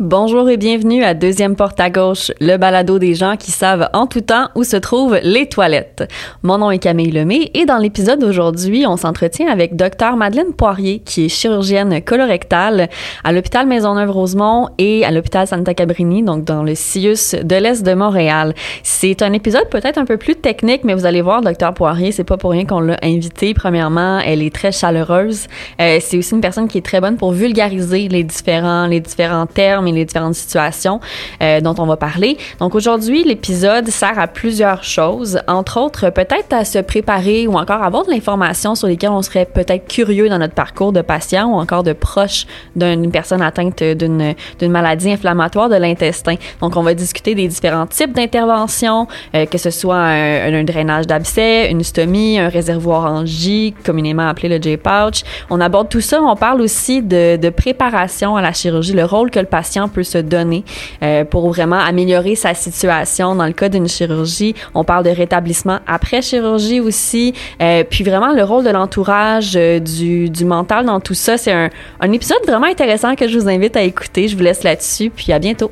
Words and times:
Bonjour 0.00 0.48
et 0.48 0.56
bienvenue 0.56 1.04
à 1.04 1.12
Deuxième 1.12 1.56
Porte 1.56 1.78
à 1.78 1.90
gauche, 1.90 2.32
le 2.40 2.56
balado 2.56 2.98
des 2.98 3.14
gens 3.14 3.36
qui 3.36 3.50
savent 3.50 3.90
en 3.92 4.06
tout 4.06 4.22
temps 4.22 4.48
où 4.54 4.64
se 4.64 4.78
trouvent 4.78 5.20
les 5.22 5.46
toilettes. 5.46 6.08
Mon 6.42 6.56
nom 6.56 6.70
est 6.70 6.78
Camille 6.78 7.10
Lemay 7.10 7.50
et 7.52 7.66
dans 7.66 7.76
l'épisode 7.76 8.18
d'aujourd'hui, 8.18 8.86
on 8.86 8.96
s'entretient 8.96 9.48
avec 9.48 9.76
Dr 9.76 10.16
Madeleine 10.16 10.54
Poirier, 10.54 11.00
qui 11.00 11.26
est 11.26 11.28
chirurgienne 11.28 12.00
colorectale 12.00 12.88
à 13.24 13.32
l'hôpital 13.32 13.66
Maisonneuve-Rosemont 13.66 14.70
et 14.78 15.04
à 15.04 15.10
l'hôpital 15.10 15.46
Santa 15.46 15.74
Cabrini, 15.74 16.22
donc 16.22 16.44
dans 16.44 16.62
le 16.62 16.74
CIUS 16.74 17.34
de 17.44 17.56
l'Est 17.56 17.82
de 17.82 17.92
Montréal. 17.92 18.54
C'est 18.82 19.20
un 19.20 19.34
épisode 19.34 19.68
peut-être 19.68 19.98
un 19.98 20.06
peu 20.06 20.16
plus 20.16 20.36
technique, 20.36 20.82
mais 20.82 20.94
vous 20.94 21.04
allez 21.04 21.20
voir, 21.20 21.42
Dr 21.42 21.74
Poirier, 21.74 22.10
c'est 22.10 22.24
pas 22.24 22.38
pour 22.38 22.52
rien 22.52 22.64
qu'on 22.64 22.80
l'a 22.80 22.96
invitée. 23.02 23.52
Premièrement, 23.52 24.18
elle 24.20 24.40
est 24.40 24.54
très 24.54 24.72
chaleureuse. 24.72 25.46
Euh, 25.78 25.98
c'est 26.00 26.16
aussi 26.16 26.34
une 26.34 26.40
personne 26.40 26.68
qui 26.68 26.78
est 26.78 26.86
très 26.86 27.02
bonne 27.02 27.18
pour 27.18 27.32
vulgariser 27.32 28.08
les 28.08 28.24
différents, 28.24 28.86
les 28.86 29.00
différents 29.00 29.44
termes 29.44 29.89
les 29.92 30.04
différentes 30.04 30.34
situations 30.34 31.00
euh, 31.42 31.60
dont 31.60 31.74
on 31.78 31.86
va 31.86 31.96
parler. 31.96 32.36
Donc 32.58 32.74
aujourd'hui, 32.74 33.24
l'épisode 33.24 33.88
sert 33.88 34.18
à 34.18 34.26
plusieurs 34.26 34.84
choses, 34.84 35.40
entre 35.48 35.80
autres 35.80 36.10
peut-être 36.10 36.52
à 36.52 36.64
se 36.64 36.78
préparer 36.78 37.46
ou 37.46 37.56
encore 37.56 37.82
avoir 37.82 38.04
de 38.04 38.10
l'information 38.10 38.74
sur 38.74 38.88
lesquelles 38.88 39.10
on 39.10 39.22
serait 39.22 39.46
peut-être 39.46 39.86
curieux 39.88 40.28
dans 40.28 40.38
notre 40.38 40.54
parcours 40.54 40.92
de 40.92 41.02
patient 41.02 41.48
ou 41.48 41.54
encore 41.54 41.82
de 41.82 41.92
proche 41.92 42.46
d'une 42.76 43.10
personne 43.10 43.42
atteinte 43.42 43.82
d'une 43.82 44.34
maladie 44.62 45.12
inflammatoire 45.12 45.68
de 45.68 45.76
l'intestin. 45.76 46.34
Donc 46.60 46.76
on 46.76 46.82
va 46.82 46.94
discuter 46.94 47.34
des 47.34 47.48
différents 47.48 47.86
types 47.86 48.12
d'interventions, 48.12 49.06
euh, 49.34 49.46
que 49.46 49.58
ce 49.58 49.70
soit 49.70 49.96
un, 49.96 50.54
un 50.54 50.64
drainage 50.64 51.06
d'abcès, 51.06 51.70
une 51.70 51.82
stomie, 51.82 52.38
un 52.38 52.48
réservoir 52.48 53.12
en 53.12 53.26
J, 53.26 53.74
communément 53.84 54.28
appelé 54.28 54.48
le 54.48 54.62
J-pouch. 54.62 55.22
On 55.50 55.60
aborde 55.60 55.88
tout 55.88 56.00
ça. 56.00 56.20
On 56.22 56.36
parle 56.36 56.60
aussi 56.60 57.02
de, 57.02 57.36
de 57.36 57.50
préparation 57.50 58.36
à 58.36 58.42
la 58.42 58.52
chirurgie, 58.52 58.92
le 58.92 59.04
rôle 59.04 59.30
que 59.30 59.38
le 59.38 59.46
patient 59.46 59.79
peut 59.88 60.02
se 60.02 60.18
donner 60.18 60.64
euh, 61.02 61.24
pour 61.24 61.48
vraiment 61.48 61.78
améliorer 61.78 62.34
sa 62.34 62.54
situation. 62.54 63.34
Dans 63.34 63.46
le 63.46 63.52
cas 63.52 63.68
d'une 63.68 63.88
chirurgie, 63.88 64.54
on 64.74 64.84
parle 64.84 65.04
de 65.04 65.10
rétablissement 65.10 65.78
après 65.86 66.22
chirurgie 66.22 66.80
aussi. 66.80 67.34
Euh, 67.60 67.84
puis 67.88 68.04
vraiment 68.04 68.32
le 68.32 68.44
rôle 68.44 68.64
de 68.64 68.70
l'entourage, 68.70 69.52
euh, 69.56 69.78
du, 69.80 70.44
mental 70.44 70.86
dans 70.86 71.00
tout 71.00 71.14
ça. 71.14 71.36
C'est 71.36 71.52
un, 71.52 71.70
un 72.00 72.12
épisode 72.12 72.40
vraiment 72.46 72.66
intéressant 72.66 73.14
que 73.14 73.28
je 73.28 73.38
vous 73.38 73.48
invite 73.48 73.76
à 73.76 73.82
écouter. 73.82 74.28
Je 74.28 74.36
vous 74.36 74.42
laisse 74.42 74.62
là-dessus. 74.62 75.10
Puis 75.10 75.32
à 75.32 75.38
bientôt. 75.38 75.70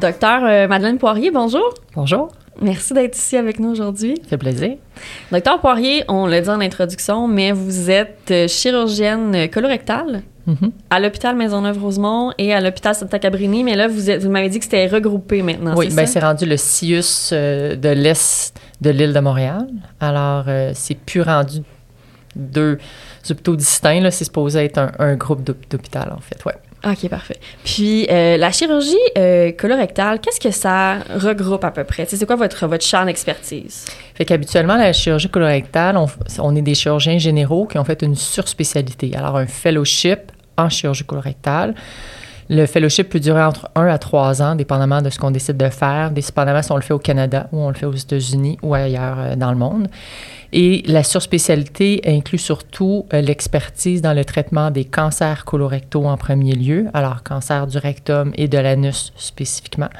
Docteur 0.00 0.42
euh, 0.44 0.68
Madeleine 0.68 0.98
Poirier, 0.98 1.30
bonjour. 1.30 1.72
Bonjour. 1.94 2.28
Merci 2.60 2.94
d'être 2.94 3.16
ici 3.16 3.36
avec 3.36 3.58
nous 3.60 3.70
aujourd'hui. 3.70 4.14
Ça 4.24 4.30
fait 4.30 4.38
plaisir. 4.38 4.76
Docteur 5.32 5.60
Poirier, 5.60 6.04
on 6.08 6.26
l'a 6.26 6.40
dit 6.40 6.48
en 6.48 6.60
introduction, 6.60 7.28
mais 7.28 7.52
vous 7.52 7.90
êtes 7.90 8.30
euh, 8.30 8.48
chirurgienne 8.48 9.48
colorectale 9.50 10.22
Mhm. 10.46 10.70
à 10.90 11.00
l'hôpital 11.00 11.34
Maisonneuve-Rosemont 11.34 12.32
et 12.38 12.54
à 12.54 12.60
l'hôpital 12.60 12.94
Santa 12.94 13.18
Cabrini, 13.18 13.64
mais 13.64 13.74
là, 13.74 13.88
vous, 13.88 14.08
êtes- 14.10 14.22
vous 14.22 14.30
m'avez 14.30 14.48
dit 14.48 14.58
que 14.58 14.64
c'était 14.64 14.86
regroupé 14.86 15.42
maintenant, 15.42 15.74
oui, 15.76 15.86
c'est 15.90 15.96
ben 15.96 16.06
ça? 16.06 16.12
c'est 16.12 16.20
rendu 16.20 16.46
le 16.46 16.56
CIUS 16.56 17.30
euh, 17.32 17.74
de 17.74 17.88
l'Est 17.88 18.54
de 18.80 18.90
l'île 18.90 19.12
de 19.12 19.18
Montréal. 19.18 19.66
Alors, 19.98 20.44
euh, 20.46 20.70
c'est 20.72 20.94
plus 20.96 21.22
rendu 21.22 21.62
deux 22.36 22.78
hôpitaux 23.28 23.56
distincts. 23.56 24.00
là. 24.00 24.10
C'est 24.12 24.24
supposé 24.24 24.64
être 24.66 24.78
un, 24.78 24.92
un 25.00 25.16
groupe 25.16 25.42
d'hôp- 25.42 25.68
d'hôpital, 25.68 26.12
en 26.16 26.20
fait. 26.20 26.44
Ouais. 26.44 26.54
OK, 26.86 27.08
parfait. 27.08 27.38
Puis, 27.64 28.06
euh, 28.10 28.36
la 28.36 28.52
chirurgie 28.52 28.94
euh, 29.18 29.50
colorectale, 29.50 30.20
qu'est-ce 30.20 30.38
que 30.38 30.52
ça 30.52 30.98
regroupe 31.16 31.64
à 31.64 31.72
peu 31.72 31.82
près? 31.82 32.06
C'est 32.08 32.24
quoi 32.24 32.36
votre, 32.36 32.66
votre 32.68 32.84
champ 32.84 33.04
d'expertise? 33.04 33.86
Fait 34.14 34.24
qu'habituellement, 34.24 34.76
la 34.76 34.92
chirurgie 34.92 35.28
colorectale, 35.28 35.96
on, 35.96 36.06
on 36.38 36.54
est 36.54 36.62
des 36.62 36.74
chirurgiens 36.74 37.18
généraux 37.18 37.66
qui 37.66 37.78
ont 37.78 37.84
fait 37.84 38.02
une 38.02 38.14
surspécialité. 38.14 39.16
Alors, 39.16 39.36
un 39.36 39.46
fellowship 39.46 40.30
en 40.56 40.68
chirurgie 40.68 41.04
colorectale. 41.04 41.74
Le 42.48 42.64
fellowship 42.66 43.08
peut 43.08 43.18
durer 43.18 43.42
entre 43.42 43.68
1 43.74 43.86
à 43.88 43.98
3 43.98 44.40
ans, 44.40 44.54
dépendamment 44.54 45.02
de 45.02 45.10
ce 45.10 45.18
qu'on 45.18 45.32
décide 45.32 45.56
de 45.56 45.68
faire, 45.68 46.12
dépendamment 46.12 46.62
si 46.62 46.70
on 46.70 46.76
le 46.76 46.82
fait 46.82 46.94
au 46.94 46.98
Canada 47.00 47.48
ou 47.50 47.58
on 47.60 47.68
le 47.68 47.74
fait 47.74 47.86
aux 47.86 47.92
États-Unis 47.92 48.56
ou 48.62 48.72
ailleurs 48.74 49.16
euh, 49.18 49.34
dans 49.36 49.50
le 49.50 49.56
monde. 49.58 49.88
Et 50.52 50.82
la 50.86 51.02
surspécialité 51.02 52.00
inclut 52.06 52.38
surtout 52.38 53.04
euh, 53.12 53.20
l'expertise 53.20 54.00
dans 54.00 54.12
le 54.14 54.24
traitement 54.24 54.70
des 54.70 54.84
cancers 54.84 55.44
colorectaux 55.44 56.06
en 56.06 56.16
premier 56.16 56.54
lieu, 56.54 56.86
alors 56.94 57.24
cancer 57.24 57.66
du 57.66 57.78
rectum 57.78 58.30
et 58.36 58.46
de 58.46 58.58
l'anus 58.58 59.12
spécifiquement, 59.16 59.90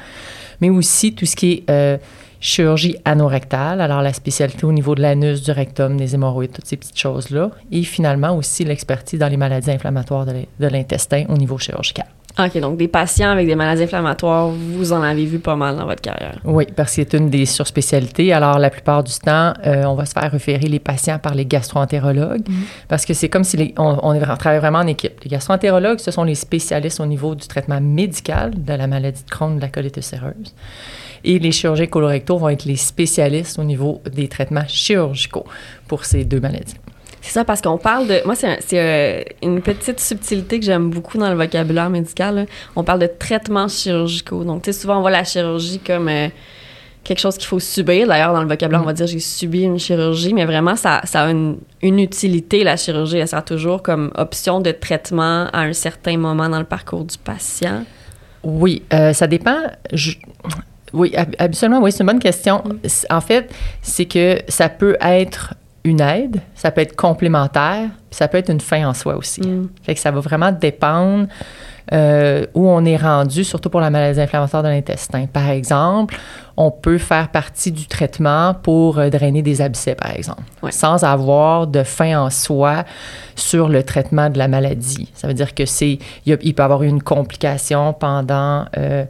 mais 0.61 0.69
aussi 0.69 1.13
tout 1.13 1.25
ce 1.25 1.35
qui 1.35 1.51
est 1.51 1.69
euh, 1.69 1.97
chirurgie 2.39 2.95
anorectale, 3.03 3.81
alors 3.81 4.01
la 4.01 4.13
spécialité 4.13 4.63
au 4.65 4.71
niveau 4.71 4.95
de 4.95 5.01
l'anus, 5.01 5.43
du 5.43 5.51
rectum, 5.51 5.97
des 5.97 6.15
hémorroïdes, 6.15 6.53
toutes 6.53 6.65
ces 6.67 6.77
petites 6.77 6.97
choses-là, 6.97 7.51
et 7.73 7.83
finalement 7.83 8.37
aussi 8.37 8.63
l'expertise 8.63 9.19
dans 9.19 9.27
les 9.27 9.37
maladies 9.37 9.71
inflammatoires 9.71 10.25
de 10.25 10.31
l'in- 10.31 10.43
de 10.61 10.67
l'intestin 10.67 11.25
au 11.27 11.35
niveau 11.35 11.57
chirurgical. 11.57 12.05
OK, 12.39 12.59
donc 12.59 12.77
des 12.77 12.87
patients 12.87 13.29
avec 13.31 13.47
des 13.47 13.55
maladies 13.55 13.83
inflammatoires, 13.83 14.49
vous 14.49 14.93
en 14.93 15.01
avez 15.01 15.25
vu 15.25 15.39
pas 15.39 15.55
mal 15.55 15.75
dans 15.75 15.85
votre 15.85 16.01
carrière. 16.01 16.39
Oui, 16.45 16.65
parce 16.75 16.89
que 16.91 16.95
c'est 17.03 17.13
une 17.17 17.29
des 17.31 17.45
surspécialités. 17.47 18.31
Alors, 18.31 18.59
la 18.59 18.69
plupart 18.69 19.03
du 19.03 19.13
temps, 19.13 19.53
euh, 19.65 19.85
on 19.85 19.95
va 19.95 20.05
se 20.05 20.13
faire 20.13 20.31
référer 20.31 20.67
les 20.67 20.79
patients 20.79 21.17
par 21.17 21.33
les 21.33 21.45
gastroentérologues 21.45 22.45
parce 22.87 23.05
que 23.05 23.13
c'est 23.15 23.29
comme 23.29 23.43
si 23.43 23.57
les- 23.57 23.73
on, 23.77 23.97
on 24.03 24.35
travaille 24.37 24.59
vraiment 24.59 24.79
en 24.79 24.87
équipe. 24.87 25.19
Les 25.23 25.29
gastroentérologues, 25.31 25.99
ce 25.99 26.11
sont 26.11 26.23
les 26.23 26.35
spécialistes 26.35 26.99
au 26.99 27.05
niveau 27.07 27.33
du 27.33 27.47
traitement 27.47 27.81
médical 27.81 28.51
de 28.55 28.73
la 28.73 28.85
maladie 28.87 29.23
de 29.23 29.29
Crohn, 29.29 29.55
de 29.55 29.61
la 29.61 29.69
colite 29.69 29.97
ulcéreuse. 29.97 30.53
Et 31.23 31.39
les 31.39 31.51
chirurgiens 31.51 31.87
colorectaux 31.87 32.37
vont 32.37 32.49
être 32.49 32.65
les 32.65 32.75
spécialistes 32.75 33.57
au 33.57 33.63
niveau 33.63 34.01
des 34.13 34.27
traitements 34.27 34.67
chirurgicaux 34.67 35.45
pour 35.87 36.05
ces 36.05 36.23
deux 36.23 36.39
maladies. 36.39 36.75
C'est 37.27 37.33
ça, 37.33 37.43
parce 37.43 37.61
qu'on 37.61 37.77
parle 37.77 38.07
de. 38.07 38.21
Moi, 38.25 38.35
c'est 38.35 38.47
un- 38.47 38.57
euh, 38.73 39.21
une 39.43 39.61
petite 39.61 39.99
subtilité 39.99 40.59
que 40.61 40.65
j'aime 40.65 40.89
beaucoup 40.89 41.17
dans 41.17 41.29
le 41.29 41.35
vocabulaire 41.35 41.89
médical. 41.89 42.35
là. 42.35 42.45
On 42.77 42.83
parle 42.85 42.99
de 42.99 43.07
traitements 43.07 43.67
chirurgicaux. 43.67 44.45
Donc, 44.45 44.61
tu 44.63 44.71
sais, 44.71 44.79
souvent, 44.79 44.97
on 44.97 45.01
voit 45.01 45.11
la 45.11 45.25
chirurgie 45.25 45.79
comme 45.85 46.07
euh, 46.07 46.29
quelque 47.03 47.19
chose 47.19 47.37
qu'il 47.37 47.47
faut 47.47 47.59
subir. 47.59 48.07
D'ailleurs, 48.07 48.31
dans 48.33 48.41
le 48.41 48.47
vocabulaire, 48.47 48.81
on 48.81 48.85
va 48.85 48.93
dire 48.93 49.07
j'ai 49.07 49.19
subi 49.19 49.63
une 49.63 49.77
chirurgie, 49.77 50.33
mais 50.33 50.45
vraiment, 50.45 50.77
ça, 50.77 51.01
ça 51.03 51.23
a 51.23 51.29
une, 51.31 51.57
une 51.81 51.99
utilité, 51.99 52.63
la 52.63 52.77
chirurgie. 52.77 53.17
Elle 53.17 53.27
sert 53.27 53.43
toujours 53.43 53.83
comme 53.83 54.09
option 54.15 54.61
de 54.61 54.71
traitement 54.71 55.47
à 55.51 55.61
un 55.63 55.73
certain 55.73 56.17
moment 56.17 56.47
dans 56.47 56.59
le 56.59 56.65
parcours 56.65 57.03
du 57.03 57.17
patient. 57.17 57.83
Oui, 58.43 58.83
euh, 58.93 59.11
ça 59.11 59.27
dépend. 59.27 59.57
Je- 59.91 60.13
Oui, 60.93 61.11
hab- 61.17 61.35
habituellement, 61.39 61.81
oui, 61.81 61.91
c'est 61.91 61.99
une 62.03 62.07
bonne 62.07 62.19
question. 62.19 62.63
C- 62.85 63.05
En 63.09 63.19
fait, 63.19 63.53
c'est 63.81 64.05
que 64.05 64.37
ça 64.47 64.69
peut 64.69 64.95
être 65.01 65.53
une 65.87 66.01
aide, 66.01 66.41
ça 66.55 66.71
peut 66.71 66.81
être 66.81 66.95
complémentaire, 66.95 67.89
puis 68.09 68.17
ça 68.17 68.27
peut 68.27 68.37
être 68.37 68.49
une 68.51 68.61
fin 68.61 68.87
en 68.87 68.93
soi 68.93 69.15
aussi. 69.15 69.41
Mm. 69.41 69.69
Fait 69.83 69.93
que 69.93 69.99
ça 69.99 70.11
va 70.11 70.19
vraiment 70.19 70.51
dépendre 70.51 71.27
euh, 71.93 72.45
où 72.53 72.67
on 72.67 72.83
est 72.83 72.97
rendu, 72.97 73.43
surtout 73.45 73.69
pour 73.69 73.79
la 73.79 73.89
maladie 73.89 74.19
inflammatoire 74.19 74.61
de 74.61 74.67
l'intestin. 74.67 75.25
Par 75.25 75.49
exemple, 75.49 76.17
on 76.57 76.69
peut 76.69 76.97
faire 76.97 77.29
partie 77.29 77.71
du 77.71 77.87
traitement 77.87 78.53
pour 78.53 78.99
euh, 78.99 79.09
drainer 79.09 79.41
des 79.41 79.61
abcès, 79.61 79.95
par 79.95 80.11
exemple, 80.11 80.41
Ouais. 80.61 80.71
sans 80.71 81.03
avoir 81.05 81.65
de 81.67 81.83
fin 81.83 82.19
en 82.19 82.29
soi 82.29 82.83
sur 83.35 83.69
le 83.69 83.83
traitement 83.83 84.29
de 84.29 84.37
la 84.37 84.49
maladie. 84.49 85.09
Ça 85.13 85.27
veut 85.27 85.33
dire 85.33 85.55
que 85.55 85.65
c'est, 85.65 85.99
il 86.25 86.37
peut 86.37 86.45
y 86.45 86.61
avoir 86.61 86.83
une 86.83 87.01
complication 87.01 87.93
pendant 87.93 88.65
euh, 88.77 89.05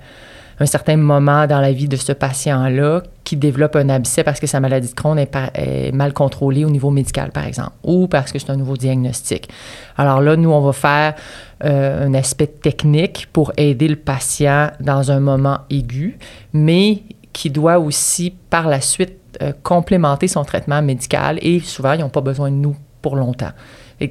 un 0.60 0.66
certain 0.66 0.98
moment 0.98 1.46
dans 1.48 1.60
la 1.60 1.72
vie 1.72 1.88
de 1.88 1.96
ce 1.96 2.12
patient-là 2.12 3.04
qui 3.24 3.36
développe 3.36 3.76
un 3.76 3.90
abcès 3.90 4.24
parce 4.24 4.40
que 4.40 4.48
sa 4.48 4.60
maladie 4.60 4.90
de 4.90 4.94
Crohn 4.94 5.18
est, 5.20 5.92
mal 5.94 6.14
contrôlée 6.14 6.66
au 6.66 6.70
niveau 6.70 6.90
médical, 6.90 7.32
par 7.32 7.46
exemple, 7.46 7.74
ou 7.84 8.08
parce 8.08 8.32
que 8.32 8.40
c'est 8.40 8.50
un 8.50 8.56
nouveau 8.56 8.78
diagnostic. 8.78 9.50
Alors 9.98 10.22
là, 10.22 10.36
nous, 10.36 10.52
on 10.52 10.62
va 10.62 10.74
faire 10.74 11.16
euh, 11.64 12.08
un 12.08 12.14
aspect 12.14 12.48
technique 12.48 13.28
pour 13.32 13.52
aider 13.58 13.88
le 13.88 13.96
patient 13.96 14.72
dans 14.80 15.12
un 15.12 15.20
moment 15.20 15.60
aigu, 15.70 16.18
mais 16.54 17.04
qui 17.34 17.50
doit 17.52 17.78
aussi, 17.78 18.34
par 18.50 18.68
la 18.68 18.82
suite, 18.82 19.14
euh, 19.44 19.52
complémenter 19.62 20.28
son 20.28 20.44
traitement 20.44 20.82
médical 20.82 21.38
et 21.42 21.60
souvent, 21.60 21.94
ils 21.94 22.00
n'ont 22.00 22.10
pas 22.10 22.22
besoin 22.22 22.50
de 22.50 22.56
nous 22.56 22.76
pour 23.02 23.16
longtemps. 23.16 23.52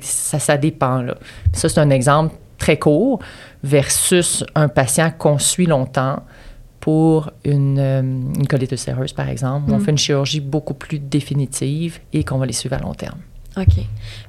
Ça, 0.02 0.38
ça 0.38 0.56
dépend, 0.56 1.02
là. 1.02 1.16
Ça, 1.52 1.68
c'est 1.68 1.80
un 1.80 1.90
exemple 1.90 2.34
très 2.58 2.78
court 2.78 3.18
versus 3.62 4.44
un 4.54 4.68
patient 4.68 5.10
qu'on 5.10 5.38
suit 5.38 5.66
longtemps 5.66 6.22
pour 6.80 7.30
une, 7.44 7.78
euh, 7.78 8.00
une 8.00 8.46
colite 8.46 8.70
ulcéreuse, 8.70 9.12
par 9.12 9.28
exemple. 9.28 9.70
où 9.70 9.74
On 9.74 9.78
Mm. 9.78 9.80
fait 9.80 9.90
une 9.90 9.98
chirurgie 9.98 10.40
beaucoup 10.40 10.74
plus 10.74 10.98
définitive 11.00 11.98
et 12.12 12.22
qu'on 12.24 12.38
va 12.38 12.46
les 12.46 12.52
suivre 12.52 12.76
à 12.76 12.78
long 12.78 12.94
terme. 12.94 13.18
OK. 13.58 13.74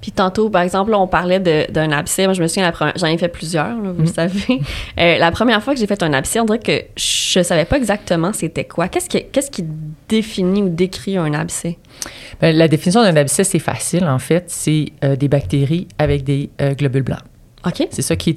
Puis 0.01 0.13
tantôt, 0.13 0.49
par 0.49 0.61
exemple, 0.61 0.89
là, 0.91 0.97
on 0.99 1.05
parlait 1.07 1.39
d'un 1.69 1.91
abcès. 1.91 2.23
Moi, 2.27 2.33
je 2.33 2.41
me 2.41 2.47
souviens, 2.47 2.71
j'en 2.95 3.07
ai 3.07 3.17
fait 3.17 3.27
plusieurs, 3.27 3.67
là, 3.81 3.91
vous 3.91 3.97
le 4.03 4.07
Mhm. 4.07 4.07
savez. 4.07 4.61
Euh, 4.97 5.17
la 5.17 5.31
première 5.31 5.61
fois 5.61 5.73
que 5.73 5.79
j'ai 5.81 5.85
fait 5.85 6.01
un 6.01 6.13
abcès, 6.13 6.39
on 6.39 6.45
dirait 6.45 6.59
que 6.59 6.81
je 6.95 7.43
savais 7.43 7.65
pas 7.65 7.75
exactement 7.77 8.31
c'était 8.31 8.63
quoi. 8.63 8.87
Qu'est-ce 8.87 9.09
qui, 9.09 9.25
qu'est-ce 9.25 9.51
qui 9.51 9.65
définit 10.07 10.63
ou 10.63 10.69
décrit 10.69 11.17
un 11.17 11.33
abcès? 11.33 11.77
Ben, 12.41 12.55
la 12.55 12.69
définition 12.69 13.03
d'un 13.03 13.17
abcès, 13.17 13.43
c'est 13.43 13.59
facile, 13.59 14.05
en 14.05 14.17
fait. 14.19 14.45
C'est 14.47 14.93
euh, 15.03 15.17
des 15.17 15.27
bactéries 15.27 15.89
avec 15.99 16.23
des 16.23 16.49
euh, 16.61 16.73
globules 16.73 17.03
blancs. 17.03 17.19
C'est 17.91 18.01
ça 18.01 18.15
qui, 18.15 18.35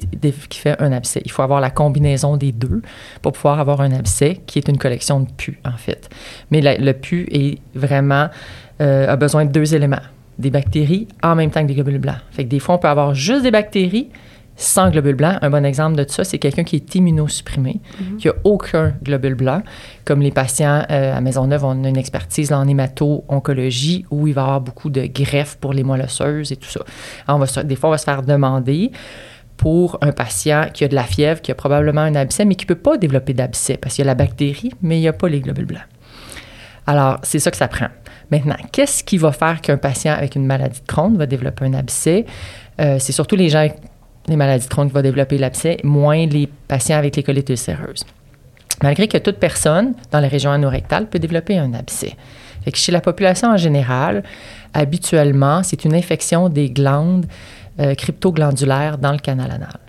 fait 0.51 0.81
un 0.81 0.91
abcès. 0.91 1.21
Il 1.25 1.31
faut 1.31 1.41
avoir 1.41 1.61
la 1.61 1.69
combinaison 1.69 2.37
des 2.37 2.51
deux 2.51 2.81
pour 3.21 3.33
pouvoir 3.33 3.59
avoir 3.59 3.81
un 3.81 3.91
abcès 3.91 4.39
qui 4.45 4.59
est 4.59 4.67
une 4.67 4.77
collection 4.77 5.21
de 5.21 5.27
pus, 5.31 5.59
en 5.65 5.77
fait. 5.77 6.09
Mais 6.49 6.61
le 6.61 6.91
pus 6.93 7.27
est 7.31 7.59
vraiment, 7.75 8.29
euh, 8.81 9.07
a 9.07 9.15
besoin 9.15 9.45
de 9.45 9.51
deux 9.51 9.75
éléments. 9.75 10.01
Des 10.39 10.49
bactéries 10.49 11.07
en 11.21 11.35
même 11.35 11.51
temps 11.51 11.61
que 11.61 11.67
des 11.67 11.75
globules 11.75 11.99
blancs. 11.99 12.17
Fait 12.31 12.43
des 12.43 12.59
fois, 12.59 12.75
on 12.75 12.77
peut 12.77 12.87
avoir 12.87 13.13
juste 13.13 13.43
des 13.43 13.51
bactéries 13.51 14.09
sans 14.61 14.89
globules 14.89 15.15
blancs. 15.15 15.37
Un 15.41 15.49
bon 15.49 15.65
exemple 15.65 15.95
de 15.95 16.05
ça, 16.09 16.23
c'est 16.23 16.37
quelqu'un 16.39 16.63
qui 16.63 16.75
est 16.75 16.95
immunosupprimé, 16.95 17.79
mhm. 17.99 18.17
qui 18.17 18.27
n'a 18.27 18.33
aucun 18.43 18.93
globule 19.03 19.35
blanc. 19.35 19.61
Comme 20.05 20.21
les 20.21 20.31
patients 20.31 20.85
euh, 20.89 21.15
à 21.15 21.21
Maisonneuve, 21.21 21.65
on 21.65 21.83
a 21.83 21.89
une 21.89 21.97
expertise 21.97 22.53
en 22.53 22.67
hémato-oncologie 22.67 24.05
où 24.11 24.27
il 24.27 24.33
va 24.33 24.41
y 24.41 24.43
avoir 24.43 24.61
beaucoup 24.61 24.89
de 24.89 25.05
greffes 25.05 25.57
pour 25.57 25.73
les 25.73 25.83
moelle 25.83 26.01
osseuses 26.01 26.51
et 26.51 26.55
tout 26.55 26.69
ça. 26.69 26.81
on 27.27 27.37
va, 27.37 27.63
des 27.63 27.75
fois, 27.75 27.89
on 27.89 27.91
va 27.91 27.97
se 27.97 28.05
faire 28.05 28.21
demander 28.21 28.91
pour 29.57 29.97
un 30.01 30.11
patient 30.11 30.67
qui 30.73 30.83
a 30.83 30.87
de 30.87 30.95
la 30.95 31.03
fièvre, 31.03 31.41
qui 31.41 31.51
a 31.51 31.55
probablement 31.55 32.01
un 32.01 32.15
abcès, 32.15 32.45
mais 32.45 32.55
qui 32.55 32.65
ne 32.65 32.69
peut 32.69 32.81
pas 32.81 32.97
développer 32.97 33.33
d'abcès 33.33 33.77
parce 33.77 33.95
qu'il 33.95 34.03
y 34.03 34.07
a 34.07 34.11
la 34.11 34.15
bactérie, 34.15 34.71
mais 34.81 34.97
il 34.97 35.01
n'y 35.01 35.07
a 35.07 35.13
pas 35.13 35.29
les 35.29 35.39
globules 35.39 35.65
blancs. 35.65 35.83
Alors, 36.87 37.19
c'est 37.23 37.39
ça 37.39 37.51
que 37.51 37.57
ça 37.57 37.67
prend. 37.67 37.87
Maintenant, 38.31 38.55
qu'est-ce 38.71 39.03
qui 39.03 39.17
va 39.17 39.31
faire 39.31 39.61
qu'un 39.61 39.77
patient 39.77 40.13
avec 40.13 40.35
une 40.35 40.45
maladie 40.45 40.79
de 40.79 40.87
Crohn 40.87 41.15
va 41.15 41.25
développer 41.25 41.65
un 41.65 41.73
abcès? 41.73 42.25
Euh, 42.79 42.97
c'est 42.97 43.11
surtout 43.11 43.35
les 43.35 43.49
gens 43.49 43.67
les 44.27 44.35
maladies 44.35 44.65
de 44.65 44.69
Crohn 44.69 44.87
qui 44.87 44.93
vont 44.93 45.01
développer 45.01 45.37
l'abcès, 45.37 45.77
moins 45.83 46.25
les 46.25 46.47
patients 46.67 46.97
avec 46.97 47.15
les 47.15 47.23
colites 47.23 47.49
ulcéreuses. 47.49 48.05
Malgré 48.83 49.07
que 49.07 49.17
toute 49.17 49.37
personne 49.37 49.93
dans 50.11 50.19
la 50.19 50.27
région 50.27 50.51
anorectale 50.51 51.07
peut 51.07 51.19
développer 51.19 51.57
un 51.57 51.73
abcès. 51.73 52.15
Fait 52.63 52.71
que 52.71 52.77
chez 52.77 52.91
la 52.91 53.01
population 53.01 53.49
en 53.49 53.57
général, 53.57 54.23
habituellement, 54.73 55.63
c'est 55.63 55.85
une 55.85 55.93
infection 55.93 56.49
des 56.49 56.69
glandes 56.69 57.25
euh, 57.79 57.95
cryptoglandulaires 57.95 58.97
dans 58.97 59.11
le 59.11 59.17
canal 59.17 59.51
anal. 59.51 59.79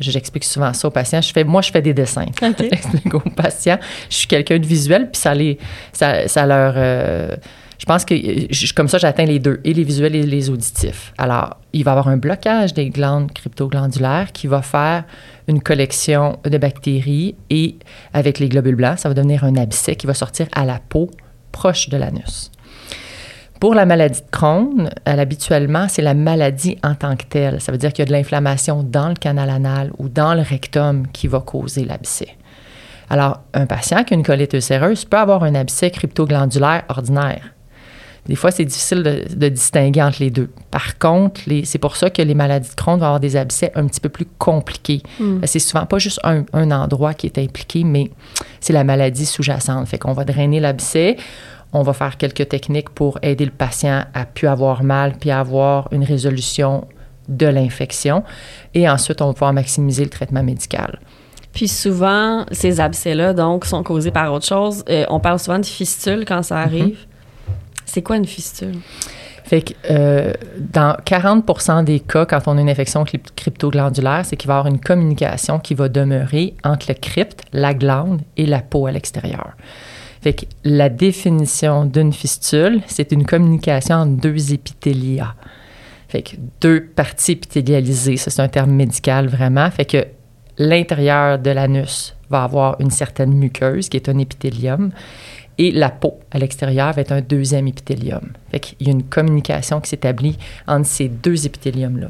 J'explique 0.00 0.44
souvent 0.44 0.72
ça 0.72 0.88
aux 0.88 0.90
patients. 0.90 1.20
Je 1.20 1.32
fais, 1.32 1.44
moi, 1.44 1.62
je 1.62 1.70
fais 1.70 1.82
des 1.82 1.94
dessins. 1.94 2.26
J'explique 2.58 3.14
aux 3.14 3.20
patients. 3.20 3.78
Je 4.10 4.16
suis 4.16 4.26
quelqu'un 4.26 4.58
de 4.58 4.66
visuel, 4.66 5.10
puis 5.10 5.20
ça, 5.20 5.34
les, 5.34 5.58
ça, 5.92 6.26
ça 6.28 6.46
leur... 6.46 6.74
Euh, 6.76 7.36
je 7.84 7.86
pense 7.86 8.06
que 8.06 8.72
comme 8.72 8.88
ça, 8.88 8.96
j'atteins 8.96 9.26
les 9.26 9.38
deux, 9.38 9.60
et 9.62 9.74
les 9.74 9.82
visuels 9.82 10.16
et 10.16 10.22
les 10.22 10.48
auditifs. 10.48 11.12
Alors, 11.18 11.58
il 11.74 11.84
va 11.84 11.90
y 11.90 11.92
avoir 11.92 12.08
un 12.08 12.16
blocage 12.16 12.72
des 12.72 12.88
glandes 12.88 13.30
cryptoglandulaires 13.30 14.32
qui 14.32 14.46
va 14.46 14.62
faire 14.62 15.04
une 15.48 15.60
collection 15.60 16.38
de 16.44 16.56
bactéries 16.56 17.34
et 17.50 17.76
avec 18.14 18.38
les 18.38 18.48
globules 18.48 18.76
blancs, 18.76 19.00
ça 19.00 19.10
va 19.10 19.14
devenir 19.14 19.44
un 19.44 19.56
abcès 19.56 19.96
qui 19.96 20.06
va 20.06 20.14
sortir 20.14 20.46
à 20.52 20.64
la 20.64 20.78
peau 20.78 21.10
proche 21.52 21.90
de 21.90 21.98
l'anus. 21.98 22.50
Pour 23.60 23.74
la 23.74 23.84
maladie 23.84 24.22
de 24.22 24.30
Crohn, 24.30 24.88
habituellement, 25.04 25.86
c'est 25.90 26.00
la 26.00 26.14
maladie 26.14 26.78
en 26.82 26.94
tant 26.94 27.16
que 27.16 27.24
telle. 27.24 27.60
Ça 27.60 27.70
veut 27.70 27.76
dire 27.76 27.92
qu'il 27.92 28.00
y 28.00 28.08
a 28.08 28.10
de 28.10 28.12
l'inflammation 28.12 28.82
dans 28.82 29.08
le 29.08 29.14
canal 29.14 29.50
anal 29.50 29.92
ou 29.98 30.08
dans 30.08 30.32
le 30.32 30.40
rectum 30.40 31.06
qui 31.08 31.26
va 31.26 31.40
causer 31.40 31.84
l'abcès. 31.84 32.34
Alors, 33.10 33.42
un 33.52 33.66
patient 33.66 34.04
qui 34.04 34.14
a 34.14 34.16
une 34.16 34.22
colite 34.22 34.54
ulcéreuse 34.54 35.04
peut 35.04 35.18
avoir 35.18 35.42
un 35.44 35.54
abcès 35.54 35.90
cryptoglandulaire 35.90 36.84
ordinaire. 36.88 37.53
Des 38.26 38.36
fois, 38.36 38.50
c'est 38.50 38.64
difficile 38.64 39.02
de, 39.02 39.48
distinguer 39.48 40.02
entre 40.02 40.18
les 40.20 40.30
deux. 40.30 40.48
Par 40.70 40.98
contre, 40.98 41.42
c'est 41.64 41.78
pour 41.78 41.96
ça 41.96 42.08
que 42.08 42.22
les 42.22 42.34
maladies 42.34 42.70
de 42.70 42.74
Crohn 42.74 42.98
vont 42.98 43.04
avoir 43.04 43.20
des 43.20 43.36
abcès 43.36 43.70
un 43.74 43.86
petit 43.86 44.00
peu 44.00 44.08
plus 44.08 44.26
compliqués. 44.38 45.02
Hmm. 45.20 45.40
C'est 45.44 45.58
souvent 45.58 45.84
pas 45.84 45.98
juste 45.98 46.20
un, 46.24 46.44
endroit 46.70 47.12
qui 47.12 47.26
est 47.26 47.38
impliqué, 47.38 47.84
mais 47.84 48.10
c'est 48.60 48.72
la 48.72 48.84
maladie 48.84 49.26
sous-jacente. 49.26 49.86
Fait 49.88 49.98
qu'on 49.98 50.14
va 50.14 50.24
drainer 50.24 50.58
l'abcès, 50.58 51.16
on 51.74 51.82
va 51.82 51.92
faire 51.92 52.16
quelques 52.16 52.48
techniques 52.48 52.88
pour 52.88 53.18
aider 53.20 53.44
le 53.44 53.50
patient 53.50 54.04
à 54.14 54.24
plus 54.24 54.48
avoir 54.48 54.82
mal, 54.82 55.14
puis 55.20 55.30
à 55.30 55.40
avoir 55.40 55.88
une 55.92 56.04
résolution 56.04 56.86
de 57.28 57.46
l'infection. 57.46 58.24
Et 58.72 58.88
ensuite, 58.88 59.20
on 59.20 59.26
va 59.26 59.32
pouvoir 59.34 59.52
maximiser 59.52 60.04
le 60.04 60.10
traitement 60.10 60.42
médical. 60.42 60.98
Puis 61.52 61.68
souvent, 61.68 62.46
ces 62.50 62.80
abcès-là, 62.80 63.32
donc, 63.32 63.64
sont 63.64 63.82
causés 63.82 64.10
par 64.10 64.32
autre 64.32 64.46
chose. 64.46 64.82
Euh, 64.88 65.04
on 65.08 65.20
parle 65.20 65.38
souvent 65.38 65.58
de 65.58 65.66
fistules 65.66 66.24
quand 66.26 66.42
ça 66.42 66.58
arrive. 66.58 66.96
Mm-hmm. 66.96 67.13
C'est 67.84 68.02
quoi 68.02 68.16
une 68.16 68.26
fistule? 68.26 68.76
Fait 69.44 69.60
que 69.60 69.74
euh, 69.90 70.32
dans 70.58 70.96
40 71.04 71.84
des 71.84 72.00
cas, 72.00 72.24
quand 72.24 72.40
on 72.46 72.56
a 72.56 72.60
une 72.60 72.70
infection 72.70 73.04
cryptoglandulaire, 73.04 74.22
c'est 74.24 74.36
qu'il 74.36 74.48
va 74.48 74.54
y 74.54 74.56
avoir 74.58 74.72
une 74.72 74.80
communication 74.80 75.58
qui 75.58 75.74
va 75.74 75.90
demeurer 75.90 76.54
entre 76.64 76.86
le 76.88 76.94
crypte, 76.94 77.42
la 77.52 77.74
glande 77.74 78.22
et 78.38 78.46
la 78.46 78.60
peau 78.60 78.86
à 78.86 78.92
l'extérieur. 78.92 79.52
Fait 80.22 80.48
la 80.64 80.88
définition 80.88 81.84
d'une 81.84 82.14
fistule, 82.14 82.80
c'est 82.86 83.12
une 83.12 83.26
communication 83.26 83.96
entre 83.96 84.22
deux 84.22 84.54
épithélias. 84.54 85.34
Fait 86.08 86.24
deux 86.62 86.82
parties 86.82 87.32
épithélialisées, 87.32 88.16
ça 88.16 88.30
c'est 88.30 88.40
un 88.40 88.48
terme 88.48 88.70
médical 88.70 89.26
vraiment. 89.26 89.70
Fait 89.70 89.84
que 89.84 90.06
l'intérieur 90.56 91.38
de 91.38 91.50
l'anus 91.50 92.16
va 92.30 92.44
avoir 92.44 92.80
une 92.80 92.90
certaine 92.90 93.34
muqueuse 93.34 93.90
qui 93.90 93.98
est 93.98 94.08
un 94.08 94.16
épithélium 94.16 94.90
et 95.58 95.70
la 95.70 95.90
peau 95.90 96.20
à 96.30 96.38
l'extérieur 96.38 96.92
va 96.92 97.00
être 97.00 97.12
un 97.12 97.20
deuxième 97.20 97.68
épithélium. 97.68 98.32
Fait 98.50 98.60
qu'il 98.60 98.86
y 98.86 98.90
a 98.90 98.92
une 98.92 99.04
communication 99.04 99.80
qui 99.80 99.90
s'établit 99.90 100.38
entre 100.66 100.86
ces 100.86 101.08
deux 101.08 101.46
épithéliums-là. 101.46 102.08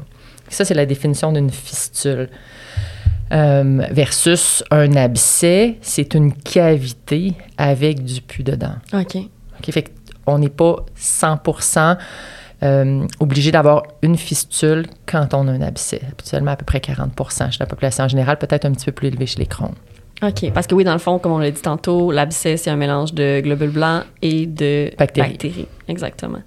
Ça, 0.49 0.65
c'est 0.65 0.73
la 0.73 0.85
définition 0.85 1.31
d'une 1.31 1.49
fistule. 1.49 2.29
Euh, 3.31 3.81
versus 3.89 4.63
un 4.69 4.95
abcès, 4.95 5.77
c'est 5.81 6.13
une 6.13 6.31
cavité 6.31 7.33
avec 7.57 8.03
du 8.03 8.21
pus 8.21 8.43
dedans. 8.43 8.75
OK. 8.93 9.15
OK, 9.15 9.71
fait 9.71 9.91
qu'on 10.23 10.37
n'est 10.37 10.49
pas 10.49 10.85
100% 10.99 11.97
euh, 12.63 13.07
obligé 13.19 13.51
d'avoir 13.51 13.83
une 14.01 14.17
fistule 14.17 14.85
quand 15.05 15.33
on 15.33 15.47
a 15.47 15.51
un 15.51 15.61
abcès. 15.61 16.01
Habituellement, 16.11 16.51
à 16.51 16.55
peu 16.55 16.65
près 16.65 16.79
40 16.79 17.11
chez 17.51 17.57
la 17.59 17.65
population 17.65 18.03
en 18.05 18.07
général, 18.07 18.37
peut-être 18.37 18.65
un 18.65 18.71
petit 18.71 18.85
peu 18.85 18.91
plus 18.91 19.07
élevé 19.07 19.25
chez 19.25 19.39
les 19.39 19.47
Crohn. 19.47 19.73
OK. 20.23 20.51
Parce 20.53 20.65
que 20.65 20.75
oui, 20.75 20.83
dans 20.83 20.93
le 20.93 20.99
fond, 20.99 21.19
comme 21.19 21.33
on 21.33 21.39
l'a 21.39 21.51
dit 21.51 21.61
tantôt, 21.61 22.11
l'abcès, 22.11 22.55
c'est 22.57 22.69
un 22.69 22.77
mélange 22.77 23.13
de 23.13 23.41
globules 23.41 23.71
blancs 23.71 24.03
et 24.21 24.45
de 24.45 24.89
bactéries. 24.97 25.67
Exactement. 25.87 26.39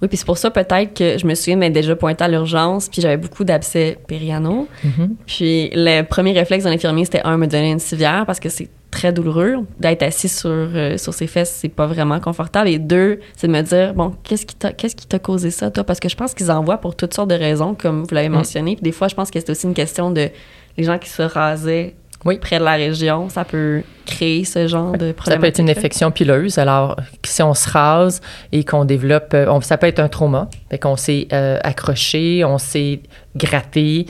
Oui, 0.00 0.08
puis 0.08 0.16
c'est 0.16 0.26
pour 0.26 0.38
ça 0.38 0.50
peut-être 0.50 0.94
que 0.94 1.18
je 1.18 1.26
me 1.26 1.34
souviens 1.34 1.56
m'être 1.56 1.72
déjà 1.72 1.94
pointée 1.94 2.24
à 2.24 2.28
l'urgence, 2.28 2.88
puis 2.88 3.00
j'avais 3.00 3.16
beaucoup 3.16 3.44
d'abcès 3.44 3.96
périanaux. 4.06 4.68
Mm-hmm. 4.84 5.08
Puis 5.26 5.70
le 5.72 6.02
premier 6.02 6.32
réflexe 6.32 6.64
de 6.64 6.70
l'infirmier, 6.70 7.04
c'était 7.04 7.22
un, 7.24 7.36
me 7.36 7.46
donner 7.46 7.70
une 7.70 7.78
civière 7.78 8.24
parce 8.26 8.40
que 8.40 8.48
c'est 8.48 8.68
très 8.90 9.12
douloureux. 9.12 9.56
D'être 9.78 10.02
assis 10.02 10.28
sur, 10.28 10.50
euh, 10.50 10.98
sur 10.98 11.14
ses 11.14 11.26
fesses, 11.26 11.56
c'est 11.60 11.68
pas 11.68 11.86
vraiment 11.86 12.20
confortable. 12.20 12.68
Et 12.68 12.78
deux, 12.78 13.20
c'est 13.36 13.46
de 13.46 13.52
me 13.52 13.62
dire, 13.62 13.94
bon, 13.94 14.12
qu'est-ce 14.24 14.44
qui 14.44 14.56
t'a, 14.56 14.72
qu'est-ce 14.72 14.96
qui 14.96 15.06
t'a 15.06 15.20
causé 15.20 15.50
ça, 15.50 15.70
toi? 15.70 15.84
Parce 15.84 16.00
que 16.00 16.08
je 16.08 16.16
pense 16.16 16.34
qu'ils 16.34 16.50
envoient 16.50 16.78
pour 16.78 16.96
toutes 16.96 17.14
sortes 17.14 17.30
de 17.30 17.34
raisons, 17.34 17.74
comme 17.74 18.02
vous 18.02 18.14
l'avez 18.14 18.28
mm. 18.28 18.32
mentionné. 18.32 18.74
Puis 18.74 18.82
des 18.82 18.92
fois, 18.92 19.08
je 19.08 19.14
pense 19.14 19.30
que 19.30 19.40
c'est 19.40 19.50
aussi 19.50 19.66
une 19.66 19.74
question 19.74 20.10
de 20.10 20.28
les 20.76 20.84
gens 20.84 20.98
qui 20.98 21.08
se 21.08 21.22
rasaient 21.22 21.94
oui. 22.24 22.38
près 22.38 22.58
de 22.58 22.64
la 22.64 22.72
région, 22.72 23.28
ça 23.28 23.44
peut 23.44 23.82
créer 24.06 24.44
ce 24.44 24.66
genre 24.66 24.92
de 24.92 25.12
problème. 25.12 25.36
Ça 25.36 25.40
peut 25.40 25.46
être 25.46 25.58
une 25.58 25.70
infection 25.70 26.10
pileuse. 26.10 26.58
Alors, 26.58 26.96
si 27.24 27.42
on 27.42 27.54
se 27.54 27.68
rase 27.68 28.20
et 28.52 28.64
qu'on 28.64 28.84
développe, 28.84 29.34
euh, 29.34 29.60
ça 29.60 29.78
peut 29.78 29.86
être 29.86 30.00
un 30.00 30.08
trauma. 30.08 30.48
Fait 30.70 30.78
qu'on 30.78 30.96
s'est 30.96 31.28
euh, 31.32 31.58
accroché, 31.62 32.44
on 32.44 32.58
s'est 32.58 33.00
gratté, 33.36 34.06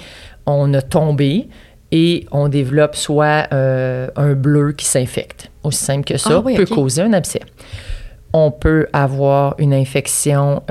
on 0.47 0.73
a 0.75 0.83
tombé 0.83 1.49
et 1.91 2.27
on 2.33 2.49
développe 2.49 2.97
soit 2.97 3.47
euh, 3.53 4.09
un 4.17 4.35
bleu 4.35 4.73
qui 4.73 4.87
s'infecte. 4.87 5.51
Aussi 5.63 5.85
simple 5.85 6.05
que 6.05 6.17
ça, 6.17 6.43
ah 6.45 6.57
peut 6.57 6.67
causer 6.67 7.03
un 7.03 7.13
abcès. 7.13 7.43
On 8.33 8.51
peut 8.51 8.87
avoir 8.93 9.55
une 9.59 9.75
infection 9.75 10.63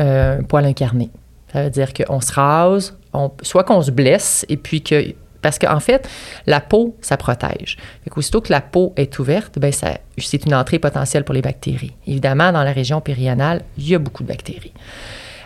poil 0.49 0.65
incarné. 0.65 1.11
Ça 1.53 1.63
veut 1.63 1.69
dire 1.69 1.93
qu'on 1.93 2.21
se 2.21 2.33
rase, 2.33 2.97
soit 3.43 3.63
qu'on 3.63 3.81
se 3.81 3.91
blesse 3.91 4.45
et 4.49 4.57
puis 4.57 4.81
que 4.81 5.13
parce 5.41 5.59
qu'en 5.59 5.79
fait, 5.79 6.07
la 6.45 6.61
peau, 6.61 6.95
ça 7.01 7.17
protège. 7.17 7.77
Fait 8.03 8.11
Aussitôt 8.15 8.41
que 8.41 8.51
la 8.51 8.61
peau 8.61 8.93
est 8.95 9.17
ouverte, 9.19 9.57
ben 9.57 9.71
c'est 9.71 10.45
une 10.45 10.53
entrée 10.53 10.79
potentielle 10.79 11.23
pour 11.23 11.33
les 11.33 11.41
bactéries. 11.41 11.95
Évidemment, 12.07 12.51
dans 12.51 12.63
la 12.63 12.71
région 12.71 13.01
périanale, 13.01 13.63
il 13.77 13.89
y 13.89 13.95
a 13.95 13.99
beaucoup 13.99 14.23
de 14.23 14.27
bactéries. 14.27 14.73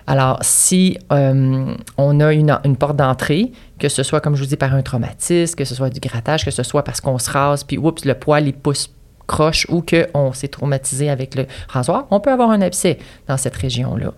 Alors, 0.07 0.37
si 0.41 0.97
euh, 1.11 1.73
on 1.97 2.19
a 2.19 2.33
une, 2.33 2.77
porte 2.77 2.95
d'entrée, 2.95 3.51
que 3.79 3.89
ce 3.89 4.03
soit, 4.03 4.21
comme 4.21 4.35
je 4.35 4.43
vous 4.43 4.49
dis, 4.49 4.55
par 4.55 4.73
un 4.73 4.83
traumatisme, 4.83 5.55
que 5.55 5.65
ce 5.65 5.73
soit 5.73 5.89
du 5.89 5.99
grattage, 5.99 6.45
que 6.45 6.51
ce 6.51 6.61
soit 6.61 6.83
parce 6.83 7.01
qu'on 7.01 7.17
se 7.17 7.31
rase, 7.31 7.63
puis 7.63 7.77
oups, 7.77 8.05
le 8.05 8.13
poil, 8.13 8.47
il 8.47 8.53
pousse 8.53 8.91
croche 9.25 9.65
ou 9.69 9.83
qu'on 9.83 10.33
s'est 10.33 10.47
traumatisé 10.47 11.09
avec 11.09 11.33
le 11.33 11.47
rasoir, 11.67 12.05
on 12.11 12.19
peut 12.19 12.31
avoir 12.31 12.51
un 12.51 12.61
abcès 12.61 12.99
dans 13.27 13.37
cette 13.37 13.55
région-là, 13.55 14.13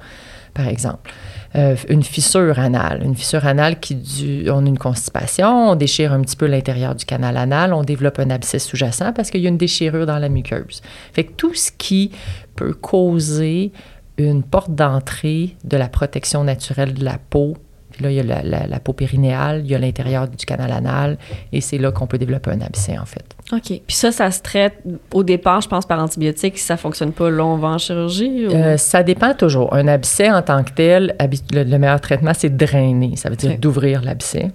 par 0.53 0.67
exemple. 0.67 1.09
Euh, 1.55 1.75
une 1.89 2.03
fissure 2.03 2.59
anale. 2.59 3.01
Une 3.03 3.15
fissure 3.15 3.45
anale 3.45 3.79
qui, 3.79 3.95
du, 3.95 4.49
on 4.49 4.65
a 4.65 4.67
une 4.67 4.77
constipation, 4.77 5.71
on 5.71 5.75
déchire 5.75 6.13
un 6.13 6.21
petit 6.21 6.35
peu 6.35 6.45
l'intérieur 6.45 6.93
du 6.93 7.05
canal 7.05 7.37
anal, 7.37 7.73
on 7.73 7.83
développe 7.83 8.19
un 8.19 8.29
abcès 8.29 8.59
sous-jacent 8.59 9.13
parce 9.13 9.31
qu'il 9.31 9.41
y 9.41 9.45
a 9.45 9.49
une 9.49 9.57
déchirure 9.57 10.05
dans 10.05 10.19
la 10.19 10.29
muqueuse. 10.29 10.81
Fait 11.13 11.23
que 11.23 11.31
tout 11.33 11.53
ce 11.53 11.71
qui 11.71 12.11
peut 12.55 12.73
causer 12.73 13.71
une 14.17 14.43
porte 14.43 14.73
d'entrée 14.73 15.55
de 15.63 15.77
la 15.77 15.87
protection 15.87 16.43
naturelle 16.43 16.93
de 16.93 17.05
la 17.05 17.17
peau 17.17 17.55
là, 18.01 18.11
il 18.11 18.15
y 18.15 18.19
a 18.19 18.43
la, 18.43 18.79
peau 18.79 18.93
périnéale, 18.93 19.61
il 19.63 19.71
y 19.71 19.75
a 19.75 19.79
l'intérieur 19.79 20.27
du 20.27 20.45
canal 20.45 20.71
anal, 20.71 21.17
et 21.51 21.61
c'est 21.61 21.77
là 21.77 21.91
qu'on 21.91 22.07
peut 22.07 22.17
développer 22.17 22.51
un 22.51 22.61
abcès, 22.61 22.97
en 22.97 23.05
fait. 23.05 23.25
OK. 23.51 23.81
Puis 23.85 23.95
ça, 23.95 24.11
ça 24.11 24.29
se 24.31 24.41
traite 24.41 24.73
au 25.13 25.23
départ, 25.23 25.61
je 25.61 25.67
pense, 25.67 25.85
par 25.85 25.99
antibiotiques. 25.99 26.57
Si 26.57 26.65
ça 26.65 26.77
fonctionne 26.77 27.11
pas, 27.11 27.29
là, 27.29 27.45
on 27.45 27.57
va 27.57 27.69
en 27.69 27.77
chirurgie? 27.77 28.47
Euh, 28.47 28.77
ça 28.77 29.03
dépend 29.03 29.33
toujours. 29.33 29.73
Un 29.73 29.87
abcès 29.87 30.31
en 30.31 30.41
tant 30.41 30.63
que 30.63 30.71
tel, 30.71 31.15
le, 31.51 31.77
meilleur 31.77 32.01
traitement, 32.01 32.33
c'est 32.33 32.49
de 32.49 32.65
drainer. 32.65 33.15
Ça 33.15 33.29
veut 33.29 33.35
dire 33.35 33.57
d'ouvrir 33.57 34.01
l'abcès. 34.01 34.51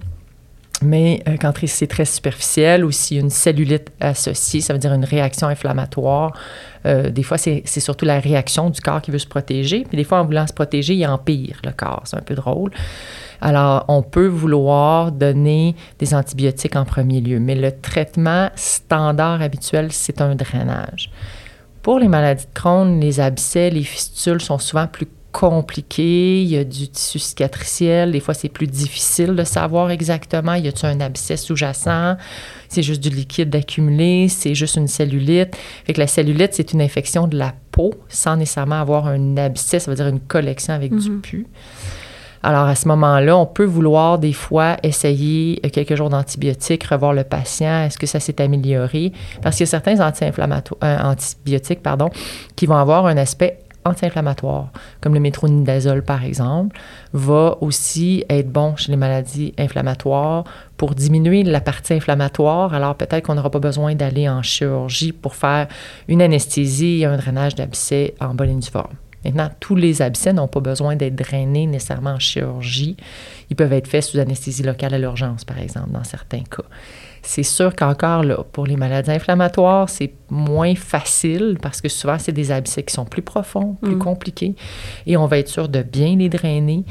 Mais 0.83 1.23
euh, 1.29 1.37
quand 1.41 1.53
c'est 1.67 1.87
très 1.87 2.05
superficiel 2.05 2.85
ou 2.85 2.91
s'il 2.91 3.17
y 3.17 3.21
a 3.21 3.23
une 3.23 3.31
cellulite 3.31 3.93
associée, 4.01 4.61
ça 4.61 4.73
veut 4.73 4.79
dire 4.79 4.93
une 4.93 5.05
réaction 5.05 5.49
inflammatoire, 5.49 6.33
euh, 6.87 7.11
des 7.11 7.23
fois, 7.23 7.39
c'est 7.39 7.65
surtout 7.67 8.05
la 8.05 8.19
réaction 8.19 8.71
du 8.71 8.81
corps 8.81 9.01
qui 9.01 9.11
veut 9.11 9.19
se 9.19 9.27
protéger. 9.27 9.85
Puis 9.85 9.97
des 9.97 10.05
fois, 10.05 10.21
en 10.21 10.25
voulant 10.25 10.47
se 10.47 10.53
protéger, 10.53 10.95
il 10.95 11.07
empire 11.07 11.61
le 11.65 11.73
corps. 11.73 12.03
C'est 12.05 12.17
un 12.17 12.23
peu 12.23 12.35
drôle. 12.35 12.71
Alors, 13.41 13.85
on 13.89 14.03
peut 14.03 14.27
vouloir 14.27 15.13
donner 15.13 15.75
des 15.99 16.15
antibiotiques 16.15 16.77
en 16.77 16.85
premier 16.85 17.21
lieu, 17.21 17.41
mais 17.41 17.55
le 17.55 17.73
traitement 17.73 18.51
standard 18.55 19.43
habituel, 19.43 19.93
c'est 19.93 20.21
un 20.21 20.35
drainage. 20.35 21.11
Pour 21.83 21.99
les 21.99 22.07
maladies 22.07 22.45
de 22.45 22.55
Crohn, 22.55 23.01
les 23.01 23.19
abcès, 23.19 23.71
les 23.71 23.83
fistules 23.83 24.41
sont 24.41 24.59
souvent 24.59 24.87
plus 24.87 25.09
compliqué, 25.33 26.43
il 26.43 26.49
y 26.49 26.57
a 26.57 26.65
du 26.65 26.89
tissu 26.89 27.19
cicatriciel, 27.19 28.13
des 28.13 28.21
fois 28.21 28.35
c'est 28.35 28.51
plus 28.51 28.67
difficile 28.67 29.35
de 29.35 29.45
savoir 29.45 29.91
exactement, 29.91 30.55
y 30.55 30.69
a-t-il 30.69 30.87
un 30.87 31.01
abcès 31.01 31.37
sous-jacent, 31.37 32.17
c'est 32.69 32.83
juste 32.83 33.03
du 33.03 33.09
liquide 33.09 33.55
accumulé, 33.57 34.29
c'est 34.29 34.55
juste 34.55 34.77
une 34.77 34.89
cellulite. 34.89 35.57
Fait 35.85 35.95
que 35.95 36.01
la 36.01 36.07
cellulite, 36.07 36.55
c'est 36.55 36.73
une 36.73 36.83
infection 36.83 37.27
de 37.27 37.37
la 37.37 37.55
peau 37.73 37.93
sans 38.09 38.37
nécessairement 38.37 38.81
avoir 38.81 39.07
un 39.09 39.37
abcès, 39.39 39.81
ça 39.81 39.91
veut 39.91 39.97
dire 39.97 40.09
une 40.09 40.21
collection 40.21 40.75
avec 40.75 40.95
du 40.95 41.11
mhm. 41.11 41.21
pus. 41.21 41.47
Alors 42.43 42.67
à 42.67 42.75
ce 42.75 42.89
moment-là, 42.89 43.37
on 43.37 43.47
peut 43.47 43.65
vouloir 43.65 44.19
des 44.19 44.33
fois 44.33 44.77
essayer 44.83 45.61
quelques 45.73 45.95
jours 45.95 46.11
d'antibiotiques, 46.11 46.85
revoir 46.85 47.15
le 47.15 47.25
patient, 47.25 47.85
est-ce 47.85 47.99
que 47.99 48.07
ça 48.07 48.21
s'est 48.21 48.41
amélioré? 48.41 49.13
Parce 49.43 49.57
qu'il 49.57 49.65
y 49.65 49.69
a 49.69 49.71
certains 49.71 50.01
euh, 50.01 50.99
antibiotiques 51.03 51.83
pardon, 51.83 52.11
qui 52.57 52.67
vont 52.67 52.77
avoir 52.77 53.07
un 53.07 53.17
aspect 53.17 53.59
anti-inflammatoire, 53.85 54.69
comme 55.01 55.15
le 55.15 55.21
métronidazole 55.21 56.03
par 56.03 56.25
exemple, 56.25 56.79
va 57.13 57.57
aussi 57.61 58.25
être 58.29 58.51
bon 58.51 58.77
chez 58.77 58.93
les 58.93 58.97
maladies 58.97 59.55
inflammatoires 59.59 60.45
pour 60.77 60.95
diminuer 60.95 61.43
la 61.43 61.61
partie 61.61 61.95
inflammatoire. 61.95 62.75
Alors 62.75 62.95
peut-être 62.95 63.27
qu'on 63.27 63.35
n'aura 63.35 63.51
pas 63.51 63.59
besoin 63.59 63.95
d'aller 63.95 64.29
en 64.29 64.43
chirurgie 64.43 65.13
pour 65.13 65.35
faire 65.35 65.69
une 66.09 66.23
anesthésie 66.23 67.01
et 67.01 67.07
un 67.07 67.17
drainage 67.17 67.55
d'abcès 67.55 68.15
en 68.21 68.35
bol 68.35 68.53
forme. 68.71 68.95
Maintenant, 69.25 69.51
tous 69.61 69.77
les 69.77 70.03
abcès 70.03 70.33
n'ont 70.33 70.49
pas 70.49 70.61
besoin 70.61 70.97
d'être 70.97 71.15
drainés 71.15 71.67
nécessairement 71.67 72.11
en 72.11 72.19
chirurgie. 72.19 72.97
Ils 73.51 73.57
peuvent 73.57 73.73
être 73.73 73.87
faits 73.87 74.05
sous 74.05 74.19
anesthésie 74.19 74.63
locale 74.63 74.95
à 74.95 74.99
l'urgence, 74.99 75.45
par 75.45 75.59
exemple, 75.59 75.91
dans 75.91 76.05
certains 76.05 76.43
cas. 76.43 76.65
C'est 77.23 77.45
sûr 77.45 77.77
qu'encore, 77.77 78.25
là, 78.25 78.39
pour 78.53 78.67
les 78.67 78.77
maladies 78.77 79.13
inflammatoires, 79.13 79.89
c'est 79.89 80.13
moins 80.29 80.75
facile 80.75 81.57
parce 81.63 81.81
que 81.81 81.89
souvent, 81.89 82.19
c'est 82.19 82.33
des 82.33 82.51
abcès 82.51 82.83
qui 82.83 82.93
sont 82.93 83.05
plus 83.05 83.23
profonds, 83.23 83.77
plus 83.81 83.95
mm. 83.95 84.01
compliqués 84.01 84.55
et 85.07 85.17
on 85.17 85.27
va 85.27 85.39
être 85.39 85.49
sûr 85.49 85.69
de 85.69 85.83
bien 85.83 86.17
les 86.17 86.29
drainer. 86.29 86.85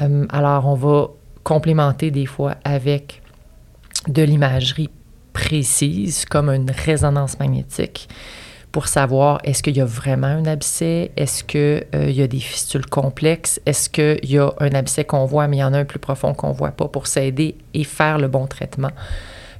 Euh, 0.00 0.26
alors, 0.30 0.66
on 0.68 0.74
va 0.74 1.08
complémenter 1.42 2.12
des 2.12 2.26
fois 2.26 2.54
avec 2.64 3.20
de 4.06 4.22
l'imagerie 4.22 4.90
précise, 5.32 6.24
comme 6.24 6.48
une 6.50 6.70
résonance 6.70 7.38
magnétique 7.40 8.08
pour 8.74 8.88
savoir 8.88 9.38
est-ce 9.44 9.62
qu'il 9.62 9.76
y 9.76 9.80
a 9.80 9.84
vraiment 9.84 10.26
un 10.26 10.46
abcès, 10.46 11.12
est-ce 11.16 11.44
qu'il 11.44 11.86
euh, 11.94 12.10
y 12.10 12.22
a 12.22 12.26
des 12.26 12.40
fistules 12.40 12.86
complexes, 12.86 13.60
est-ce 13.66 13.88
qu'il 13.88 14.28
y 14.28 14.36
a 14.36 14.52
un 14.58 14.70
abcès 14.70 15.04
qu'on 15.04 15.26
voit, 15.26 15.46
mais 15.46 15.58
il 15.58 15.60
y 15.60 15.64
en 15.64 15.72
a 15.74 15.78
un 15.78 15.84
plus 15.84 16.00
profond 16.00 16.34
qu'on 16.34 16.48
ne 16.48 16.54
voit 16.54 16.72
pas 16.72 16.88
pour 16.88 17.06
s'aider 17.06 17.56
et 17.72 17.84
faire 17.84 18.18
le 18.18 18.26
bon 18.26 18.48
traitement 18.48 18.90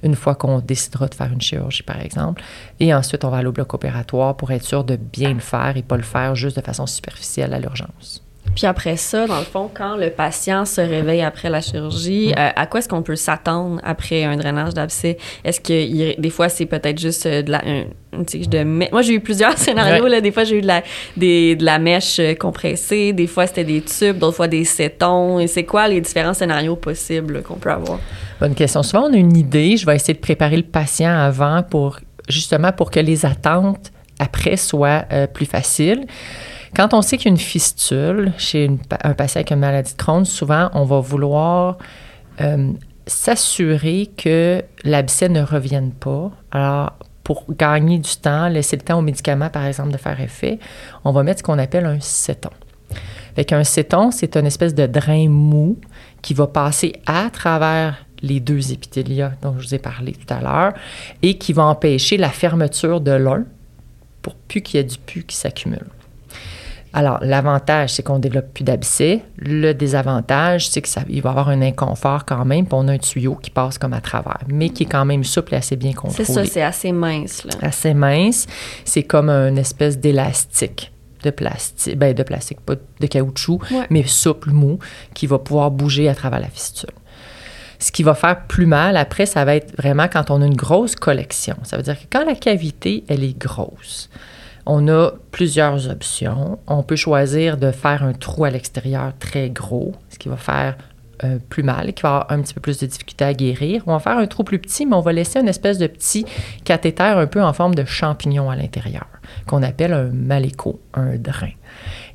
une 0.05 0.15
fois 0.15 0.35
qu'on 0.35 0.61
décidera 0.61 1.09
de 1.09 1.15
faire 1.15 1.33
une 1.33 1.41
chirurgie, 1.41 1.83
par 1.83 2.01
exemple. 2.01 2.43
Et 2.79 2.95
ensuite, 2.95 3.25
on 3.25 3.31
va 3.31 3.39
aller 3.39 3.49
au 3.49 3.53
bloc 3.53 3.75
opératoire 3.75 4.37
pour 4.37 4.53
être 4.53 4.65
sûr 4.65 4.85
de 4.85 4.97
bien 4.97 5.33
le 5.33 5.41
faire 5.41 5.77
et 5.77 5.83
pas 5.83 5.97
le 5.97 6.03
faire 6.03 6.35
juste 6.35 6.57
de 6.57 6.63
façon 6.63 6.87
superficielle 6.87 7.53
à 7.55 7.59
l'urgence. 7.59 8.23
Puis 8.55 8.67
après 8.67 8.97
ça, 8.97 9.27
dans 9.27 9.39
le 9.39 9.45
fond, 9.45 9.69
quand 9.73 9.97
le 9.97 10.11
patient 10.11 10.65
se 10.65 10.81
réveille 10.81 11.23
après 11.23 11.51
la 11.51 11.61
chirurgie, 11.61 12.33
euh, 12.39 12.51
à 12.55 12.67
quoi 12.67 12.79
est-ce 12.79 12.89
qu'on 12.89 13.03
peut 13.03 13.17
s'attendre 13.17 13.81
après 13.83 14.23
un 14.23 14.37
drainage 14.37 14.75
d'abcès? 14.75 15.19
Est-ce 15.45 15.61
que 15.61 16.21
des 16.21 16.31
fois, 16.31 16.49
c'est 16.49 16.67
peut-être 16.67 16.99
juste 17.01 17.27
euh, 17.27 17.43
de 17.43 17.51
la, 17.51 17.63
de 18.13 18.65
Moi, 18.65 19.03
j'ai 19.03 19.15
eu 19.15 19.21
plusieurs 19.21 19.59
scénarios. 19.59 20.07
Là. 20.07 20.21
Des 20.21 20.31
fois, 20.31 20.45
j'ai 20.45 20.59
eu 20.59 20.61
de 20.61 20.69
la, 20.69 20.85
des, 21.17 21.57
de 21.57 21.65
la 21.65 21.81
mèche 21.81 22.21
euh, 22.21 22.35
compressée. 22.35 23.13
Des 23.13 23.27
fois, 23.27 23.49
c'était 23.49 23.65
des 23.65 23.81
tubes. 23.81 24.19
D'autres 24.19 24.37
fois, 24.37 24.49
des 24.49 24.65
cétons. 24.65 25.41
Et 25.41 25.49
c'est 25.49 25.65
quoi 25.65 25.89
les 25.89 26.01
différents 26.01 26.35
scénarios 26.35 26.77
possibles 26.77 27.43
qu'on 27.43 27.57
peut 27.57 27.73
avoir? 27.73 27.99
Bonne 28.39 28.55
question. 28.55 28.85
Souvent, 28.85 29.09
on 29.09 29.13
a 29.15 29.17
une 29.17 29.37
idée. 29.37 29.77
Je 29.77 29.85
vais 29.85 29.97
essayer 29.97 30.15
de 30.15 30.21
préparer 30.21 30.57
le 30.57 30.63
patient 30.63 31.11
avant 31.11 31.65
pour 31.65 31.99
justement 32.29 32.71
pour 32.71 32.93
que 32.93 33.01
les 33.01 33.27
attentes 33.27 33.91
après 34.21 34.57
soient 34.57 35.05
plus 35.35 35.45
faciles. 35.45 36.07
Quand 36.75 36.93
on 36.93 37.03
sait 37.03 37.19
qu'il 37.19 37.27
y 37.27 37.29
a 37.29 37.31
une 37.31 37.39
fistule 37.39 38.33
chez 38.37 38.69
un 39.05 39.15
patient 39.15 39.39
avec 39.39 39.53
une 39.53 39.61
maladie 39.61 39.93
de 39.93 39.97
Crohn, 39.97 40.25
souvent, 40.25 40.71
on 40.75 40.85
va 40.85 40.99
vouloir 40.99 41.79
euh, 42.41 42.73
s'assurer 43.07 44.11
que 44.17 44.65
l'abcès 44.83 45.29
ne 45.29 45.43
revienne 45.43 45.93
pas. 45.93 46.33
Alors, 46.51 46.95
pour 47.23 47.45
gagner 47.57 47.99
du 47.99 48.17
temps, 48.17 48.49
laisser 48.49 48.77
le 48.77 48.83
temps 48.83 48.99
aux 48.99 49.03
médicaments, 49.03 49.51
par 49.51 49.65
exemple, 49.67 49.93
de 49.93 49.97
faire 49.99 50.21
effet, 50.21 50.59
on 51.05 51.13
va 51.13 51.23
mettre 51.23 51.39
ce 51.39 51.43
qu'on 51.45 51.59
appelle 51.61 51.87
un 51.87 52.01
céton. 52.01 52.51
Fait 53.37 53.53
un 53.53 53.65
céton, 53.65 54.11
c'est 54.11 54.37
une 54.37 54.47
espèce 54.47 54.75
de 54.75 54.87
drain 54.87 55.29
mou 55.29 55.79
qui 56.23 56.35
va 56.35 56.49
passer 56.49 56.95
à 57.07 57.31
travers 57.31 58.05
les 58.21 58.41
deux 58.41 58.73
épithélias 58.73 59.33
dont 59.43 59.55
je 59.59 59.69
vous 59.69 59.75
ai 59.75 59.79
parlé 59.79 60.13
tout 60.13 60.33
à 60.33 60.41
l'heure 60.41 60.73
et 61.23 61.39
qui 61.39 61.53
va 61.53 61.65
empêcher 61.65 62.17
la 62.17 62.31
fermeture 62.31 63.01
de 63.01 63.13
l'un 63.13 63.45
pour 64.23 64.35
plus 64.35 64.63
qu'il 64.63 64.79
y 64.79 64.81
ait 64.81 64.85
du 64.85 64.99
pus 64.99 65.25
qui 65.25 65.37
s'accumule. 65.37 65.87
Alors, 66.97 67.19
l'avantage, 67.23 67.93
c'est 67.93 68.05
qu'on 68.05 68.21
développe 68.21 68.55
plus 68.55 68.63
d'abcès. 68.63 69.23
Le 69.37 69.73
désavantage, 69.73 70.69
c'est 70.69 70.81
qu'il 70.81 71.21
va 71.23 71.29
y 71.29 71.33
avoir 71.33 71.49
un 71.49 71.61
inconfort 71.61 72.25
quand 72.25 72.45
même, 72.45 72.67
puis 72.67 72.75
on 72.75 72.87
a 72.87 72.93
un 72.93 72.99
tuyau 72.99 73.35
qui 73.35 73.51
passe 73.51 73.79
comme 73.79 73.93
à 73.95 74.01
travers, 74.01 74.39
mais 74.47 74.69
qui 74.69 74.85
est 74.85 74.87
quand 74.87 75.05
même 75.05 75.25
souple 75.25 75.55
et 75.55 75.57
assez 75.57 75.75
bien 75.75 75.93
contrôlé. 75.93 76.25
C'est 76.25 76.33
ça, 76.33 76.45
c'est 76.45 76.63
assez 76.63 76.93
mince. 76.93 77.45
Là. 77.45 77.51
Assez 77.63 77.95
mince. 77.95 78.47
C'est 78.85 79.03
comme 79.03 79.29
une 79.29 79.59
espèce 79.59 79.99
d'élastique 79.99 80.93
de 81.25 81.31
plastique, 81.31 81.99
ben 81.99 82.15
de 82.15 82.23
plastique, 82.23 82.61
pas 82.61 82.75
de 82.75 83.07
caoutchouc, 83.07 83.61
mais 83.91 84.05
souple, 84.05 84.51
mou, 84.51 84.79
qui 85.15 85.27
va 85.27 85.39
pouvoir 85.39 85.71
bouger 85.71 86.09
à 86.09 86.15
travers 86.15 86.39
la 86.39 86.49
fistule. 86.49 86.91
Ce 87.79 87.91
qui 87.91 88.03
va 88.03 88.15
faire 88.15 88.47
plus 88.47 88.67
mal 88.67 88.97
après, 88.97 89.27
ça 89.27 89.45
va 89.45 89.57
être 89.57 89.75
vraiment 89.77 90.07
quand 90.07 90.31
on 90.31 90.43
a 90.43 90.47
une 90.47 90.55
grosse 90.55 90.95
collection. 90.95 91.57
Ça 91.65 91.77
veut 91.77 91.83
dire 91.83 91.99
que 91.99 92.05
quand 92.11 92.25
la 92.25 92.35
cavité, 92.35 93.05
elle 93.09 93.25
est 93.25 93.37
grosse, 93.37 94.11
on 94.67 94.89
a 94.89 95.13
plusieurs 95.31 95.91
options. 95.91 96.59
On 96.67 96.83
peut 96.83 96.97
choisir 96.97 97.57
de 97.57 97.71
faire 97.71 98.03
un 98.03 98.13
trou 98.13 98.45
à 98.45 98.51
l'extérieur 98.51 99.13
très 99.19 99.51
gros, 99.51 99.93
ce 100.09 100.19
qui 100.19 100.29
va 100.29 100.37
faire 100.37 100.77
euh, 101.23 101.39
plus 101.49 101.63
mal, 101.63 101.93
qui 101.93 102.03
va 102.03 102.09
avoir 102.09 102.33
un 102.33 102.43
petit 102.43 102.55
peu 102.55 102.61
plus 102.61 102.79
de 102.79 102.87
difficulté 102.87 103.25
à 103.25 103.35
guérir. 103.35 103.83
On 103.87 103.93
va 103.93 103.99
faire 104.01 104.19
un 104.19 104.27
trou 104.27 104.43
plus 104.43 104.59
petit, 104.59 104.85
mais 104.87 104.97
on 104.97 105.01
va 105.01 105.13
laisser 105.13 105.39
une 105.39 105.49
espèce 105.49 105.79
de 105.79 105.87
petit 105.87 106.25
cathéter 106.65 107.03
un 107.03 107.27
peu 107.27 107.43
en 107.43 107.53
forme 107.53 107.75
de 107.75 107.85
champignon 107.85 108.51
à 108.51 108.57
l'intérieur, 108.57 109.07
qu'on 109.47 109.63
appelle 109.63 109.93
un 109.93 110.11
maléco, 110.11 110.81
un 110.95 111.17
drain. 111.17 111.53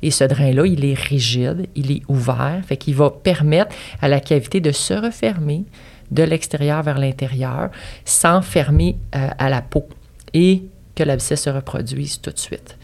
Et 0.02 0.10
ce 0.10 0.24
drain-là, 0.24 0.66
il 0.66 0.84
est 0.84 0.98
rigide, 0.98 1.66
il 1.74 1.92
est 1.92 2.02
ouvert, 2.08 2.60
fait 2.66 2.76
qu'il 2.76 2.94
va 2.94 3.10
permettre 3.10 3.74
à 4.02 4.08
la 4.08 4.20
cavité 4.20 4.60
de 4.60 4.72
se 4.72 4.94
refermer 4.94 5.64
de 6.10 6.22
l'extérieur 6.22 6.82
vers 6.82 6.98
l'intérieur 6.98 7.70
sans 8.04 8.42
fermer 8.42 8.96
euh, 9.14 9.28
à 9.38 9.48
la 9.48 9.62
peau. 9.62 9.88
Et 10.34 10.64
que 11.00 11.04
l'abcès 11.06 11.36
se 11.36 11.48
reproduise 11.48 12.20
tout 12.20 12.30
de 12.30 12.38
suite. 12.38 12.76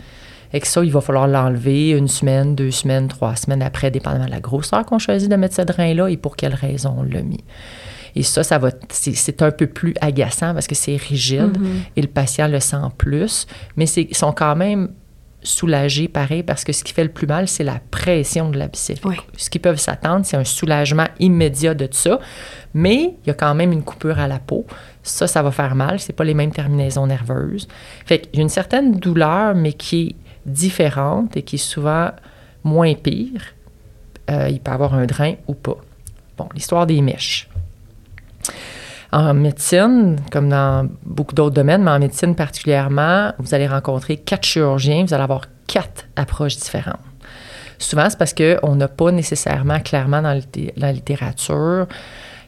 Et 0.54 0.60
que 0.60 0.66
ça, 0.66 0.82
il 0.82 0.90
va 0.90 1.02
falloir 1.02 1.28
l'enlever 1.28 1.90
une 1.90 2.08
semaine, 2.08 2.54
deux 2.54 2.70
semaines, 2.70 3.08
trois 3.08 3.36
semaines 3.36 3.62
après, 3.62 3.90
dépendamment 3.90 4.24
de 4.24 4.30
la 4.30 4.40
grosseur 4.40 4.86
qu'on 4.86 4.98
choisit 4.98 5.30
de 5.30 5.36
mettre 5.36 5.54
ce 5.54 5.62
drain-là 5.62 6.08
et 6.08 6.16
pour 6.16 6.34
quelle 6.34 6.54
raison 6.54 6.94
on 6.98 7.02
l'a 7.02 7.22
mis. 7.22 7.44
Et 8.14 8.22
ça, 8.22 8.42
ça 8.42 8.56
va, 8.56 8.70
c'est 8.88 9.42
un 9.42 9.50
peu 9.50 9.66
plus 9.66 9.92
agaçant 10.00 10.54
parce 10.54 10.66
que 10.66 10.74
c'est 10.74 10.96
rigide 10.96 11.58
mm-hmm. 11.58 11.96
et 11.96 12.00
le 12.00 12.08
patient 12.08 12.48
le 12.48 12.60
sent 12.60 12.76
plus, 12.96 13.46
mais 13.76 13.84
ils 13.86 14.16
sont 14.16 14.32
quand 14.32 14.56
même 14.56 14.88
soulagés 15.42 16.08
pareil 16.08 16.42
parce 16.42 16.64
que 16.64 16.72
ce 16.72 16.82
qui 16.82 16.94
fait 16.94 17.04
le 17.04 17.10
plus 17.10 17.26
mal, 17.26 17.48
c'est 17.48 17.64
la 17.64 17.80
pression 17.90 18.50
de 18.50 18.58
l'abcès. 18.58 18.94
Ce 19.36 19.50
qu'ils 19.50 19.60
peuvent 19.60 19.78
s'attendre, 19.78 20.24
c'est 20.24 20.36
un 20.36 20.44
soulagement 20.44 21.08
immédiat 21.20 21.74
de 21.74 21.86
ça, 21.90 22.18
mais 22.72 23.14
il 23.24 23.28
y 23.28 23.30
a 23.30 23.34
quand 23.34 23.54
même 23.54 23.72
une 23.72 23.82
coupure 23.82 24.18
à 24.18 24.26
la 24.26 24.38
peau. 24.38 24.66
Ça, 25.06 25.26
ça 25.26 25.42
va 25.42 25.50
faire 25.50 25.74
mal. 25.74 26.00
C'est 26.00 26.12
pas 26.12 26.24
les 26.24 26.34
mêmes 26.34 26.50
terminaisons 26.50 27.06
nerveuses. 27.06 27.68
Fait 28.04 28.20
qu'il 28.20 28.36
y 28.36 28.38
a 28.38 28.42
une 28.42 28.48
certaine 28.48 28.92
douleur, 28.92 29.54
mais 29.54 29.72
qui 29.72 30.08
est 30.08 30.16
différente 30.46 31.36
et 31.36 31.42
qui 31.42 31.56
est 31.56 31.58
souvent 31.58 32.10
moins 32.64 32.94
pire. 32.94 33.42
Euh, 34.30 34.48
il 34.50 34.60
peut 34.60 34.72
avoir 34.72 34.94
un 34.94 35.06
drain 35.06 35.34
ou 35.46 35.54
pas. 35.54 35.76
Bon, 36.36 36.48
l'histoire 36.54 36.86
des 36.86 37.00
mèches. 37.00 37.48
En 39.12 39.32
médecine, 39.32 40.16
comme 40.32 40.48
dans 40.48 40.88
beaucoup 41.04 41.34
d'autres 41.34 41.54
domaines, 41.54 41.84
mais 41.84 41.92
en 41.92 41.98
médecine 42.00 42.34
particulièrement, 42.34 43.32
vous 43.38 43.54
allez 43.54 43.68
rencontrer 43.68 44.16
quatre 44.16 44.44
chirurgiens, 44.44 45.04
vous 45.04 45.14
allez 45.14 45.22
avoir 45.22 45.42
quatre 45.68 46.06
approches 46.16 46.56
différentes. 46.56 47.00
Souvent, 47.78 48.08
c'est 48.10 48.18
parce 48.18 48.34
qu'on 48.34 48.74
n'a 48.74 48.88
pas 48.88 49.12
nécessairement 49.12 49.80
clairement 49.80 50.22
dans 50.22 50.40
la 50.76 50.92
littérature 50.92 51.86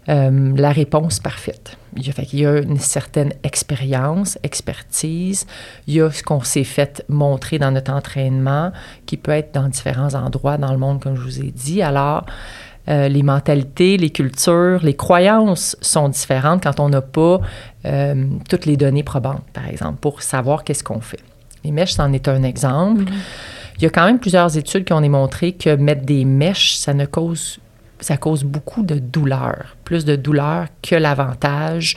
euh, 0.08 0.52
la 0.56 0.70
réponse 0.70 1.20
parfaite. 1.20 1.76
Il, 1.96 2.12
fait 2.12 2.32
y 2.32 2.46
a 2.46 2.58
une 2.58 2.78
certaine 2.78 3.32
expérience, 3.42 4.38
expertise. 4.42 5.46
Il 5.86 5.94
y 5.94 6.00
a 6.00 6.10
ce 6.10 6.22
qu'on 6.22 6.42
s'est 6.42 6.64
fait 6.64 7.04
montrer 7.08 7.58
dans 7.58 7.70
notre 7.70 7.92
entraînement 7.92 8.72
qui 9.06 9.16
peut 9.16 9.32
être 9.32 9.52
dans 9.54 9.68
différents 9.68 10.14
endroits 10.14 10.58
dans 10.58 10.72
le 10.72 10.78
monde, 10.78 11.00
comme 11.00 11.16
je 11.16 11.22
vous 11.22 11.40
ai 11.40 11.50
dit. 11.50 11.82
Alors, 11.82 12.24
Euh, 12.88 13.08
les 13.08 13.22
mentalités, 13.22 13.98
les 13.98 14.08
cultures, 14.08 14.80
les 14.82 14.94
croyances 14.94 15.76
sont 15.82 16.08
différentes 16.08 16.62
quand 16.62 16.80
on 16.80 16.88
n'a 16.88 17.02
pas 17.02 17.38
euh, 17.84 18.24
toutes 18.48 18.64
les 18.64 18.78
données 18.78 19.02
probantes, 19.02 19.44
par 19.52 19.68
exemple, 19.68 19.98
pour 20.00 20.22
savoir 20.22 20.64
qu'est-ce 20.64 20.82
qu'on 20.82 21.00
fait. 21.00 21.20
Les 21.64 21.70
mèches, 21.70 21.92
c'en 21.92 22.10
est 22.14 22.28
un 22.28 22.42
exemple. 22.42 23.02
Mhm. 23.02 23.18
Il 23.76 23.82
y 23.82 23.86
a 23.86 23.90
quand 23.90 24.06
même 24.06 24.18
plusieurs 24.18 24.56
études 24.56 24.84
qui 24.86 24.94
ont 24.94 25.02
démontré 25.02 25.52
que 25.52 25.76
mettre 25.76 26.06
des 26.06 26.24
mèches, 26.24 26.76
ça 26.76 26.94
ne 26.94 27.04
cause 27.04 27.58
ça 28.00 28.16
cause 28.16 28.44
beaucoup 28.44 28.82
de 28.82 28.96
douleur, 28.96 29.76
plus 29.84 30.04
de 30.04 30.16
douleur 30.16 30.66
que 30.82 30.94
l'avantage 30.94 31.96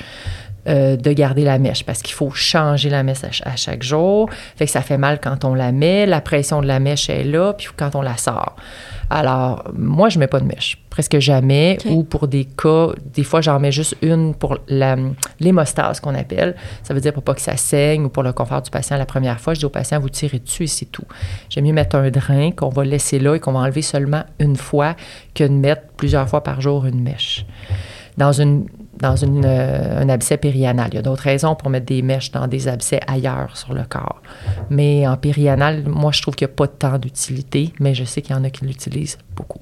euh, 0.68 0.96
de 0.96 1.12
garder 1.12 1.44
la 1.44 1.58
mèche 1.58 1.84
parce 1.84 2.04
qu'il 2.04 2.14
faut 2.14 2.30
changer 2.30 2.90
la 2.90 3.02
mèche 3.02 3.42
à, 3.44 3.56
chaque 3.56 3.82
jour. 3.82 4.30
Fait 4.56 4.66
que 4.66 4.72
ça 4.72 4.82
fait 4.82 4.98
mal 4.98 5.20
quand 5.20 5.44
on 5.44 5.56
la 5.56 5.72
met, 5.72 6.06
la 6.06 6.22
pression 6.22 6.62
de 6.62 6.68
la 6.68 6.80
mèche 6.80 7.10
est 7.10 7.24
là, 7.24 7.54
puis 7.54 7.68
quand 7.76 7.96
on 7.96 8.02
la 8.02 8.16
sort. 8.18 8.56
Alors, 9.10 9.64
moi, 9.74 10.08
je 10.08 10.20
mets 10.20 10.28
pas 10.28 10.40
de 10.40 10.46
mèche, 10.46 10.78
presque 10.90 11.20
jamais, 11.20 11.78
ou 11.90 12.04
pour 12.04 12.28
des 12.28 12.46
cas, 12.46 12.90
des 13.14 13.24
fois, 13.24 13.42
j'en 13.42 13.60
mets 13.60 13.72
juste 13.72 13.98
une 14.02 14.34
pour 14.34 14.60
l'hémostase 15.40 16.00
qu'on 16.00 16.16
appelle. 16.16 16.56
Ça 16.84 16.94
veut 16.94 17.02
dire 17.02 17.12
pour 17.12 17.24
pas 17.24 17.34
que 17.34 17.42
ça 17.42 17.58
saigne 17.58 18.06
ou 18.06 18.10
pour 18.10 18.24
le 18.24 18.32
confort 18.32 18.62
du 18.62 18.70
patient 18.70 18.98
la 18.98 19.06
première 19.06 19.42
fois. 19.42 19.54
Je 19.54 19.60
dis 19.60 19.66
au 19.66 19.70
patient, 19.70 20.00
vous 20.00 20.10
tirez 20.10 20.40
dessus 20.40 20.64
et 20.64 20.68
c'est 20.68 20.86
tout. 20.86 21.06
J'aime 21.50 21.66
mieux 21.66 21.74
mettre 21.74 21.98
un 21.98 22.10
drain 22.10 22.52
qu'on 22.52 22.70
va 22.70 22.86
laisser 22.86 23.20
là 23.20 23.36
et 23.36 23.40
qu'on 23.40 23.52
va 23.52 23.60
enlever 23.60 23.82
seulement 23.82 24.24
une 24.40 24.56
fois 24.56 24.96
que 25.34 25.44
de 25.44 25.50
mettre 25.50 25.82
plusieurs 25.98 26.30
fois 26.30 26.44
par 26.44 26.62
jour 26.62 26.86
une 26.86 27.02
mèche. 27.02 27.46
Dans 28.18 28.32
une 28.32 28.68
dans 29.02 29.16
une, 29.16 29.44
euh, 29.46 30.02
un 30.02 30.10
abcès 30.10 30.38
périanal. 30.38 30.90
Il 30.92 30.96
y 30.96 31.00
a 31.00 31.02
d'autres 31.02 31.24
raisons 31.24 31.56
pour 31.56 31.70
mettre 31.70 31.88
des 31.88 32.02
mèches 32.02 32.32
dans 32.32 32.48
des 32.48 32.68
abcès 32.68 33.00
ailleurs 33.08 33.58
sur 33.58 33.74
le 33.74 33.84
corps. 33.84 34.22
Mais 34.70 35.08
en 35.08 35.18
périanal, 35.18 35.84
moi, 35.88 36.12
je 36.12 36.22
trouve 36.22 36.36
qu'il 36.36 36.48
n'y 36.48 36.54
a 36.54 36.56
pas 36.56 36.68
tant 36.68 36.98
d'utilité, 36.98 37.74
mais 37.80 37.94
je 37.94 38.04
sais 38.04 38.22
qu'il 38.22 38.36
y 38.36 38.40
en 38.40 38.44
a 38.44 38.50
qui 38.50 38.66
l'utilisent 38.66 39.18
beaucoup. 39.36 39.60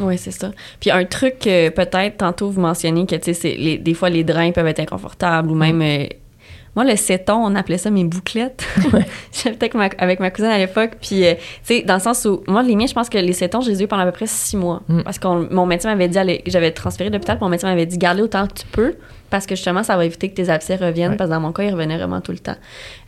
Oui, 0.00 0.16
c'est 0.16 0.30
ça. 0.30 0.50
Puis 0.80 0.90
un 0.90 1.04
truc, 1.04 1.40
peut-être, 1.40 2.18
tantôt 2.18 2.50
vous 2.50 2.60
mentionnez 2.60 3.06
que, 3.06 3.16
tu 3.16 3.34
sais, 3.34 3.78
des 3.78 3.94
fois, 3.94 4.10
les 4.10 4.24
drains 4.24 4.52
peuvent 4.52 4.66
être 4.66 4.80
inconfortables 4.80 5.50
ou 5.50 5.54
mm. 5.54 5.58
même... 5.58 5.82
Euh, 5.82 6.06
moi, 6.78 6.84
le 6.84 6.94
céton, 6.94 7.34
on 7.44 7.56
appelait 7.56 7.76
ça 7.76 7.90
mes 7.90 8.04
bouclettes. 8.04 8.64
J'étais 9.32 9.68
avec 9.98 10.20
ma, 10.20 10.30
cousine 10.30 10.48
à 10.48 10.58
l'époque. 10.58 10.92
Puis, 11.02 11.26
euh, 11.26 11.34
tu 11.34 11.40
sais, 11.64 11.82
dans 11.82 11.94
le 11.94 12.00
sens 12.00 12.24
où, 12.24 12.44
moi, 12.46 12.62
les 12.62 12.76
miens, 12.76 12.86
je 12.86 12.94
pense 12.94 13.08
que 13.08 13.18
les 13.18 13.32
cétons, 13.32 13.60
je 13.62 13.70
les 13.70 13.82
ai 13.82 13.84
eu 13.86 13.88
pendant 13.88 14.02
à 14.02 14.06
peu 14.06 14.12
près 14.12 14.28
six 14.28 14.56
mois. 14.56 14.82
Mm. 14.86 15.02
Parce 15.02 15.18
que 15.18 15.52
mon 15.52 15.66
médecin 15.66 15.88
m'avait 15.88 16.06
dit, 16.06 16.40
j'avais 16.46 16.70
transféré 16.70 17.10
d'hôpital, 17.10 17.36
mon 17.40 17.48
médecin 17.48 17.66
m'avait 17.66 17.84
dit, 17.84 17.98
garde 17.98 18.20
autant 18.20 18.46
que 18.46 18.52
tu 18.60 18.66
peux. 18.70 18.94
Parce 19.28 19.44
que 19.44 19.56
justement, 19.56 19.82
ça 19.82 19.96
va 19.96 20.04
éviter 20.04 20.30
que 20.30 20.36
tes 20.36 20.50
abcès 20.50 20.76
reviennent. 20.76 21.16
Parce 21.16 21.28
que 21.28 21.34
dans 21.34 21.40
mon 21.40 21.50
cas, 21.50 21.64
ils 21.64 21.72
revenaient 21.72 21.98
vraiment 21.98 22.20
tout 22.20 22.30
le 22.30 22.38
temps. 22.38 22.56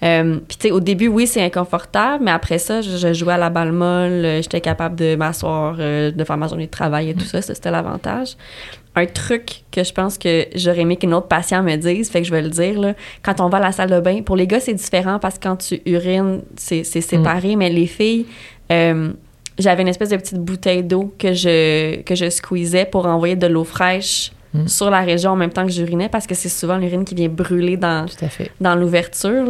Euh, 0.02 0.40
puis, 0.48 0.56
tu 0.56 0.66
sais, 0.66 0.70
au 0.72 0.80
début, 0.80 1.06
oui, 1.06 1.28
c'est 1.28 1.44
inconfortable. 1.44 2.24
Mais 2.24 2.32
après 2.32 2.58
ça, 2.58 2.80
je, 2.80 3.12
jouais 3.12 3.34
à 3.34 3.38
la 3.38 3.50
balle 3.50 3.70
molle. 3.70 4.24
Euh, 4.24 4.42
j'étais 4.42 4.60
capable 4.60 4.96
de 4.96 5.14
m'asseoir, 5.14 5.76
de 5.76 6.24
faire 6.26 6.36
ma 6.36 6.48
journée 6.48 6.66
de 6.66 6.72
travail 6.72 7.10
et 7.10 7.14
tout 7.14 7.20
mm. 7.20 7.40
ça. 7.40 7.42
C'était 7.42 7.70
l'avantage 7.70 8.36
un 8.96 9.06
truc 9.06 9.62
que 9.70 9.84
je 9.84 9.92
pense 9.92 10.18
que 10.18 10.46
j'aurais 10.54 10.80
aimé 10.80 10.96
qu'un 10.96 11.12
autre 11.12 11.28
patient 11.28 11.62
me 11.62 11.76
dise, 11.76 12.10
fait 12.10 12.22
que 12.22 12.26
je 12.26 12.32
vais 12.32 12.42
le 12.42 12.50
dire, 12.50 12.78
là, 12.80 12.94
quand 13.22 13.40
on 13.40 13.48
va 13.48 13.58
à 13.58 13.60
la 13.60 13.72
salle 13.72 13.90
de 13.90 14.00
bain, 14.00 14.22
pour 14.22 14.36
les 14.36 14.46
gars, 14.46 14.60
c'est 14.60 14.74
différent 14.74 15.18
parce 15.18 15.38
que 15.38 15.44
quand 15.44 15.56
tu 15.56 15.80
urines, 15.86 16.42
c'est 16.56 16.82
séparé, 16.84 17.54
mm. 17.54 17.58
mais 17.58 17.70
les 17.70 17.86
filles, 17.86 18.26
euh, 18.72 19.12
j'avais 19.58 19.82
une 19.82 19.88
espèce 19.88 20.08
de 20.08 20.16
petite 20.16 20.38
bouteille 20.38 20.82
d'eau 20.82 21.14
que 21.18 21.32
je, 21.32 22.02
que 22.02 22.14
je 22.14 22.28
squeezais 22.30 22.84
pour 22.84 23.06
envoyer 23.06 23.36
de 23.36 23.46
l'eau 23.46 23.62
fraîche 23.62 24.32
mm. 24.54 24.66
sur 24.66 24.90
la 24.90 25.02
région 25.02 25.32
en 25.32 25.36
même 25.36 25.50
temps 25.50 25.66
que 25.66 25.72
j'urinais 25.72 26.08
parce 26.08 26.26
que 26.26 26.34
c'est 26.34 26.48
souvent 26.48 26.76
l'urine 26.76 27.04
qui 27.04 27.14
vient 27.14 27.28
brûler 27.28 27.76
dans, 27.76 28.06
dans 28.60 28.74
l'ouverture. 28.74 29.46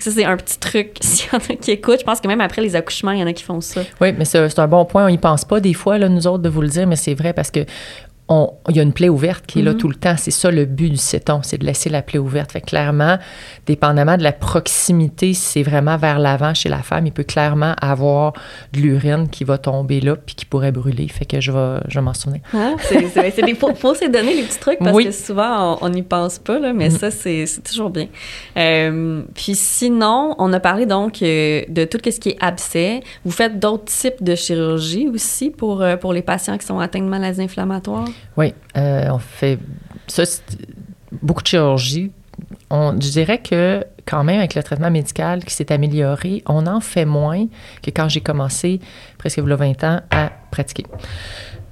Ça, 0.00 0.10
c'est 0.10 0.24
un 0.24 0.36
petit 0.36 0.58
truc. 0.58 0.96
S'il 1.00 1.30
y 1.32 1.36
en 1.36 1.38
a 1.38 1.56
qui 1.56 1.70
écoutent, 1.70 2.00
je 2.00 2.04
pense 2.04 2.20
que 2.20 2.26
même 2.26 2.40
après 2.40 2.62
les 2.62 2.74
accouchements, 2.74 3.12
il 3.12 3.20
y 3.20 3.22
en 3.22 3.28
a 3.28 3.32
qui 3.32 3.44
font 3.44 3.60
ça. 3.60 3.82
Oui, 4.00 4.12
mais 4.18 4.24
c'est 4.24 4.58
un 4.58 4.68
bon 4.68 4.84
point. 4.84 5.06
On 5.06 5.10
n'y 5.10 5.18
pense 5.18 5.44
pas 5.44 5.60
des 5.60 5.74
fois, 5.74 5.96
là, 5.96 6.08
nous 6.08 6.26
autres, 6.26 6.42
de 6.42 6.48
vous 6.48 6.62
le 6.62 6.68
dire, 6.68 6.88
mais 6.88 6.96
c'est 6.96 7.14
vrai 7.14 7.32
parce 7.32 7.52
que 7.52 7.60
il 8.68 8.76
y 8.76 8.80
a 8.80 8.82
une 8.82 8.92
plaie 8.92 9.08
ouverte 9.08 9.44
qui 9.46 9.58
est 9.58 9.62
là 9.62 9.72
mm-hmm. 9.72 9.76
tout 9.76 9.88
le 9.88 9.94
temps. 9.94 10.14
C'est 10.16 10.30
ça 10.30 10.50
le 10.50 10.64
but 10.64 10.90
du 10.90 10.96
céton, 10.96 11.40
c'est 11.42 11.58
de 11.58 11.66
laisser 11.66 11.90
la 11.90 12.02
plaie 12.02 12.18
ouverte. 12.18 12.52
Fait 12.52 12.60
clairement, 12.60 13.18
dépendamment 13.66 14.16
de 14.16 14.22
la 14.22 14.32
proximité, 14.32 15.34
si 15.34 15.40
c'est 15.40 15.62
vraiment 15.62 15.96
vers 15.96 16.18
l'avant 16.18 16.54
chez 16.54 16.68
la 16.68 16.82
femme, 16.82 17.06
il 17.06 17.12
peut 17.12 17.24
clairement 17.24 17.74
avoir 17.80 18.32
de 18.72 18.80
l'urine 18.80 19.28
qui 19.28 19.44
va 19.44 19.58
tomber 19.58 20.00
là 20.00 20.14
puis 20.14 20.34
qui 20.34 20.44
pourrait 20.44 20.72
brûler. 20.72 21.08
Fait 21.08 21.24
que 21.24 21.40
je 21.40 21.50
vais, 21.50 21.80
je 21.88 21.98
m'en 21.98 22.14
souvenir. 22.14 22.42
Ah, 22.54 22.74
c'est 22.80 23.42
des 23.42 23.54
faut, 23.54 23.74
faut 23.74 23.94
se 23.94 24.06
donner 24.06 24.34
les 24.34 24.42
petits 24.42 24.60
trucs 24.60 24.78
parce 24.78 24.96
que 24.96 25.10
souvent 25.10 25.78
on 25.80 25.88
n'y 25.88 26.02
pense 26.02 26.38
pas, 26.38 26.58
là, 26.58 26.72
mais 26.72 26.88
mm-hmm. 26.88 26.98
ça, 26.98 27.10
c'est 27.10 27.62
toujours 27.64 27.90
bien. 27.90 28.06
Euh, 28.56 29.22
puis 29.34 29.54
sinon, 29.54 30.34
on 30.38 30.52
a 30.52 30.60
parlé 30.60 30.86
donc 30.86 31.22
euh, 31.22 31.62
de 31.68 31.84
tout 31.84 31.98
ce 32.04 32.20
qui 32.20 32.30
est 32.30 32.38
abcès. 32.40 33.00
Vous 33.24 33.32
faites 33.32 33.58
d'autres 33.58 33.86
types 33.86 34.22
de 34.22 34.34
chirurgie 34.34 35.08
aussi 35.08 35.50
pour, 35.50 35.82
euh, 35.82 35.96
pour 35.96 36.12
les 36.12 36.22
patients 36.22 36.56
qui 36.58 36.66
sont 36.66 36.78
atteints 36.78 37.00
de 37.00 37.08
maladies 37.08 37.42
inflammatoires? 37.42 38.08
Oui, 38.36 38.54
euh, 38.76 39.08
on 39.10 39.18
fait 39.18 39.58
ça, 40.06 40.22
beaucoup 41.22 41.42
de 41.42 41.48
chirurgie. 41.48 42.12
On, 42.70 42.92
je 42.92 43.10
dirais 43.10 43.38
que 43.38 43.84
quand 44.06 44.24
même, 44.24 44.38
avec 44.38 44.54
le 44.54 44.62
traitement 44.62 44.90
médical 44.90 45.44
qui 45.44 45.54
s'est 45.54 45.72
amélioré, 45.72 46.42
on 46.46 46.66
en 46.66 46.80
fait 46.80 47.04
moins 47.04 47.46
que 47.82 47.90
quand 47.90 48.08
j'ai 48.08 48.20
commencé, 48.20 48.80
presque 49.18 49.38
il 49.38 49.48
y 49.48 49.52
a 49.52 49.56
20 49.56 49.84
ans, 49.84 50.00
à 50.10 50.30
pratiquer. 50.50 50.86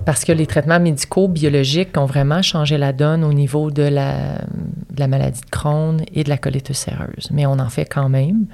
Parce 0.05 0.25
que 0.25 0.33
les 0.33 0.47
traitements 0.47 0.81
médicaux 0.81 1.29
biologiques 1.29 1.97
ont 1.97 2.07
vraiment 2.07 2.43
changé 2.43 2.79
la 2.79 2.93
donne 2.93 3.25
au 3.25 3.33
niveau 3.33 3.71
de 3.71 3.83
la, 3.83 4.39
de 4.91 5.01
la 5.01 5.09
maladie 5.09 5.41
de 5.41 5.51
Crohn 5.51 6.01
et 6.15 6.25
de 6.25 6.29
la 6.29 6.39
colite 6.39 6.69
ulcéreuse. 6.69 7.29
Mais 7.31 7.47
on 7.47 7.59
en 7.59 7.69
fait 7.69 7.85
quand 7.85 8.09
même. 8.09 8.47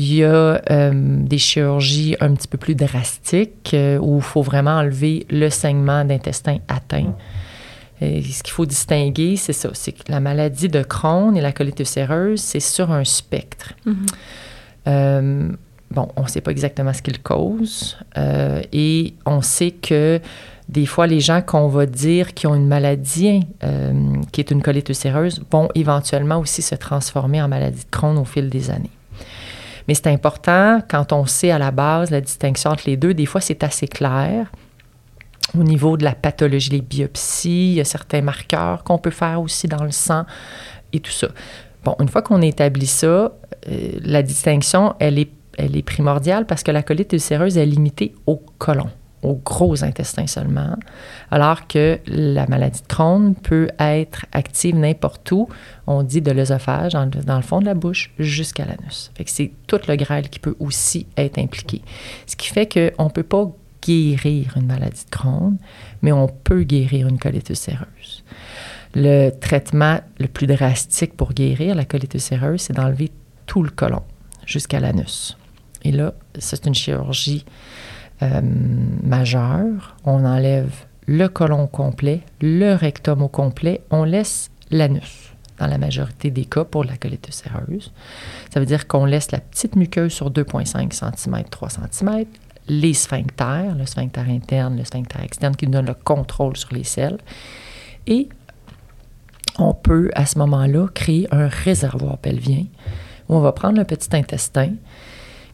Il 0.00 0.14
y 0.14 0.22
a 0.22 0.62
euh, 0.70 0.92
des 0.94 1.38
chirurgies 1.38 2.14
un 2.20 2.32
petit 2.34 2.46
peu 2.46 2.56
plus 2.56 2.76
drastiques 2.76 3.74
euh, 3.74 3.98
où 3.98 4.18
il 4.18 4.22
faut 4.22 4.42
vraiment 4.42 4.76
enlever 4.76 5.26
le 5.28 5.50
saignement 5.50 6.04
d'intestin 6.04 6.58
atteint. 6.68 7.16
Et 8.00 8.22
ce 8.22 8.44
qu'il 8.44 8.52
faut 8.52 8.64
distinguer, 8.64 9.34
c'est 9.34 9.52
ça, 9.52 9.70
c'est 9.72 9.90
que 9.90 10.04
la 10.06 10.20
maladie 10.20 10.68
de 10.68 10.84
Crohn 10.84 11.36
et 11.36 11.40
la 11.40 11.50
colite 11.50 11.80
ulcéreuse, 11.80 12.40
c'est 12.40 12.60
sur 12.60 12.92
un 12.92 13.02
spectre. 13.02 13.72
Mm-hmm. 13.88 13.94
Euh, 14.86 15.48
bon, 15.90 16.08
on 16.14 16.22
ne 16.22 16.28
sait 16.28 16.42
pas 16.42 16.52
exactement 16.52 16.92
ce 16.92 17.02
qu'il 17.02 17.20
cause 17.20 17.98
et 18.72 19.14
on 19.26 19.42
sait 19.42 19.72
que 19.72 20.20
des 20.68 20.86
fois, 20.86 21.08
les 21.08 21.18
gens 21.18 21.42
qu'on 21.42 21.66
va 21.66 21.86
dire 21.86 22.34
qui 22.34 22.46
ont 22.46 22.54
une 22.54 22.68
maladie 22.68 23.40
qui 24.30 24.40
est 24.40 24.52
une 24.52 24.62
colite 24.62 24.90
ulcéreuse 24.90 25.42
vont 25.50 25.68
éventuellement 25.74 26.38
aussi 26.38 26.62
se 26.62 26.76
transformer 26.76 27.42
en 27.42 27.48
maladie 27.48 27.80
de 27.80 27.90
Crohn 27.90 28.16
au 28.16 28.24
fil 28.24 28.48
des 28.48 28.70
années. 28.70 28.90
Mais 29.88 29.94
c'est 29.94 30.08
important, 30.08 30.82
quand 30.86 31.12
on 31.12 31.24
sait 31.24 31.50
à 31.50 31.58
la 31.58 31.70
base 31.70 32.10
la 32.10 32.20
distinction 32.20 32.70
entre 32.70 32.84
les 32.86 32.96
deux, 32.96 33.14
des 33.14 33.26
fois 33.26 33.40
c'est 33.40 33.64
assez 33.64 33.88
clair. 33.88 34.52
Au 35.58 35.62
niveau 35.62 35.96
de 35.96 36.04
la 36.04 36.14
pathologie, 36.14 36.70
les 36.70 36.82
biopsies, 36.82 37.70
il 37.70 37.74
y 37.76 37.80
a 37.80 37.84
certains 37.84 38.20
marqueurs 38.20 38.84
qu'on 38.84 38.98
peut 38.98 39.10
faire 39.10 39.40
aussi 39.40 39.66
dans 39.66 39.82
le 39.82 39.90
sang 39.90 40.26
et 40.92 41.00
tout 41.00 41.10
ça. 41.10 41.28
Bon, 41.84 41.96
une 42.00 42.08
fois 42.08 42.20
qu'on 42.20 42.42
établit 42.42 42.86
ça, 42.86 43.06
euh, 43.06 43.32
la 44.02 44.22
distinction, 44.22 44.94
elle 44.98 45.18
est, 45.18 45.30
elle 45.56 45.74
est 45.74 45.82
primordiale 45.82 46.44
parce 46.44 46.62
que 46.62 46.70
la 46.70 46.82
colite 46.82 47.14
ulcéreuse 47.14 47.56
est 47.56 47.64
limitée 47.64 48.14
au 48.26 48.42
côlon 48.58 48.90
au 49.22 49.34
gros 49.34 49.82
intestin 49.84 50.26
seulement, 50.26 50.76
alors 51.30 51.66
que 51.66 51.98
la 52.06 52.46
maladie 52.46 52.82
de 52.82 52.86
Crohn 52.86 53.34
peut 53.34 53.68
être 53.78 54.26
active 54.32 54.76
n'importe 54.76 55.30
où. 55.32 55.48
On 55.86 56.02
dit 56.02 56.20
de 56.20 56.30
l'œsophage, 56.30 56.92
dans, 56.92 57.36
le 57.36 57.42
fond 57.42 57.60
de 57.60 57.66
la 57.66 57.74
bouche, 57.74 58.12
jusqu'à 58.18 58.64
l'anus. 58.64 59.10
c'est 59.26 59.52
tout 59.66 59.80
le 59.88 59.96
grêle 59.96 60.28
qui 60.28 60.38
peut 60.38 60.54
aussi 60.60 61.06
être 61.16 61.38
impliqué. 61.38 61.82
Ce 62.26 62.36
qui 62.36 62.48
fait 62.48 62.66
qu'on 62.72 63.04
ne 63.04 63.10
peut 63.10 63.22
pas 63.22 63.50
guérir 63.82 64.56
une 64.56 64.66
maladie 64.66 65.04
de 65.04 65.10
Crohn, 65.10 65.56
mais 66.02 66.12
on 66.12 66.28
peut 66.28 66.62
guérir 66.62 67.08
une 67.08 67.18
colite 67.18 67.48
ulcéreuse. 67.48 68.24
Le 68.94 69.30
traitement 69.30 70.00
le 70.18 70.28
plus 70.28 70.46
drastique 70.46 71.16
pour 71.16 71.32
guérir 71.32 71.74
la 71.74 71.84
colite 71.84 72.14
ulcéreuse, 72.14 72.62
c'est 72.62 72.72
d'enlever 72.72 73.10
tout 73.46 73.62
le 73.62 73.70
côlon 73.70 74.02
jusqu'à 74.46 74.80
l'anus. 74.80 75.36
Et 75.84 75.92
là, 75.92 76.14
c'est 76.38 76.66
une 76.66 76.74
chirurgie 76.74 77.44
euh, 78.22 78.40
majeur, 79.02 79.96
on 80.04 80.24
enlève 80.24 80.86
le 81.06 81.28
côlon 81.28 81.66
complet, 81.66 82.20
le 82.40 82.74
rectum 82.74 83.22
au 83.22 83.28
complet, 83.28 83.80
on 83.90 84.04
laisse 84.04 84.50
l'anus 84.70 85.32
dans 85.58 85.66
la 85.66 85.78
majorité 85.78 86.30
des 86.30 86.44
cas 86.44 86.64
pour 86.64 86.84
la 86.84 86.96
colite 86.96 87.26
ulcéreuse. 87.26 87.92
Ça 88.52 88.60
veut 88.60 88.66
dire 88.66 88.86
qu'on 88.86 89.04
laisse 89.04 89.32
la 89.32 89.40
petite 89.40 89.76
muqueuse 89.76 90.12
sur 90.12 90.30
2,5 90.30 90.92
cm, 90.92 91.44
3 91.50 91.68
cm, 91.70 92.24
les 92.68 92.94
sphincters, 92.94 93.74
le 93.74 93.86
sphincter 93.86 94.20
interne, 94.28 94.76
le 94.76 94.84
sphincter 94.84 95.20
externe 95.22 95.56
qui 95.56 95.66
nous 95.66 95.72
donne 95.72 95.86
le 95.86 95.94
contrôle 95.94 96.56
sur 96.56 96.72
les 96.74 96.84
selles. 96.84 97.18
Et 98.06 98.28
on 99.58 99.74
peut 99.74 100.10
à 100.14 100.26
ce 100.26 100.38
moment-là 100.38 100.86
créer 100.94 101.26
un 101.32 101.48
réservoir 101.48 102.18
pelvien 102.18 102.64
où 103.28 103.34
on 103.34 103.40
va 103.40 103.52
prendre 103.52 103.78
le 103.78 103.84
petit 103.84 104.14
intestin, 104.14 104.72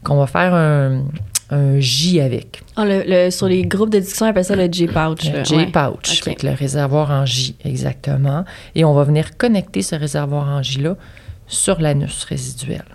qu'on 0.03 0.17
va 0.17 0.27
faire 0.27 0.53
un, 0.53 1.05
un 1.49 1.79
J 1.79 2.19
avec. 2.21 2.63
Ah, 2.75 2.85
le, 2.85 3.29
sur 3.29 3.47
les 3.47 3.63
groupes 3.65 3.91
de 3.91 3.99
discussion, 3.99 4.25
on 4.25 4.29
appelle 4.29 4.45
ça 4.45 4.55
le 4.55 4.71
J-pouch. 4.71 5.31
Le 5.31 5.43
J-pouch, 5.43 6.25
le 6.43 6.53
réservoir 6.53 7.11
en 7.11 7.25
J, 7.25 7.55
exactement. 7.63 8.45
Et 8.73 8.83
on 8.83 8.93
va 8.93 9.03
venir 9.03 9.37
connecter 9.37 9.81
ce 9.81 9.95
réservoir 9.95 10.47
en 10.47 10.63
J-là 10.63 10.95
sur 11.47 11.79
l'anus 11.79 12.23
résiduel. 12.23 12.85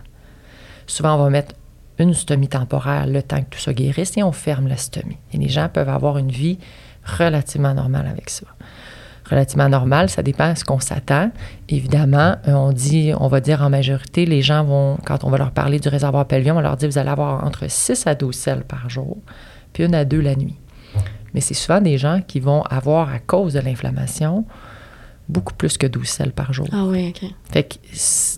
Souvent, 0.87 1.15
on 1.15 1.25
va 1.25 1.31
mettre 1.31 1.55
une 1.99 2.15
stomie 2.15 2.49
temporaire 2.49 3.07
le 3.07 3.23
temps 3.23 3.41
que 3.43 3.51
tout 3.51 3.61
ça 3.61 3.73
guérisse 3.73 4.17
et 4.17 4.23
on 4.23 4.33
ferme 4.33 4.67
la 4.67 4.77
stomie. 4.77 5.19
Et 5.33 5.39
les 5.39 5.49
gens 5.49 5.69
peuvent 5.69 5.89
avoir 5.89 6.19
une 6.19 6.31
vie 6.31 6.59
relativement 7.05 7.75
normal 7.75 8.07
avec 8.11 8.31
ça. 8.31 8.47
Relativement 9.31 9.69
normal, 9.69 10.11
ça 10.11 10.23
dépend 10.23 10.53
de 10.53 10.59
ce 10.59 10.65
qu'on 10.65 10.81
s'attend. 10.81 11.31
Évidemment, 11.69 12.37
euh, 12.49 12.53
on 12.53 12.73
dit, 12.73 13.13
on 13.19 13.29
va 13.29 13.41
dire 13.41 13.63
en 13.63 13.71
majorité, 13.71 14.27
les 14.27 14.43
gens 14.43 14.65
vont, 14.65 14.99
quand 15.05 15.23
on 15.23 15.31
va 15.31 15.39
leur 15.39 15.53
parler 15.53 15.79
du 15.79 15.89
réservoir 15.89 16.27
pelvien, 16.27 16.53
on 16.53 16.57
va 16.57 16.63
leur 16.63 16.77
dire 16.77 16.89
vous 16.89 16.99
allez 16.99 17.11
avoir 17.11 17.45
entre 17.45 17.71
6 17.71 18.07
à 18.09 18.17
12 18.17 18.35
selles 18.35 18.65
par 18.65 18.91
jour, 18.91 19.19
puis 19.73 19.85
une 19.85 19.95
à 19.95 20.05
deux 20.05 20.21
la 20.21 20.35
nuit. 20.35 20.57
Mais 21.33 21.41
c'est 21.41 21.55
souvent 21.55 21.81
des 21.81 21.97
gens 21.97 22.23
qui 22.27 22.41
vont 22.41 22.63
avoir, 22.63 23.09
à 23.09 23.21
cause 23.21 23.53
de 23.53 23.61
l'inflammation, 23.61 24.45
beaucoup 25.29 25.55
plus 25.55 25.79
que 25.79 25.87
12 25.87 26.09
selles 26.09 26.33
par 26.33 26.53
jour. 26.53 26.67
Ah 26.73 26.85
oui, 26.87 27.15
OK. 27.15 27.31
Fait 27.53 27.63
que, 27.63 27.77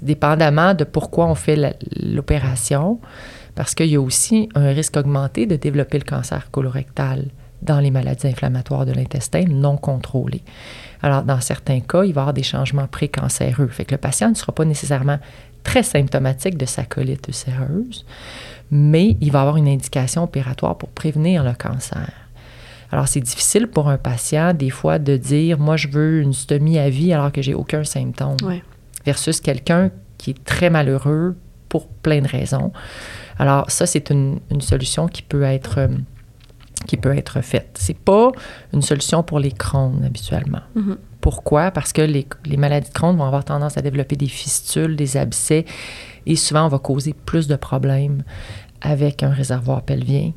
dépendamment 0.04 0.74
de 0.74 0.84
pourquoi 0.84 1.26
on 1.26 1.34
fait 1.34 1.78
l'opération, 2.02 3.00
parce 3.54 3.74
qu'il 3.74 3.86
y 3.86 3.96
a 3.96 4.00
aussi 4.00 4.50
un 4.54 4.68
risque 4.72 4.98
augmenté 4.98 5.46
de 5.46 5.56
développer 5.56 5.98
le 5.98 6.04
cancer 6.04 6.50
colorectal 6.50 7.28
dans 7.62 7.80
les 7.80 7.90
maladies 7.90 8.26
inflammatoires 8.26 8.86
de 8.86 8.92
l'intestin 8.92 9.44
non 9.48 9.76
contrôlées. 9.76 10.42
Alors, 11.02 11.22
dans 11.22 11.40
certains 11.40 11.80
cas, 11.80 12.04
il 12.04 12.12
va 12.12 12.20
y 12.20 12.22
avoir 12.22 12.34
des 12.34 12.42
changements 12.42 12.86
précancéreux. 12.86 13.68
Fait 13.68 13.84
que 13.84 13.92
le 13.92 13.98
patient 13.98 14.30
ne 14.30 14.34
sera 14.34 14.52
pas 14.52 14.64
nécessairement 14.64 15.18
très 15.62 15.82
symptomatique 15.82 16.58
de 16.58 16.66
sa 16.66 16.84
colite 16.84 17.26
ulcéreuse, 17.28 18.04
mais 18.70 19.16
il 19.20 19.30
va 19.30 19.42
avoir 19.42 19.56
une 19.56 19.68
indication 19.68 20.24
opératoire 20.24 20.76
pour 20.76 20.88
prévenir 20.90 21.44
le 21.44 21.52
cancer. 21.54 22.10
Alors, 22.90 23.08
c'est 23.08 23.20
difficile 23.20 23.68
pour 23.68 23.88
un 23.88 23.96
patient, 23.96 24.52
des 24.52 24.70
fois, 24.70 24.98
de 24.98 25.16
dire 25.16 25.58
Moi, 25.58 25.76
je 25.76 25.88
veux 25.88 26.20
une 26.20 26.34
stomie 26.34 26.78
à 26.78 26.90
vie 26.90 27.12
alors 27.12 27.32
que 27.32 27.40
j'ai 27.40 27.54
aucun 27.54 27.84
symptôme. 27.84 28.36
Versus 29.04 29.40
quelqu'un 29.40 29.90
qui 30.18 30.30
est 30.30 30.44
très 30.44 30.70
malheureux 30.70 31.36
pour 31.68 31.88
plein 31.88 32.20
de 32.20 32.28
raisons. 32.28 32.70
Alors, 33.38 33.70
ça, 33.70 33.86
c'est 33.86 34.10
une, 34.10 34.40
solution 34.60 35.08
qui 35.08 35.22
peut 35.22 35.42
être. 35.42 35.88
Qui 36.86 36.96
peut 36.96 37.16
être 37.16 37.40
faite. 37.40 37.76
C'est 37.78 37.98
pas 37.98 38.32
une 38.72 38.82
solution 38.82 39.22
pour 39.22 39.38
les 39.38 39.52
Crohn 39.52 40.02
habituellement. 40.04 40.62
Mm-hmm. 40.76 40.96
Pourquoi? 41.20 41.70
Parce 41.70 41.92
que 41.92 42.02
les, 42.02 42.26
les, 42.44 42.56
maladies 42.56 42.88
de 42.88 42.94
Crohn 42.94 43.16
vont 43.16 43.24
avoir 43.24 43.44
tendance 43.44 43.78
à 43.78 43.82
développer 43.82 44.16
des 44.16 44.26
fistules, 44.26 44.96
des 44.96 45.16
abcès, 45.16 45.64
et 46.26 46.36
souvent 46.36 46.64
on 46.64 46.68
va 46.68 46.78
causer 46.78 47.14
plus 47.14 47.46
de 47.46 47.56
problèmes 47.56 48.24
avec 48.80 49.22
un 49.22 49.30
réservoir 49.30 49.82
pelvien 49.82 50.32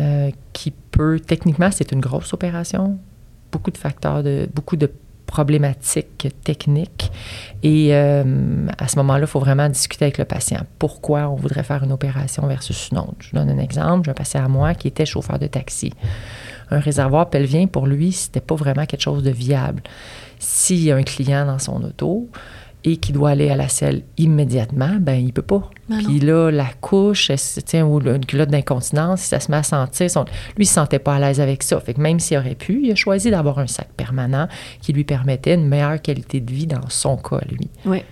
euh, 0.00 0.30
qui 0.52 0.70
peut, 0.70 1.20
techniquement, 1.20 1.70
c'est 1.70 1.92
une 1.92 2.00
grosse 2.00 2.32
opération, 2.32 2.98
beaucoup 3.52 3.70
de 3.70 3.76
facteurs, 3.76 4.22
de, 4.22 4.48
beaucoup 4.54 4.76
de 4.76 4.90
problématiques 5.30 6.26
techniques. 6.42 7.12
Et 7.62 7.94
euh, 7.94 8.66
à 8.78 8.88
ce 8.88 8.96
moment-là, 8.96 9.20
il 9.20 9.26
faut 9.28 9.38
vraiment 9.38 9.68
discuter 9.68 10.06
avec 10.06 10.18
le 10.18 10.24
patient. 10.24 10.62
Pourquoi 10.80 11.28
on 11.28 11.36
voudrait 11.36 11.62
faire 11.62 11.84
une 11.84 11.92
opération 11.92 12.44
versus 12.48 12.88
une 12.90 12.98
autre? 12.98 13.14
Je 13.20 13.36
donne 13.36 13.48
un 13.48 13.58
exemple. 13.58 14.06
J'ai 14.06 14.10
un 14.10 14.14
patient 14.14 14.44
à 14.44 14.48
moi 14.48 14.74
qui 14.74 14.88
était 14.88 15.06
chauffeur 15.06 15.38
de 15.38 15.46
taxi. 15.46 15.92
Un 16.72 16.80
réservoir 16.80 17.30
pelvien, 17.30 17.68
pour 17.68 17.86
lui, 17.86 18.10
c'était 18.10 18.40
pas 18.40 18.56
vraiment 18.56 18.86
quelque 18.86 19.02
chose 19.02 19.22
de 19.22 19.30
viable. 19.30 19.84
S'il 20.40 20.82
y 20.82 20.90
a 20.90 20.96
un 20.96 21.04
client 21.04 21.46
dans 21.46 21.60
son 21.60 21.80
auto, 21.84 22.28
et 22.84 22.96
qui 22.96 23.12
doit 23.12 23.30
aller 23.30 23.50
à 23.50 23.56
la 23.56 23.68
selle 23.68 24.02
immédiatement, 24.16 24.96
ben 25.00 25.14
il 25.14 25.32
peut 25.32 25.42
pas. 25.42 25.68
Ben 25.88 25.98
Puis 25.98 26.20
là, 26.20 26.50
la 26.50 26.68
couche, 26.80 27.30
tient, 27.66 27.84
ou 27.84 28.00
une 28.00 28.24
culotte 28.24 28.48
d'incontinence, 28.48 29.20
ça 29.20 29.40
se 29.40 29.50
met 29.50 29.58
à 29.58 29.62
sentir, 29.62 30.06
lui, 30.56 30.64
il 30.64 30.66
se 30.66 30.74
sentait 30.74 30.98
pas 30.98 31.16
à 31.16 31.18
l'aise 31.18 31.40
avec 31.40 31.62
ça. 31.62 31.78
Fait 31.80 31.94
que 31.94 32.00
même 32.00 32.20
s'il 32.20 32.38
aurait 32.38 32.54
pu, 32.54 32.80
il 32.82 32.92
a 32.92 32.94
choisi 32.94 33.30
d'avoir 33.30 33.58
un 33.58 33.66
sac 33.66 33.88
permanent 33.96 34.48
qui 34.80 34.92
lui 34.92 35.04
permettait 35.04 35.54
une 35.54 35.68
meilleure 35.68 36.00
qualité 36.00 36.40
de 36.40 36.50
vie 36.50 36.66
dans 36.66 36.88
son 36.88 37.16
cas, 37.16 37.40
lui. 37.50 37.68
Oui. 37.84 38.02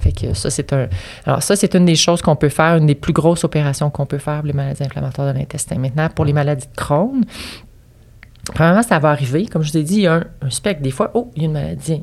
Fait 0.00 0.12
que 0.12 0.34
ça, 0.34 0.50
c'est 0.50 0.72
un... 0.72 0.88
Alors 1.24 1.42
ça, 1.42 1.56
c'est 1.56 1.74
une 1.74 1.86
des 1.86 1.94
choses 1.94 2.20
qu'on 2.20 2.36
peut 2.36 2.50
faire, 2.50 2.76
une 2.76 2.86
des 2.86 2.94
plus 2.94 3.12
grosses 3.12 3.44
opérations 3.44 3.90
qu'on 3.90 4.06
peut 4.06 4.18
faire 4.18 4.38
pour 4.38 4.46
les 4.46 4.52
maladies 4.52 4.82
inflammatoires 4.82 5.32
de 5.32 5.38
l'intestin. 5.38 5.78
Maintenant, 5.78 6.08
pour 6.08 6.24
les 6.24 6.34
maladies 6.34 6.66
de 6.66 6.76
Crohn, 6.76 7.24
premièrement, 8.52 8.82
ça 8.82 8.98
va 8.98 9.10
arriver. 9.10 9.46
Comme 9.46 9.62
je 9.62 9.70
vous 9.70 9.78
ai 9.78 9.82
dit, 9.82 9.94
il 9.94 10.02
y 10.02 10.06
a 10.06 10.14
un, 10.14 10.24
un 10.42 10.50
spectre. 10.50 10.82
Des 10.82 10.90
fois, 10.90 11.10
oh, 11.14 11.30
il 11.36 11.42
y 11.42 11.44
a 11.44 11.48
une 11.48 11.54
maladie 11.54 12.02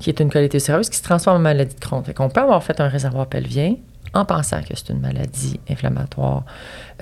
qui 0.00 0.10
est 0.10 0.18
une 0.18 0.30
colite 0.30 0.54
ulcéreuse 0.54 0.90
qui 0.90 0.96
se 0.96 1.02
transforme 1.02 1.36
en 1.36 1.40
maladie 1.40 1.74
de 1.74 1.80
Crohn. 1.80 2.02
Fait 2.02 2.14
qu'on 2.14 2.28
peut 2.28 2.40
avoir 2.40 2.62
fait 2.64 2.80
un 2.80 2.88
réservoir 2.88 3.26
pelvien 3.26 3.76
en 4.12 4.24
pensant 4.24 4.60
que 4.62 4.74
c'est 4.74 4.88
une 4.88 5.00
maladie 5.00 5.60
inflammatoire 5.68 6.44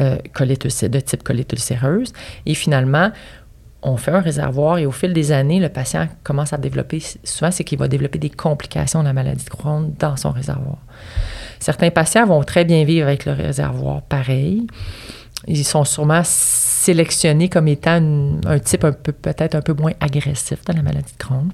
euh, 0.01 0.17
de 0.19 1.01
type 1.01 1.23
colite 1.23 1.53
ulcéreuse. 1.53 2.13
Et 2.45 2.55
finalement, 2.55 3.11
on 3.83 3.97
fait 3.97 4.11
un 4.11 4.21
réservoir 4.21 4.79
et 4.79 4.87
au 4.87 4.91
fil 4.91 5.13
des 5.13 5.31
années, 5.33 5.61
le 5.61 5.69
patient 5.69 6.09
commence 6.25 6.53
à 6.53 6.59
développer, 6.59 7.01
souvent 7.23 7.51
c'est 7.51 7.65
qu'il 7.65 7.79
va 7.79 7.87
développer 7.87 8.19
des 8.19 8.31
complications 8.31 9.01
de 9.01 9.05
la 9.05 9.13
maladie 9.13 9.45
de 9.45 9.51
Crohn 9.51 9.95
dans 9.99 10.17
son 10.17 10.33
réservoir. 10.33 10.79
Certains 11.61 11.91
patients 11.91 12.27
vont 12.27 12.43
très 12.43 12.65
bien 12.65 12.85
vivre 12.85 13.07
avec 13.07 13.25
le 13.25 13.33
réservoir 13.33 14.03
pareil. 14.03 14.67
Ils 15.47 15.65
sont 15.65 15.85
sûrement 15.85 16.23
sélectionnés 16.25 17.49
comme 17.49 17.69
étant 17.69 18.01
un 18.47 18.59
type 18.59 18.87
peut-être 19.23 19.55
un 19.55 19.63
peu 19.63 19.75
moins 19.75 19.93
agressif 20.01 20.65
de 20.65 20.73
la 20.73 20.83
maladie 20.83 21.13
de 21.13 21.19
Crohn. 21.19 21.51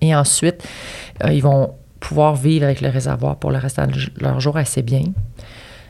Et 0.00 0.14
ensuite, 0.14 0.66
euh, 1.24 1.32
ils 1.32 1.42
vont 1.42 1.74
pouvoir 2.00 2.36
vivre 2.36 2.64
avec 2.64 2.80
le 2.80 2.88
réservoir 2.88 3.36
pour 3.36 3.50
le 3.50 3.58
reste 3.58 3.80
de 3.80 4.22
leur 4.22 4.40
jour 4.40 4.56
assez 4.56 4.82
bien. 4.82 5.04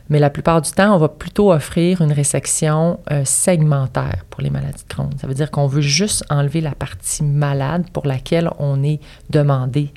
Mais 0.09 0.18
la 0.18 0.31
plupart 0.31 0.62
du 0.62 0.71
temps, 0.71 0.94
on 0.94 0.99
va 0.99 1.09
plutôt 1.09 1.53
offrir 1.53 2.01
une 2.01 2.12
résection 2.12 2.99
euh, 3.11 3.25
segmentaire 3.27 4.25
pour 4.31 4.40
les 4.40 4.49
maladies 4.49 4.83
de 4.83 4.88
Crohn. 4.88 5.11
Ça 5.21 5.27
veut 5.27 5.35
dire 5.35 5.51
qu'on 5.51 5.66
veut 5.66 5.83
juste 5.83 6.25
enlever 6.31 6.62
la 6.62 6.75
partie 6.75 7.23
malade 7.23 7.85
pour 7.92 8.07
laquelle 8.07 8.51
on 8.59 8.83
est 8.83 9.01
demandé 9.29 9.92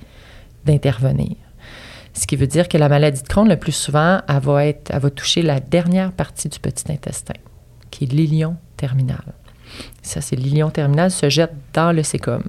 d'intervenir. 0.66 1.36
Ce 2.14 2.28
qui 2.28 2.36
veut 2.36 2.48
dire 2.48 2.68
que 2.68 2.78
la 2.78 2.90
maladie 2.90 3.22
de 3.22 3.28
Crohn, 3.28 3.48
le 3.48 3.56
plus 3.56 3.72
souvent, 3.72 4.20
elle 4.28 4.40
va, 4.40 4.66
être, 4.66 4.92
elle 4.94 5.00
va 5.00 5.10
toucher 5.10 5.42
la 5.44 5.62
dernière 5.62 6.12
partie 6.12 6.50
du 6.50 6.60
petit 6.60 6.92
intestin, 6.92 7.36
qui 7.90 8.04
est 8.04 8.12
l'ilion 8.12 8.58
terminal. 8.76 9.24
Ça, 10.02 10.20
c'est 10.20 10.36
l'ilion 10.36 10.70
terminal 10.70 11.10
se 11.10 11.30
jette 11.30 11.54
dans 11.74 11.94
le 11.94 12.04
sécum 12.04 12.44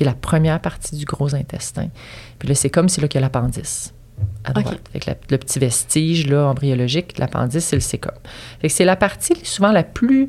qui 0.00 0.04
est 0.04 0.06
la 0.06 0.14
première 0.14 0.58
partie 0.60 0.96
du 0.96 1.04
gros 1.04 1.34
intestin. 1.34 1.88
Puis 2.38 2.48
là, 2.48 2.54
c'est 2.54 2.70
comme 2.70 2.88
si 2.88 3.02
là 3.02 3.08
qu'il 3.08 3.20
y 3.20 3.22
a 3.22 3.26
l'appendice 3.26 3.92
à 4.44 4.54
droite. 4.54 4.80
le 5.28 5.36
petit 5.36 5.58
vestige 5.58 6.26
là, 6.26 6.46
embryologique, 6.46 7.18
l'appendice, 7.18 7.66
c'est 7.66 7.76
le 7.76 7.80
sécum. 7.80 8.14
c'est 8.66 8.86
la 8.86 8.96
partie 8.96 9.34
souvent 9.42 9.72
la 9.72 9.82
plus 9.82 10.26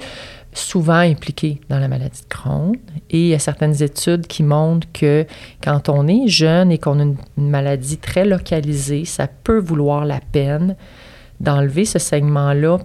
souvent 0.52 1.00
impliquée 1.00 1.62
dans 1.70 1.80
la 1.80 1.88
maladie 1.88 2.20
de 2.20 2.28
Crohn. 2.28 2.74
Et 3.12 3.22
il 3.22 3.28
y 3.28 3.34
a 3.34 3.40
certaines 3.40 3.82
études 3.82 4.28
qui 4.28 4.44
montrent 4.44 4.90
que 4.92 5.26
quand 5.64 5.88
on 5.88 6.06
est 6.06 6.28
jeune 6.28 6.70
et 6.70 6.78
qu'on 6.78 7.00
a 7.00 7.04
une, 7.04 7.16
maladie 7.38 7.98
très 7.98 8.26
localisée, 8.26 9.06
ça 9.06 9.28
peut 9.28 9.60
vouloir 9.60 10.04
la 10.04 10.20
peine 10.34 10.76
d'enlever 11.40 11.86
ce 11.86 11.98
segment-là 11.98 12.80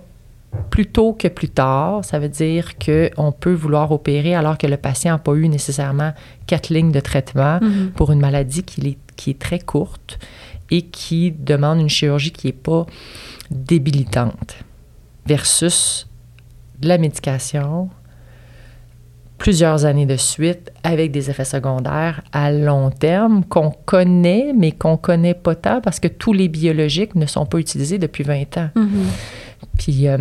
plus 0.71 0.87
tôt 0.87 1.13
que 1.13 1.29
plus 1.29 1.49
tard. 1.49 2.05
Ça 2.05 2.19
veut 2.19 2.29
dire 2.29 2.79
qu'on 2.79 3.33
peut 3.33 3.53
vouloir 3.53 3.93
opérer 3.93 4.35
alors 4.35 4.59
que 4.59 4.67
le 4.67 4.77
patient 4.77 5.13
n'a 5.13 5.19
pas 5.19 5.35
eu 5.35 5.49
nécessairement 5.49 6.13
quatre 6.47 6.71
lignes 6.71 6.93
de 6.93 7.01
traitement 7.01 7.59
mhm. 7.61 7.93
pour 7.95 8.13
une 8.13 8.21
maladie 8.21 8.63
qui 8.63 8.87
est, 8.87 8.99
qui 9.17 9.31
est 9.31 9.39
très 9.39 9.59
courte 9.59 10.19
et 10.71 10.83
qui 10.83 11.33
demande 11.33 11.81
une 11.81 11.89
chirurgie 11.89 12.33
qui 12.33 12.49
n'est 12.49 12.53
pas 12.53 12.87
débilitante 13.51 14.57
versus 15.27 16.09
de 16.81 16.89
la 16.89 16.99
médication 16.99 17.89
plusieurs 19.39 19.85
années 19.85 20.07
de 20.07 20.17
suite 20.17 20.73
avec 20.83 21.13
des 21.13 21.31
effets 21.31 21.45
secondaires 21.45 22.23
à 22.33 22.51
long 22.51 22.91
terme 22.91 23.45
qu'on 23.45 23.71
connaît, 23.71 24.53
mais 24.57 24.73
qu'on 24.73 24.97
connaît 24.97 25.35
pas 25.35 25.55
tant 25.55 25.81
parce 25.81 26.01
que 26.01 26.09
tous 26.09 26.33
les 26.33 26.49
biologiques 26.49 27.15
ne 27.15 27.27
sont 27.27 27.47
pas 27.47 27.59
utilisés 27.59 27.99
depuis 27.99 28.25
20 28.25 28.59
ans. 28.59 28.71
Mhm. 28.75 29.07
Puis, 29.79 30.09
euh, 30.09 30.17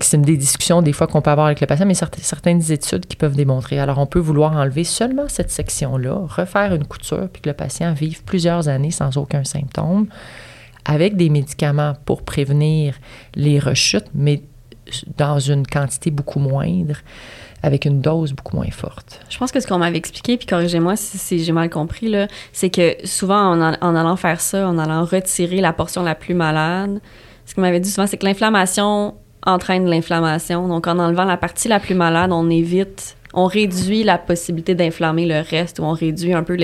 c'est 0.00 0.16
une 0.16 0.22
des 0.22 0.36
discussions 0.36 0.82
des 0.82 0.92
fois 0.92 1.06
qu'on 1.06 1.22
peut 1.22 1.30
avoir 1.30 1.46
avec 1.46 1.60
le 1.60 1.66
patient, 1.66 1.86
mais 1.86 1.94
certaines, 1.94 2.70
études 2.70 3.06
qui 3.06 3.16
peuvent 3.16 3.36
démontrer. 3.36 3.78
Alors, 3.78 3.98
on 3.98 4.06
peut 4.06 4.18
vouloir 4.18 4.52
enlever 4.52 4.84
seulement 4.84 5.28
cette 5.28 5.50
section-là, 5.50 6.26
refaire 6.28 6.74
une 6.74 6.84
couture, 6.84 7.28
puis 7.32 7.42
que 7.42 7.48
le 7.48 7.54
patient 7.54 7.92
vive 7.92 8.22
plusieurs 8.24 8.68
années 8.68 8.90
sans 8.90 9.16
aucun 9.16 9.44
symptôme, 9.44 10.06
avec 10.84 11.16
des 11.16 11.30
médicaments 11.30 11.94
pour 12.04 12.22
prévenir 12.22 12.94
les 13.34 13.58
rechutes, 13.58 14.08
mais 14.14 14.42
dans 15.16 15.38
une 15.38 15.66
quantité 15.66 16.10
beaucoup 16.10 16.38
moindre, 16.38 16.96
avec 17.62 17.84
une 17.84 18.00
dose 18.00 18.32
beaucoup 18.32 18.56
moins 18.56 18.70
forte. 18.70 19.20
Je 19.28 19.38
pense 19.38 19.52
que 19.52 19.60
ce 19.60 19.66
qu'on 19.66 19.78
m'avait 19.78 19.98
expliqué, 19.98 20.36
puis 20.36 20.46
corrigez-moi 20.46 20.96
si, 20.96 21.44
j'ai 21.44 21.52
mal 21.52 21.70
compris, 21.70 22.14
c'est 22.52 22.70
que 22.70 22.96
souvent, 23.04 23.54
en, 23.54 23.74
en 23.80 23.94
allant 23.94 24.16
faire 24.16 24.40
ça, 24.40 24.68
en 24.68 24.78
allant 24.78 25.04
retirer 25.04 25.60
la 25.60 25.72
portion 25.72 26.02
la 26.02 26.14
plus 26.14 26.34
malade, 26.34 27.00
ce 27.50 27.56
qu'on 27.56 27.62
m'avait 27.62 27.80
dit 27.80 27.90
souvent, 27.90 28.06
c'est 28.06 28.16
que 28.16 28.24
l'inflammation 28.24 29.14
entraîne 29.44 29.84
l'inflammation. 29.90 30.68
Donc, 30.68 30.86
en 30.86 31.00
enlevant 31.00 31.24
la 31.24 31.36
partie 31.36 31.66
la 31.66 31.80
plus 31.80 31.96
malade, 31.96 32.30
on 32.30 32.48
évite, 32.48 33.16
on 33.34 33.46
réduit 33.46 34.04
la 34.04 34.18
possibilité 34.18 34.76
d'inflammer 34.76 35.26
le 35.26 35.40
reste 35.40 35.80
ou 35.80 35.82
on 35.82 35.90
réduit 35.90 36.32
un 36.32 36.44
peu 36.44 36.56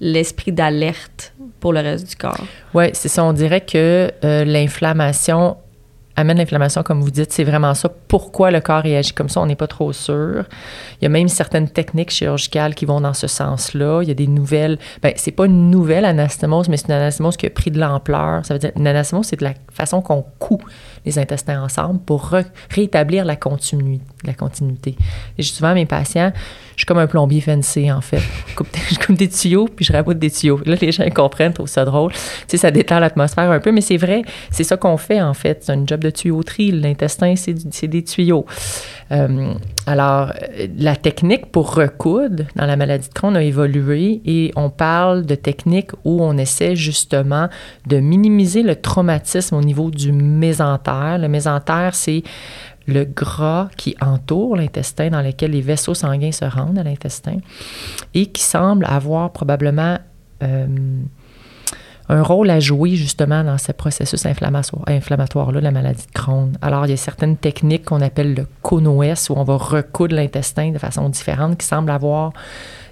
l'esprit 0.00 0.52
d'alerte 0.52 1.34
pour 1.60 1.74
le 1.74 1.80
reste 1.80 2.08
du 2.08 2.16
corps. 2.16 2.42
Oui, 2.72 2.86
c'est 2.94 3.08
ça. 3.08 3.22
On 3.22 3.34
dirait 3.34 3.60
que 3.60 4.10
euh, 4.24 4.44
l'inflammation 4.46 5.58
amène 6.20 6.38
l'inflammation, 6.38 6.82
comme 6.82 7.00
vous 7.00 7.10
dites, 7.10 7.32
c'est 7.32 7.44
vraiment 7.44 7.74
ça. 7.74 7.90
Pourquoi 8.08 8.50
le 8.50 8.60
corps 8.60 8.82
réagit 8.82 9.12
comme 9.12 9.28
ça, 9.28 9.40
on 9.40 9.46
n'est 9.46 9.56
pas 9.56 9.66
trop 9.66 9.92
sûr. 9.92 10.44
Il 11.00 11.04
y 11.04 11.06
a 11.06 11.08
même 11.08 11.28
certaines 11.28 11.68
techniques 11.68 12.10
chirurgicales 12.10 12.74
qui 12.74 12.84
vont 12.84 13.00
dans 13.00 13.14
ce 13.14 13.26
sens-là. 13.26 14.02
Il 14.02 14.08
y 14.08 14.10
a 14.12 14.14
des 14.14 14.26
nouvelles. 14.26 14.78
Ben, 15.02 15.12
c'est 15.16 15.32
pas 15.32 15.46
une 15.46 15.70
nouvelle 15.70 16.04
anastomose, 16.04 16.68
mais 16.68 16.76
c'est 16.76 16.88
une 16.88 16.94
anastomose 16.94 17.36
qui 17.36 17.46
a 17.46 17.50
pris 17.50 17.70
de 17.70 17.78
l'ampleur. 17.78 18.44
Ça 18.44 18.54
veut 18.54 18.60
dire, 18.60 18.72
une 18.76 18.86
anastomose, 18.86 19.26
c'est 19.26 19.40
de 19.40 19.44
la 19.44 19.54
façon 19.72 20.00
qu'on 20.02 20.24
coud 20.38 20.60
les 21.04 21.18
intestins 21.18 21.62
ensemble 21.62 22.00
pour 22.00 22.32
rétablir 22.70 23.24
la, 23.24 23.36
continuité, 23.36 24.04
la 24.24 24.34
continuité. 24.34 24.96
Et 25.38 25.42
souvent 25.42 25.74
mes 25.74 25.86
patients, 25.86 26.32
je 26.80 26.84
suis 26.84 26.86
comme 26.86 26.98
un 26.98 27.06
plombier 27.06 27.40
fancy, 27.40 27.90
en 27.90 28.00
fait. 28.00 28.22
Je 28.48 28.54
coupe, 28.54 29.16
des 29.16 29.28
tuyaux, 29.30 29.68
puis 29.74 29.84
je 29.84 29.92
raboute 29.92 30.18
des 30.18 30.30
tuyaux. 30.30 30.60
Là, 30.64 30.76
les 30.80 30.92
gens 30.92 31.08
comprennent, 31.10 31.52
trouvent 31.52 31.68
ça 31.68 31.84
drôle. 31.84 32.12
Tu 32.12 32.20
sais, 32.48 32.56
ça 32.56 32.70
détend 32.70 32.98
l'atmosphère 32.98 33.50
un 33.50 33.60
peu, 33.60 33.72
mais 33.72 33.80
c'est 33.80 33.96
vrai, 33.96 34.22
c'est 34.50 34.64
ça 34.64 34.76
qu'on 34.76 34.96
fait, 34.96 35.20
en 35.20 35.34
fait. 35.34 35.62
C'est 35.62 35.72
un 35.72 35.86
job 35.86 36.00
de 36.00 36.09
tuyauterie. 36.10 36.72
L'intestin, 36.72 37.34
c'est 37.36 37.86
des 37.86 38.04
tuyaux. 38.04 38.46
Euh, 39.12 39.54
alors, 39.86 40.32
la 40.78 40.94
technique 40.96 41.46
pour 41.46 41.74
recoudre 41.74 42.44
dans 42.54 42.66
la 42.66 42.76
maladie 42.76 43.08
de 43.08 43.14
Crohn 43.14 43.36
a 43.36 43.42
évolué 43.42 44.20
et 44.24 44.52
on 44.56 44.70
parle 44.70 45.26
de 45.26 45.34
technique 45.34 45.90
où 46.04 46.22
on 46.22 46.36
essaie 46.38 46.76
justement 46.76 47.48
de 47.86 47.98
minimiser 47.98 48.62
le 48.62 48.76
traumatisme 48.76 49.56
au 49.56 49.62
niveau 49.62 49.90
du 49.90 50.12
mésentère. 50.12 51.18
Le 51.18 51.28
mésentère, 51.28 51.94
c'est 51.94 52.22
le 52.86 53.04
gras 53.04 53.68
qui 53.76 53.96
entoure 54.00 54.56
l'intestin, 54.56 55.10
dans 55.10 55.22
lequel 55.22 55.52
les 55.52 55.60
vaisseaux 55.60 55.94
sanguins 55.94 56.32
se 56.32 56.44
rendent 56.44 56.78
à 56.78 56.82
l'intestin, 56.82 57.38
et 58.14 58.26
qui 58.26 58.42
semble 58.42 58.84
avoir 58.86 59.32
probablement 59.32 59.98
euh, 60.42 60.66
un 62.10 62.22
rôle 62.22 62.50
à 62.50 62.58
jouer 62.58 62.96
justement 62.96 63.44
dans 63.44 63.56
ce 63.56 63.70
processus 63.70 64.26
inflammatoire-là, 64.26 65.60
la 65.60 65.70
maladie 65.70 66.06
de 66.06 66.12
Crohn. 66.12 66.52
Alors, 66.60 66.84
il 66.86 66.90
y 66.90 66.92
a 66.92 66.96
certaines 66.96 67.36
techniques 67.36 67.84
qu'on 67.84 68.00
appelle 68.00 68.34
le 68.34 68.46
CONOS, 68.62 69.30
où 69.30 69.34
on 69.36 69.44
va 69.44 69.56
recoudre 69.56 70.16
l'intestin 70.16 70.72
de 70.72 70.78
façon 70.78 71.08
différente, 71.08 71.56
qui 71.58 71.66
semblent 71.66 71.90
avoir 71.90 72.32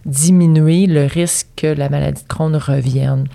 diminué 0.06 0.86
le 0.86 1.04
risque 1.04 1.48
que 1.56 1.66
la 1.66 1.88
maladie 1.88 2.22
de 2.22 2.28
Crohn 2.28 2.54
revienne 2.54 3.26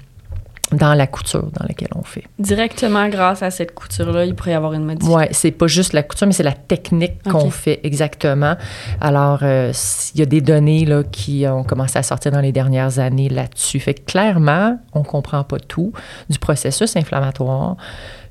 dans 0.73 0.93
la 0.93 1.07
couture 1.07 1.49
dans 1.59 1.65
laquelle 1.67 1.89
on 1.95 2.03
fait. 2.03 2.23
Directement 2.39 3.07
grâce 3.09 3.41
à 3.43 3.51
cette 3.51 3.73
couture-là, 3.73 4.25
il 4.25 4.35
pourrait 4.35 4.51
y 4.51 4.55
avoir 4.55 4.73
une 4.73 4.83
modification. 4.83 5.17
Oui, 5.17 5.25
c'est 5.31 5.51
pas 5.51 5.67
juste 5.67 5.93
la 5.93 6.03
couture, 6.03 6.27
mais 6.27 6.33
c'est 6.33 6.43
la 6.43 6.53
technique 6.53 7.23
qu'on 7.23 7.49
fait 7.49 7.79
exactement. 7.83 8.55
Alors, 9.01 9.39
euh, 9.43 9.71
il 10.13 10.19
y 10.19 10.23
a 10.23 10.25
des 10.25 10.41
données 10.41 10.85
là, 10.85 11.03
qui 11.03 11.45
ont 11.47 11.63
commencé 11.63 11.97
à 11.97 12.03
sortir 12.03 12.31
dans 12.31 12.41
les 12.41 12.51
dernières 12.51 12.99
années 12.99 13.29
là-dessus. 13.29 13.79
Fait 13.79 13.93
que 13.93 14.05
clairement, 14.05 14.79
on 14.93 15.03
comprend 15.03 15.43
pas 15.43 15.59
tout 15.59 15.93
du 16.29 16.39
processus 16.39 16.95
inflammatoire. 16.95 17.77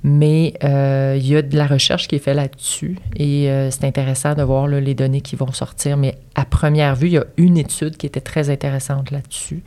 Mais 0.05 0.55
euh, 0.65 1.17
il 1.17 1.27
y 1.27 1.37
a 1.37 1.43
de 1.43 1.57
la 1.57 1.67
recherche 1.67 2.09
qui 2.09 2.17
est 2.17 2.19
faite 2.19 2.35
là-dessus 2.35 2.99
et 3.15 3.49
euh, 3.49 3.71
c'est 3.71 3.85
intéressant 3.85 4.35
de 4.35 4.43
voir 4.43 4.67
les 4.67 4.95
données 4.95 5.21
qui 5.21 5.37
vont 5.37 5.53
sortir. 5.53 5.97
Mais 5.97 6.19
à 6.35 6.45
première 6.45 6.97
vue, 6.97 7.07
il 7.07 7.13
y 7.13 7.19
a 7.19 7.25
une 7.37 7.57
étude 7.57 7.97
qui 7.97 8.07
était 8.07 8.21
très 8.21 8.51
intéressante 8.51 9.13
là-dessus 9.13 9.63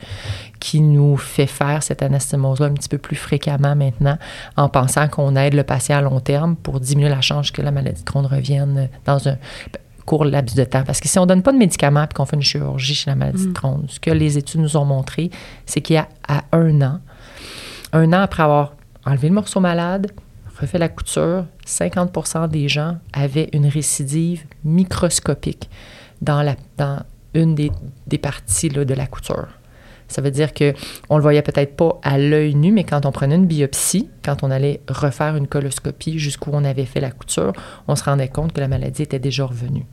qui 0.60 0.82
nous 0.82 1.16
fait 1.16 1.46
faire 1.46 1.82
cette 1.82 2.02
anastomose-là 2.02 2.66
un 2.66 2.74
petit 2.74 2.88
peu 2.88 2.98
plus 2.98 3.16
fréquemment 3.16 3.74
maintenant 3.74 4.18
en 4.56 4.68
pensant 4.68 5.08
qu'on 5.08 5.36
aide 5.36 5.54
le 5.54 5.62
patient 5.62 5.98
à 5.98 6.00
long 6.02 6.20
terme 6.20 6.54
pour 6.56 6.80
diminuer 6.80 7.08
la 7.08 7.22
chance 7.22 7.50
que 7.50 7.62
la 7.62 7.70
maladie 7.70 8.02
de 8.02 8.06
Crohn 8.06 8.26
revienne 8.26 8.90
dans 9.06 9.28
un 9.28 9.36
court 10.04 10.26
laps 10.26 10.54
de 10.54 10.64
temps. 10.64 10.84
Parce 10.84 11.00
que 11.00 11.08
si 11.08 11.18
on 11.18 11.22
ne 11.22 11.28
donne 11.28 11.42
pas 11.42 11.52
de 11.52 11.58
médicaments 11.58 12.04
et 12.04 12.14
qu'on 12.14 12.26
fait 12.26 12.36
une 12.36 12.42
chirurgie 12.42 12.94
chez 12.94 13.10
la 13.10 13.16
maladie 13.16 13.44
de 13.44 13.50
mm. 13.50 13.54
Crohn, 13.54 13.86
ce 13.88 14.00
que 14.00 14.10
les 14.10 14.36
études 14.36 14.60
nous 14.60 14.76
ont 14.76 14.84
montré, 14.84 15.30
c'est 15.64 15.80
qu'il 15.80 15.94
y 15.94 15.98
a 15.98 16.08
à 16.28 16.44
un 16.52 16.82
an, 16.82 17.00
un 17.94 18.12
an 18.12 18.20
après 18.20 18.42
avoir 18.42 18.74
enlevé 19.06 19.28
le 19.28 19.34
morceau 19.34 19.60
malade, 19.60 20.10
refait 20.60 20.78
la 20.78 20.88
couture, 20.88 21.44
50 21.64 22.48
des 22.48 22.68
gens 22.68 22.96
avaient 23.12 23.48
une 23.52 23.66
récidive 23.66 24.44
microscopique 24.64 25.68
dans, 26.22 26.42
la, 26.42 26.56
dans 26.76 27.02
une 27.34 27.54
des, 27.54 27.70
des 28.06 28.18
parties 28.18 28.68
là, 28.68 28.84
de 28.84 28.94
la 28.94 29.06
couture. 29.06 29.48
Ça 30.08 30.22
veut 30.22 30.30
dire 30.30 30.54
que 30.54 30.72
on 31.10 31.16
le 31.16 31.22
voyait 31.22 31.42
peut-être 31.42 31.76
pas 31.76 31.98
à 32.02 32.16
l'œil 32.16 32.54
nu, 32.54 32.70
mais 32.70 32.84
quand 32.84 33.06
on 33.06 33.12
prenait 33.12 33.34
une 33.34 33.46
biopsie, 33.46 34.08
quand 34.24 34.44
on 34.44 34.50
allait 34.50 34.80
refaire 34.88 35.36
une 35.36 35.48
coloscopie 35.48 36.18
jusqu'où 36.18 36.50
on 36.52 36.64
avait 36.64 36.84
fait 36.84 37.00
la 37.00 37.10
couture, 37.10 37.52
on 37.88 37.96
se 37.96 38.04
rendait 38.04 38.28
compte 38.28 38.52
que 38.52 38.60
la 38.60 38.68
maladie 38.68 39.02
était 39.02 39.18
déjà 39.18 39.44
revenue. 39.44 39.84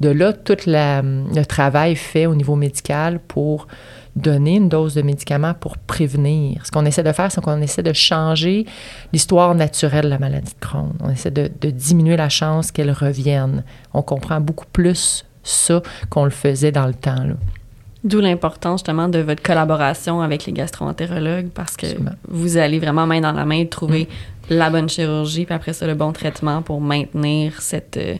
De 0.00 0.08
là, 0.08 0.32
tout 0.32 0.56
le 0.66 1.42
travail 1.44 1.96
fait 1.96 2.26
au 2.26 2.34
niveau 2.34 2.56
médical 2.56 3.20
pour 3.20 3.66
donner 4.14 4.56
une 4.56 4.68
dose 4.68 4.94
de 4.94 5.02
médicaments 5.02 5.54
pour 5.54 5.78
prévenir. 5.78 6.66
Ce 6.66 6.70
qu'on 6.70 6.84
essaie 6.84 7.02
de 7.02 7.12
faire, 7.12 7.32
c'est 7.32 7.40
qu'on 7.40 7.62
essaie 7.62 7.82
de 7.82 7.92
changer 7.92 8.66
l'histoire 9.12 9.54
naturelle 9.54 10.04
de 10.04 10.10
la 10.10 10.18
maladie 10.18 10.52
de 10.52 10.60
Crohn. 10.60 10.92
On 11.00 11.10
essaie 11.10 11.30
de, 11.30 11.48
diminuer 11.70 12.16
la 12.16 12.28
chance 12.28 12.70
qu'elle 12.70 12.90
revienne. 12.90 13.64
On 13.94 14.02
comprend 14.02 14.40
beaucoup 14.40 14.66
plus 14.70 15.24
ça 15.42 15.82
qu'on 16.10 16.24
le 16.24 16.30
faisait 16.30 16.72
dans 16.72 16.86
le 16.86 16.94
temps. 16.94 17.24
D'où 18.04 18.20
l'importance 18.20 18.80
justement 18.80 19.08
de 19.08 19.20
votre 19.20 19.42
collaboration 19.42 20.20
avec 20.20 20.44
les 20.44 20.52
gastroentérologues 20.52 21.50
parce 21.50 21.76
que 21.76 21.86
vous 22.28 22.56
allez 22.56 22.80
vraiment 22.80 23.06
main 23.06 23.20
dans 23.20 23.32
la 23.32 23.44
main 23.44 23.64
trouver 23.64 24.08
mm. 24.50 24.54
la 24.54 24.70
bonne 24.70 24.88
chirurgie 24.88 25.44
puis 25.44 25.54
après 25.54 25.72
ça 25.72 25.86
le 25.86 25.94
bon 25.94 26.12
traitement 26.12 26.62
pour 26.62 26.80
maintenir 26.80 27.62
cette 27.62 27.96
euh, 27.96 28.16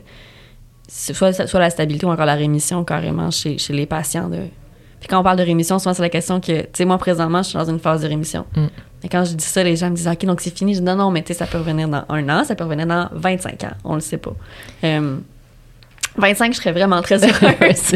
soit, 0.93 1.47
soit 1.47 1.59
la 1.59 1.69
stabilité 1.69 2.05
ou 2.05 2.09
encore 2.09 2.25
la 2.25 2.35
rémission 2.35 2.83
carrément 2.83 3.31
chez, 3.31 3.57
chez 3.57 3.73
les 3.73 3.85
patients 3.85 4.29
de 4.29 4.39
puis 5.03 5.09
quand 5.09 5.19
on 5.19 5.23
parle 5.23 5.37
de 5.37 5.43
rémission, 5.43 5.79
souvent 5.79 5.93
c'est 5.93 6.01
la 6.01 6.07
question 6.07 6.39
que, 6.39 6.61
tu 6.61 6.67
sais, 6.71 6.85
moi 6.85 6.97
présentement, 6.97 7.43
je 7.43 7.49
suis 7.49 7.57
dans 7.57 7.69
une 7.69 7.77
phase 7.79 8.03
de 8.03 8.07
rémission. 8.07 8.45
Mm. 8.55 8.67
Et 9.03 9.09
quand 9.09 9.25
je 9.25 9.33
dis 9.33 9.43
ça, 9.43 9.61
les 9.61 9.75
gens 9.75 9.89
me 9.89 9.95
disent, 9.97 10.07
OK, 10.07 10.23
donc 10.23 10.39
c'est 10.39 10.57
fini. 10.57 10.75
Je 10.75 10.79
dis, 10.79 10.85
non, 10.85 10.95
non, 10.95 11.11
mais 11.11 11.21
tu 11.21 11.33
sais, 11.33 11.39
ça 11.39 11.45
peut 11.45 11.57
revenir 11.57 11.89
dans 11.89 12.05
un 12.07 12.29
an, 12.29 12.45
ça 12.45 12.55
peut 12.55 12.63
revenir 12.63 12.87
dans 12.87 13.09
25 13.11 13.65
ans. 13.65 13.73
On 13.83 13.95
le 13.95 13.99
sait 13.99 14.17
pas. 14.17 14.33
25, 14.81 14.85
euh, 14.85 16.51
je 16.53 16.57
serais 16.57 16.71
vraiment 16.71 17.01
très 17.01 17.15
heureuse. 17.21 17.95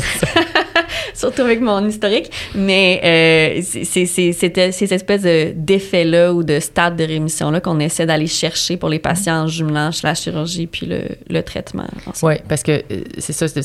surtout 1.14 1.42
avec 1.42 1.62
mon 1.62 1.88
historique. 1.88 2.32
Mais 2.56 3.02
euh, 3.04 3.62
c'est 3.64 4.06
ces 4.06 4.94
espèces 4.94 5.54
d'effets-là 5.56 6.34
ou 6.34 6.44
de 6.44 6.60
stades 6.60 6.96
de 6.96 7.04
rémission-là 7.04 7.60
qu'on 7.62 7.80
essaie 7.80 8.06
d'aller 8.06 8.28
chercher 8.28 8.78
pour 8.78 8.90
les 8.90 9.00
patients 9.00 9.44
en 9.44 9.48
jumelant 9.48 9.92
la 10.04 10.16
chirurgie 10.16 10.68
puis 10.68 10.86
le, 10.86 11.04
le 11.30 11.42
traitement. 11.44 11.88
Oui, 12.24 12.36
parce 12.48 12.64
que 12.64 12.72
euh, 12.72 13.04
c'est 13.18 13.34
ça, 13.34 13.48
que, 13.48 13.62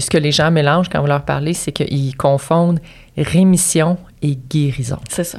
ce 0.00 0.10
que 0.10 0.18
les 0.18 0.32
gens 0.32 0.50
mélangent 0.50 0.88
quand 0.88 1.00
vous 1.00 1.06
leur 1.06 1.24
parlez, 1.24 1.54
c'est 1.54 1.72
qu'ils 1.72 2.16
confondent 2.16 2.80
rémission 3.16 3.96
et 4.22 4.36
guérison. 4.50 4.98
C'est 5.08 5.24
ça. 5.24 5.38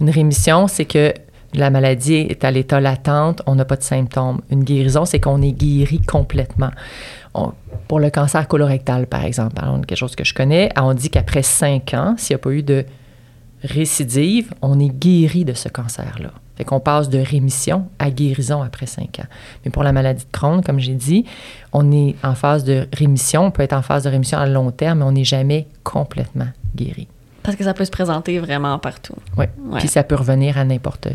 Une 0.00 0.10
rémission, 0.10 0.66
c'est 0.66 0.84
que 0.84 1.12
la 1.54 1.70
maladie 1.70 2.14
est 2.14 2.44
à 2.44 2.50
l'état 2.50 2.80
latente, 2.80 3.42
on 3.46 3.54
n'a 3.54 3.64
pas 3.64 3.76
de 3.76 3.82
symptômes. 3.82 4.40
Une 4.50 4.64
guérison, 4.64 5.04
c'est 5.04 5.20
qu'on 5.20 5.40
est 5.42 5.52
guéri 5.52 6.00
complètement. 6.00 6.70
pour 7.88 7.98
le 7.98 8.10
cancer 8.10 8.46
colorectal, 8.46 9.06
par 9.06 9.24
exemple, 9.24 9.56
quelque 9.86 9.98
chose 9.98 10.16
que 10.16 10.24
je 10.24 10.34
connais, 10.34 10.70
on 10.76 10.94
dit 10.94 11.10
qu'après 11.10 11.42
cinq 11.42 11.94
ans, 11.94 12.14
s'il 12.16 12.34
n'y 12.34 12.40
a 12.40 12.42
pas 12.42 12.50
eu 12.50 12.62
de 12.62 12.84
récidive, 13.62 14.52
on 14.62 14.78
est 14.78 14.88
guéri 14.88 15.44
de 15.44 15.54
ce 15.54 15.68
cancer-là. 15.68 16.30
Fait 16.56 16.64
qu'on 16.64 16.78
passe 16.78 17.08
de 17.08 17.18
rémission 17.18 17.88
à 17.98 18.10
guérison 18.10 18.62
après 18.62 18.86
cinq 18.86 19.18
ans. 19.18 19.26
Mais 19.64 19.72
pour 19.72 19.82
la 19.82 19.90
maladie 19.90 20.24
de 20.24 20.30
Crohn, 20.30 20.62
comme 20.62 20.78
j'ai 20.78 20.94
dit, 20.94 21.24
on 21.72 21.90
est 21.90 22.14
en 22.22 22.36
phase 22.36 22.62
de 22.62 22.86
rémission, 22.92 23.46
on 23.46 23.50
peut 23.50 23.62
être 23.62 23.72
en 23.72 23.82
phase 23.82 24.04
de 24.04 24.10
rémission 24.10 24.38
à 24.38 24.46
long 24.46 24.70
terme, 24.70 25.00
mais 25.00 25.04
on 25.04 25.12
n'est 25.12 25.24
jamais 25.24 25.66
complètement 25.82 26.48
guéri. 26.76 27.08
Parce 27.44 27.56
que 27.56 27.62
ça 27.62 27.74
peut 27.74 27.84
se 27.84 27.90
présenter 27.90 28.38
vraiment 28.40 28.78
partout. 28.80 29.14
Oui. 29.36 29.44
Puis 29.78 29.86
ça 29.86 30.02
peut 30.02 30.16
revenir 30.16 30.58
à 30.58 30.64
n'importe 30.64 31.08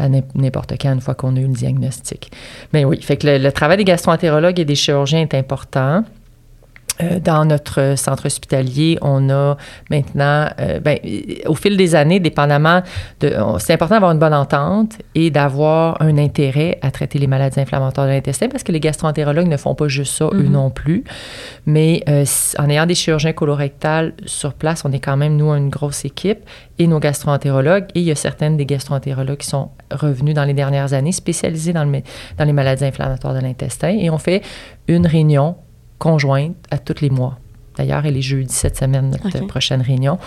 à 0.00 0.08
n'importe 0.08 0.74
quand 0.80 0.92
une 0.94 1.00
fois 1.00 1.14
qu'on 1.14 1.34
a 1.36 1.40
eu 1.40 1.48
le 1.48 1.52
diagnostic. 1.52 2.30
Mais 2.72 2.84
oui, 2.84 3.02
fait 3.02 3.16
que 3.16 3.26
le, 3.26 3.38
le 3.38 3.50
travail 3.50 3.78
des 3.78 3.84
gastroentérologues 3.84 4.60
et 4.60 4.64
des 4.64 4.76
chirurgiens 4.76 5.20
est 5.22 5.34
important. 5.34 6.04
Euh, 7.00 7.20
dans 7.20 7.44
notre 7.44 7.94
centre 7.96 8.26
hospitalier, 8.26 8.98
on 9.02 9.30
a 9.30 9.56
maintenant, 9.90 10.48
euh, 10.60 10.80
ben, 10.80 10.98
au 11.46 11.54
fil 11.54 11.76
des 11.76 11.94
années, 11.94 12.18
dépendamment 12.18 12.82
de, 13.20 13.34
c'est 13.58 13.74
important 13.74 13.94
d'avoir 13.96 14.12
une 14.12 14.18
bonne 14.18 14.34
entente 14.34 14.98
et 15.14 15.30
d'avoir 15.30 16.00
un 16.02 16.18
intérêt 16.18 16.78
à 16.82 16.90
traiter 16.90 17.18
les 17.18 17.26
maladies 17.26 17.60
inflammatoires 17.60 18.06
de 18.06 18.12
l'intestin 18.12 18.48
parce 18.48 18.64
que 18.64 18.72
les 18.72 18.80
gastroentérologues 18.80 19.46
ne 19.46 19.56
font 19.56 19.74
pas 19.74 19.88
juste 19.88 20.14
ça, 20.14 20.26
eux 20.32 20.42
mm-hmm. 20.42 20.50
non 20.50 20.70
plus. 20.70 21.04
Mais 21.66 22.02
euh, 22.08 22.24
en 22.58 22.68
ayant 22.68 22.86
des 22.86 22.94
chirurgiens 22.94 23.32
colorectales 23.32 24.14
sur 24.26 24.54
place, 24.54 24.82
on 24.84 24.92
est 24.92 25.00
quand 25.00 25.16
même, 25.16 25.36
nous, 25.36 25.50
une 25.52 25.70
grosse 25.70 26.04
équipe 26.04 26.40
et 26.78 26.86
nos 26.86 26.98
gastroentérologues. 26.98 27.86
Et 27.94 28.00
il 28.00 28.06
y 28.06 28.10
a 28.10 28.16
certaines 28.16 28.56
des 28.56 28.66
gastroentérologues 28.66 29.38
qui 29.38 29.46
sont 29.46 29.70
revenus 29.92 30.34
dans 30.34 30.44
les 30.44 30.54
dernières 30.54 30.92
années 30.94 31.12
spécialisés 31.12 31.72
dans, 31.72 31.84
le, 31.84 32.02
dans 32.38 32.44
les 32.44 32.52
maladies 32.52 32.84
inflammatoires 32.84 33.34
de 33.34 33.40
l'intestin. 33.40 33.90
Et 33.90 34.10
on 34.10 34.18
fait 34.18 34.42
une 34.88 35.06
réunion 35.06 35.56
conjointe 35.98 36.56
à 36.70 36.78
tous 36.78 37.00
les 37.00 37.10
mois. 37.10 37.38
D'ailleurs, 37.76 38.04
elle 38.06 38.16
est 38.16 38.22
jeudi 38.22 38.52
cette 38.52 38.76
semaine, 38.76 39.10
notre 39.10 39.46
prochaine 39.46 39.82
réunion. 39.82 40.18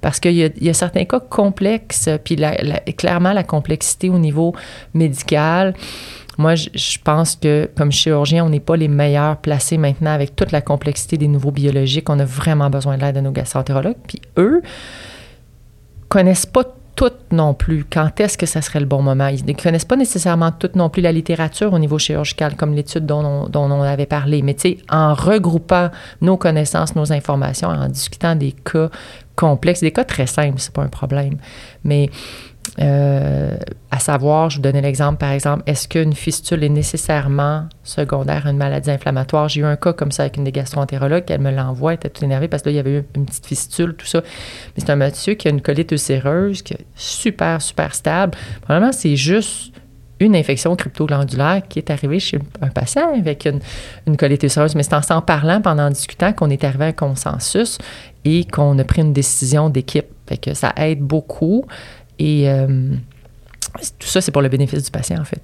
Parce 0.00 0.20
qu'il 0.20 0.34
y, 0.36 0.68
a 0.68 0.74
certains 0.74 1.06
cas 1.06 1.20
complexes, 1.20 2.10
puis 2.24 2.36
clairement 2.96 3.32
la 3.32 3.42
complexité 3.42 4.10
au 4.10 4.18
niveau 4.18 4.54
médical. 4.92 5.74
Moi, 6.36 6.56
je, 6.56 6.98
pense 7.02 7.36
que 7.36 7.70
comme 7.74 7.90
chirurgien, 7.90 8.44
on 8.44 8.50
n'est 8.50 8.60
pas 8.60 8.76
les 8.76 8.88
meilleurs 8.88 9.38
placés 9.38 9.78
maintenant 9.78 10.10
avec 10.10 10.36
toute 10.36 10.52
la 10.52 10.60
complexité 10.60 11.16
des 11.16 11.28
nouveaux 11.28 11.52
biologiques. 11.52 12.10
On 12.10 12.18
a 12.18 12.24
vraiment 12.24 12.68
besoin 12.68 12.98
de 12.98 13.02
l'aide 13.02 13.14
de 13.14 13.20
nos 13.20 13.30
gastroentérologues. 13.30 13.96
Puis 14.06 14.20
eux 14.36 14.60
connaissent 16.08 16.46
pas 16.46 16.64
toutes 16.96 17.32
non 17.32 17.54
plus 17.54 17.84
quand 17.90 18.20
est-ce 18.20 18.38
que 18.38 18.46
ça 18.46 18.62
serait 18.62 18.80
le 18.80 18.86
bon 18.86 19.02
moment? 19.02 19.28
Ils 19.28 19.44
ne 19.44 19.52
connaissent 19.52 19.84
pas 19.84 19.96
nécessairement 19.96 20.52
toutes 20.52 20.76
non 20.76 20.88
plus 20.88 21.02
la 21.02 21.12
littérature 21.12 21.72
au 21.72 21.78
niveau 21.78 21.98
chirurgical, 21.98 22.56
comme 22.56 22.74
l'étude 22.74 23.06
dont 23.06 23.24
on, 23.24 23.48
dont 23.48 23.70
on 23.70 23.82
avait 23.82 24.06
parlé. 24.06 24.42
Mais 24.42 24.54
tu 24.54 24.60
sais, 24.60 24.78
en 24.88 25.14
regroupant 25.14 25.90
nos 26.20 26.36
connaissances, 26.36 26.94
nos 26.94 27.12
informations, 27.12 27.68
en 27.68 27.88
discutant 27.88 28.36
des 28.36 28.52
cas 28.52 28.90
complexes, 29.36 29.80
des 29.80 29.92
cas 29.92 30.04
très 30.04 30.26
simples, 30.26 30.58
c'est 30.58 30.72
pas 30.72 30.82
un 30.82 30.88
problème. 30.88 31.38
Mais 31.82 32.10
euh, 32.80 33.56
à 33.90 33.98
savoir, 33.98 34.50
je 34.50 34.56
vous 34.56 34.62
donnais 34.62 34.80
l'exemple, 34.80 35.18
par 35.18 35.30
exemple, 35.30 35.62
est-ce 35.66 35.86
qu'une 35.86 36.14
fistule 36.14 36.64
est 36.64 36.68
nécessairement 36.68 37.68
secondaire 37.84 38.46
à 38.46 38.50
une 38.50 38.56
maladie 38.56 38.90
inflammatoire? 38.90 39.48
J'ai 39.48 39.60
eu 39.60 39.64
un 39.64 39.76
cas 39.76 39.92
comme 39.92 40.10
ça 40.10 40.24
avec 40.24 40.36
une 40.36 40.44
des 40.44 40.52
gastroentérologues, 40.52 41.24
elle 41.28 41.40
me 41.40 41.52
l'envoie, 41.52 41.92
elle 41.92 41.96
était 41.96 42.10
tout 42.10 42.24
énervée 42.24 42.48
parce 42.48 42.62
que 42.62 42.68
là, 42.68 42.72
il 42.72 42.76
y 42.76 42.80
avait 42.80 42.98
eu 42.98 43.04
une 43.14 43.26
petite 43.26 43.46
fistule, 43.46 43.94
tout 43.94 44.06
ça. 44.06 44.22
Mais 44.22 44.82
c'est 44.84 44.90
un 44.90 44.96
monsieur 44.96 45.34
qui 45.34 45.46
a 45.46 45.50
une 45.50 45.60
colite 45.60 45.92
ulcéreuse, 45.92 46.62
qui 46.62 46.74
est 46.74 46.86
super, 46.96 47.62
super 47.62 47.94
stable. 47.94 48.36
Probablement, 48.62 48.92
c'est 48.92 49.16
juste 49.16 49.72
une 50.20 50.34
infection 50.34 50.74
cryptoglandulaire 50.74 51.62
qui 51.68 51.78
est 51.78 51.90
arrivée 51.90 52.20
chez 52.20 52.38
un 52.60 52.68
patient 52.68 53.14
avec 53.14 53.46
une, 53.46 53.60
une 54.06 54.16
colite 54.16 54.42
ulcéreuse. 54.42 54.74
Mais 54.74 54.82
c'est 54.82 54.94
en 54.94 55.02
s'en 55.02 55.20
parlant, 55.20 55.60
pendant 55.60 55.84
en 55.84 55.90
discutant, 55.90 56.32
qu'on 56.32 56.50
est 56.50 56.64
arrivé 56.64 56.84
à 56.84 56.88
un 56.88 56.92
consensus 56.92 57.78
et 58.24 58.44
qu'on 58.44 58.78
a 58.78 58.84
pris 58.84 59.02
une 59.02 59.12
décision 59.12 59.68
d'équipe. 59.70 60.06
Fait 60.26 60.54
ça 60.54 60.72
aide 60.76 61.00
beaucoup. 61.00 61.64
Et 62.18 62.48
euh, 62.48 62.94
tout 63.98 64.08
ça, 64.08 64.20
c'est 64.20 64.32
pour 64.32 64.42
le 64.42 64.48
bénéfice 64.48 64.84
du 64.84 64.90
patient, 64.90 65.20
en 65.20 65.24
fait. 65.24 65.42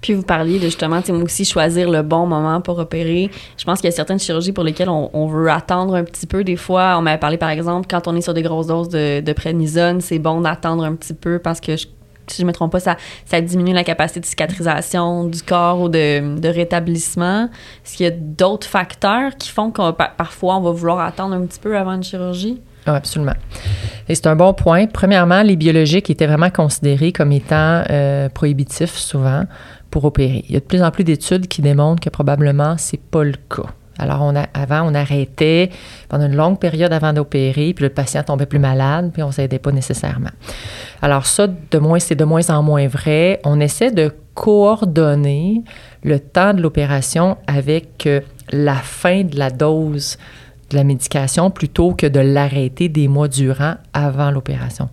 Puis 0.00 0.14
vous 0.14 0.22
parliez 0.22 0.58
de 0.58 0.64
justement, 0.64 1.02
tu 1.02 1.10
aussi 1.10 1.44
choisir 1.44 1.90
le 1.90 2.02
bon 2.02 2.26
moment 2.26 2.60
pour 2.60 2.78
opérer. 2.78 3.30
Je 3.56 3.64
pense 3.64 3.80
qu'il 3.80 3.90
y 3.90 3.92
a 3.92 3.96
certaines 3.96 4.20
chirurgies 4.20 4.52
pour 4.52 4.62
lesquelles 4.62 4.88
on, 4.88 5.26
veut 5.26 5.50
attendre 5.50 5.94
un 5.94 6.04
petit 6.04 6.26
peu. 6.26 6.44
Des 6.44 6.56
fois, 6.56 6.96
on 6.98 7.02
m'avait 7.02 7.18
parlé 7.18 7.38
par 7.38 7.50
exemple, 7.50 7.88
quand 7.90 8.06
on 8.06 8.14
est 8.14 8.20
sur 8.20 8.34
des 8.34 8.42
grosses 8.42 8.68
doses 8.68 8.88
de, 8.88 9.20
de 9.20 9.32
prénisone, 9.32 10.00
c'est 10.00 10.18
bon 10.18 10.42
d'attendre 10.42 10.84
un 10.84 10.94
petit 10.94 11.14
peu 11.14 11.38
parce 11.38 11.60
que 11.60 11.72
si 12.28 12.42
je 12.42 12.46
me 12.46 12.52
trompe 12.52 12.72
pas, 12.72 12.80
ça, 12.80 12.96
ça 13.24 13.40
diminue 13.40 13.72
la 13.72 13.84
capacité 13.84 14.20
de 14.20 14.26
cicatrisation 14.26 15.24
du 15.24 15.42
corps 15.42 15.80
ou 15.80 15.88
de, 15.88 16.38
de 16.38 16.48
rétablissement. 16.48 17.48
Est-ce 17.84 17.96
qu'il 17.96 18.04
y 18.04 18.08
a 18.08 18.12
d'autres 18.12 18.66
facteurs 18.66 19.36
qui 19.36 19.50
font 19.50 19.70
que 19.70 19.90
parfois 19.90 20.56
on 20.56 20.60
va 20.60 20.70
vouloir 20.70 21.00
attendre 21.00 21.34
un 21.34 21.46
petit 21.46 21.60
peu 21.60 21.76
avant 21.76 21.92
une 21.92 22.04
chirurgie? 22.04 22.60
Ah, 22.86 22.94
absolument. 22.94 23.34
Et 24.08 24.14
c'est 24.14 24.28
un 24.28 24.36
bon 24.36 24.54
point. 24.54 24.86
Premièrement, 24.86 25.42
les 25.42 25.56
biologiques 25.56 26.08
étaient 26.08 26.26
vraiment 26.26 26.50
considérés 26.50 27.10
comme 27.12 27.32
étant 27.32 27.82
euh, 27.90 28.28
prohibitifs 28.28 28.94
souvent 28.94 29.44
pour 29.90 30.04
opérer. 30.04 30.44
Il 30.48 30.54
y 30.54 30.56
a 30.56 30.60
de 30.60 30.64
plus 30.64 30.82
en 30.82 30.90
plus 30.92 31.02
d'études 31.02 31.48
qui 31.48 31.62
démontrent 31.62 32.00
que 32.00 32.10
probablement 32.10 32.76
c'est 32.78 33.00
pas 33.00 33.24
le 33.24 33.32
cas. 33.32 33.70
Alors, 33.98 34.32
avant, 34.54 34.82
on 34.90 34.94
arrêtait 34.94 35.70
pendant 36.08 36.26
une 36.26 36.36
longue 36.36 36.58
période 36.58 36.92
avant 36.92 37.12
d'opérer, 37.12 37.72
puis 37.74 37.84
le 37.84 37.90
patient 37.90 38.22
tombait 38.22 38.46
plus 38.46 38.58
malade, 38.58 39.10
puis 39.12 39.22
on 39.22 39.28
ne 39.28 39.32
s'aidait 39.32 39.58
pas 39.58 39.72
nécessairement. 39.72 40.30
Alors, 41.02 41.26
ça, 41.26 41.46
de 41.46 41.78
moins, 41.78 41.98
c'est 41.98 42.14
de 42.14 42.24
moins 42.24 42.48
en 42.50 42.62
moins 42.62 42.86
vrai. 42.88 43.40
On 43.44 43.60
essaie 43.60 43.90
de 43.90 44.12
coordonner 44.34 45.62
le 46.02 46.20
temps 46.20 46.52
de 46.52 46.60
l'opération 46.60 47.38
avec 47.46 48.06
euh, 48.06 48.20
la 48.52 48.74
fin 48.74 49.22
de 49.22 49.38
la 49.38 49.50
dose 49.50 50.18
de 50.70 50.76
la 50.76 50.84
médication 50.84 51.50
plutôt 51.50 51.92
que 51.92 52.06
de 52.06 52.20
l'arrêter 52.20 52.88
des 52.88 53.08
mois 53.08 53.28
durant 53.28 53.74
avant 53.92 54.30
l'opération. 54.30 54.88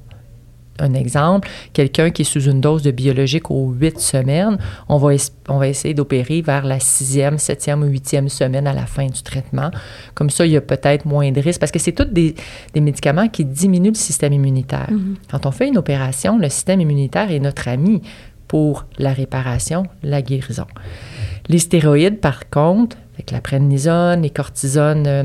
Un 0.84 0.94
exemple, 0.96 1.48
quelqu'un 1.72 2.12
qui 2.12 2.24
est 2.24 2.26
sous 2.26 2.42
une 2.42 2.60
dose 2.60 2.84
de 2.84 2.92
biologique 2.92 3.50
aux 3.50 3.70
huit 3.72 4.00
semaines, 4.00 4.58
on 4.90 4.98
va, 4.98 5.12
on 5.48 5.58
va 5.58 5.68
essayer 5.70 5.94
d'opérer 5.94 6.42
vers 6.42 6.66
la 6.66 6.80
sixième, 6.80 7.38
septième 7.38 7.84
ou 7.84 7.86
huitième 7.86 8.28
semaine 8.28 8.68
à 8.68 8.74
la 8.74 8.86
fin 8.86 9.06
du 9.06 9.24
traitement. 9.24 9.72
Comme 10.14 10.30
ça, 10.30 10.46
il 10.46 10.52
y 10.52 10.58
a 10.58 10.62
peut-être 10.62 11.06
moins 11.06 11.32
de 11.32 11.40
risques 11.40 11.62
parce 11.62 11.72
que 11.72 11.80
c'est 11.80 11.94
tous 11.94 12.04
des, 12.04 12.36
des, 12.74 12.82
médicaments 12.82 13.30
qui 13.30 13.46
diminuent 13.46 13.94
le 13.94 13.96
système 13.96 14.34
immunitaire. 14.34 14.90
Mm-hmm. 14.92 15.16
Quand 15.32 15.46
on 15.46 15.52
fait 15.52 15.70
une 15.70 15.78
opération, 15.78 16.38
le 16.38 16.50
système 16.50 16.82
immunitaire 16.82 17.32
est 17.32 17.40
notre 17.40 17.70
ami 17.70 18.02
pour 18.50 18.86
la 18.98 19.14
réparation, 19.14 19.84
la 20.04 20.22
guérison. 20.22 20.68
Les 21.48 21.60
stéroïdes, 21.60 22.20
par 22.20 22.50
contre, 22.50 22.98
avec 23.14 23.32
la 23.32 23.42
prednisone, 23.42 24.22
les 24.22 24.30
cortisones, 24.30 25.08
euh, 25.08 25.24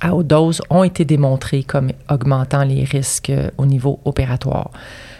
à 0.00 0.14
haute 0.14 0.26
dose 0.26 0.62
ont 0.70 0.84
été 0.84 1.04
démontrés 1.04 1.62
comme 1.62 1.90
augmentant 2.08 2.64
les 2.64 2.84
risques 2.84 3.30
euh, 3.30 3.50
au 3.58 3.66
niveau 3.66 4.00
opératoire. 4.04 4.70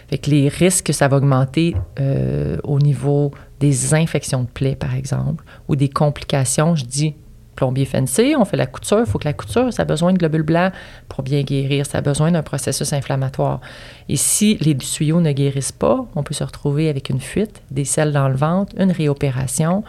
Fait 0.09 0.17
que 0.17 0.29
les 0.29 0.49
risques 0.49 0.87
que 0.87 0.93
ça 0.93 1.07
va 1.07 1.17
augmenter 1.17 1.75
euh, 1.99 2.57
au 2.63 2.79
niveau 2.79 3.31
des 3.59 3.93
infections 3.93 4.43
de 4.43 4.47
plaies, 4.47 4.75
par 4.75 4.95
exemple, 4.95 5.43
ou 5.67 5.75
des 5.75 5.87
complications, 5.87 6.75
je 6.75 6.83
dis 6.83 7.15
plombier 7.55 7.85
fancy, 7.85 8.33
on 8.37 8.43
fait 8.43 8.57
la 8.57 8.65
couture, 8.65 8.99
il 8.99 9.05
faut 9.05 9.19
que 9.19 9.27
la 9.27 9.33
couture, 9.33 9.71
ça 9.71 9.83
a 9.83 9.85
besoin 9.85 10.13
de 10.13 10.17
globules 10.17 10.43
blancs 10.43 10.73
pour 11.07 11.23
bien 11.23 11.43
guérir, 11.43 11.85
ça 11.85 11.99
a 11.99 12.01
besoin 12.01 12.31
d'un 12.31 12.43
processus 12.43 12.91
inflammatoire. 12.91 13.61
Et 14.09 14.15
si 14.15 14.57
les 14.61 14.75
tuyaux 14.75 15.21
ne 15.21 15.31
guérissent 15.31 15.71
pas, 15.71 16.05
on 16.15 16.23
peut 16.23 16.33
se 16.33 16.43
retrouver 16.43 16.89
avec 16.89 17.09
une 17.09 17.21
fuite, 17.21 17.61
des 17.69 17.85
selles 17.85 18.13
dans 18.13 18.29
le 18.29 18.35
ventre, 18.35 18.73
une 18.79 18.91
réopération 18.91 19.83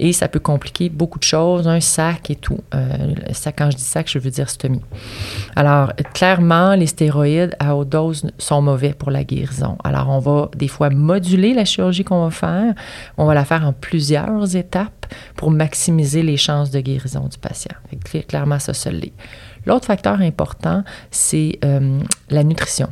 et 0.00 0.14
ça 0.14 0.28
peut 0.28 0.40
compliquer 0.40 0.88
beaucoup 0.88 1.18
de 1.18 1.24
choses, 1.24 1.68
un 1.68 1.80
sac 1.80 2.30
et 2.30 2.34
tout. 2.34 2.58
Euh, 2.74 3.14
quand 3.56 3.70
je 3.70 3.76
dis 3.76 3.82
sac, 3.82 4.08
je 4.10 4.18
veux 4.18 4.30
dire 4.30 4.48
stomie. 4.48 4.80
Alors, 5.54 5.92
clairement, 6.14 6.74
les 6.74 6.86
stéroïdes 6.86 7.54
à 7.58 7.76
haute 7.76 7.90
dose 7.90 8.30
sont 8.38 8.62
mauvais 8.62 8.94
pour 8.94 9.10
la 9.10 9.24
guérison. 9.24 9.76
Alors, 9.84 10.08
on 10.08 10.18
va 10.18 10.50
des 10.56 10.68
fois 10.68 10.88
moduler 10.88 11.52
la 11.52 11.66
chirurgie 11.66 12.02
qu'on 12.02 12.24
va 12.24 12.30
faire. 12.30 12.74
On 13.18 13.26
va 13.26 13.34
la 13.34 13.44
faire 13.44 13.66
en 13.66 13.74
plusieurs 13.74 14.56
étapes 14.56 15.06
pour 15.36 15.50
maximiser 15.50 16.22
les 16.22 16.38
chances 16.38 16.70
de 16.70 16.80
guérison 16.80 17.28
du 17.28 17.36
patient. 17.36 17.76
clairement, 18.26 18.58
ça 18.58 18.72
se 18.72 18.88
l'est. 18.88 19.12
L'autre 19.66 19.84
facteur 19.84 20.22
important, 20.22 20.82
c'est 21.10 21.58
euh, 21.62 22.00
la 22.30 22.42
nutrition. 22.42 22.88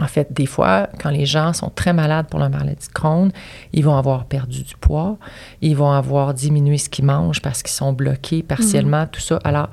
En 0.00 0.08
fait, 0.08 0.32
des 0.32 0.46
fois, 0.46 0.88
quand 1.00 1.10
les 1.10 1.24
gens 1.24 1.52
sont 1.52 1.70
très 1.72 1.92
malades 1.92 2.26
pour 2.26 2.40
leur 2.40 2.50
maladie 2.50 2.88
de 2.88 2.92
Crohn, 2.92 3.30
ils 3.72 3.84
vont 3.84 3.96
avoir 3.96 4.24
perdu 4.24 4.64
du 4.64 4.74
poids, 4.76 5.18
ils 5.62 5.76
vont 5.76 5.92
avoir 5.92 6.34
diminué 6.34 6.78
ce 6.78 6.88
qu'ils 6.88 7.04
mangent 7.04 7.40
parce 7.40 7.62
qu'ils 7.62 7.74
sont 7.74 7.92
bloqués 7.92 8.42
partiellement, 8.42 9.02
mhm. 9.02 9.08
tout 9.12 9.20
ça. 9.20 9.38
Alors, 9.44 9.68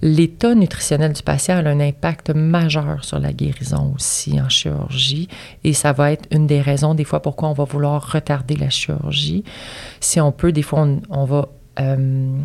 l'état 0.00 0.54
nutritionnel 0.54 1.12
du 1.12 1.22
patient 1.22 1.56
a 1.56 1.68
un 1.68 1.80
impact 1.80 2.30
majeur 2.30 3.04
sur 3.04 3.18
la 3.18 3.32
guérison 3.32 3.94
aussi 3.96 4.40
en 4.40 4.48
chirurgie 4.48 5.26
et 5.64 5.72
ça 5.72 5.92
va 5.92 6.12
être 6.12 6.28
une 6.30 6.46
des 6.46 6.60
raisons 6.60 6.94
des 6.94 7.04
fois 7.04 7.20
pourquoi 7.20 7.48
on 7.48 7.54
va 7.54 7.64
vouloir 7.64 8.12
retarder 8.12 8.54
la 8.54 8.70
chirurgie. 8.70 9.42
Si 9.98 10.20
on 10.20 10.30
peut, 10.30 10.52
des 10.52 10.62
fois, 10.62 10.86
on, 11.10 11.24
va... 11.24 11.48
Euh, 11.80 12.38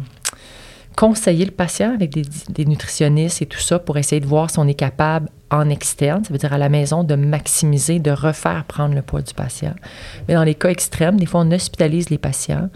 conseiller 0.95 1.45
le 1.45 1.51
patient 1.51 1.93
avec 1.93 2.11
des, 2.11 2.23
des, 2.49 2.65
nutritionnistes 2.65 3.41
et 3.41 3.47
tout 3.47 3.59
ça 3.59 3.79
pour 3.79 3.97
essayer 3.97 4.19
de 4.19 4.27
voir 4.27 4.51
si 4.51 4.59
on 4.59 4.67
est 4.67 4.75
capable 4.75 5.27
en 5.53 5.69
externe, 5.69 6.23
ça 6.23 6.33
veut 6.33 6.39
dire 6.39 6.53
à 6.53 6.57
la 6.57 6.69
maison, 6.69 7.03
de 7.03 7.15
maximiser, 7.15 7.99
de 7.99 8.11
refaire 8.11 8.63
prendre 8.65 8.95
le 8.95 9.01
poids 9.01 9.21
du 9.21 9.33
patient. 9.33 9.75
Mais 10.27 10.33
dans 10.33 10.43
les 10.43 10.55
cas 10.55 10.69
extrêmes, 10.69 11.19
des 11.19 11.25
fois, 11.25 11.41
on 11.41 11.51
hospitalise 11.51 12.09
les 12.09 12.17
patients 12.17 12.69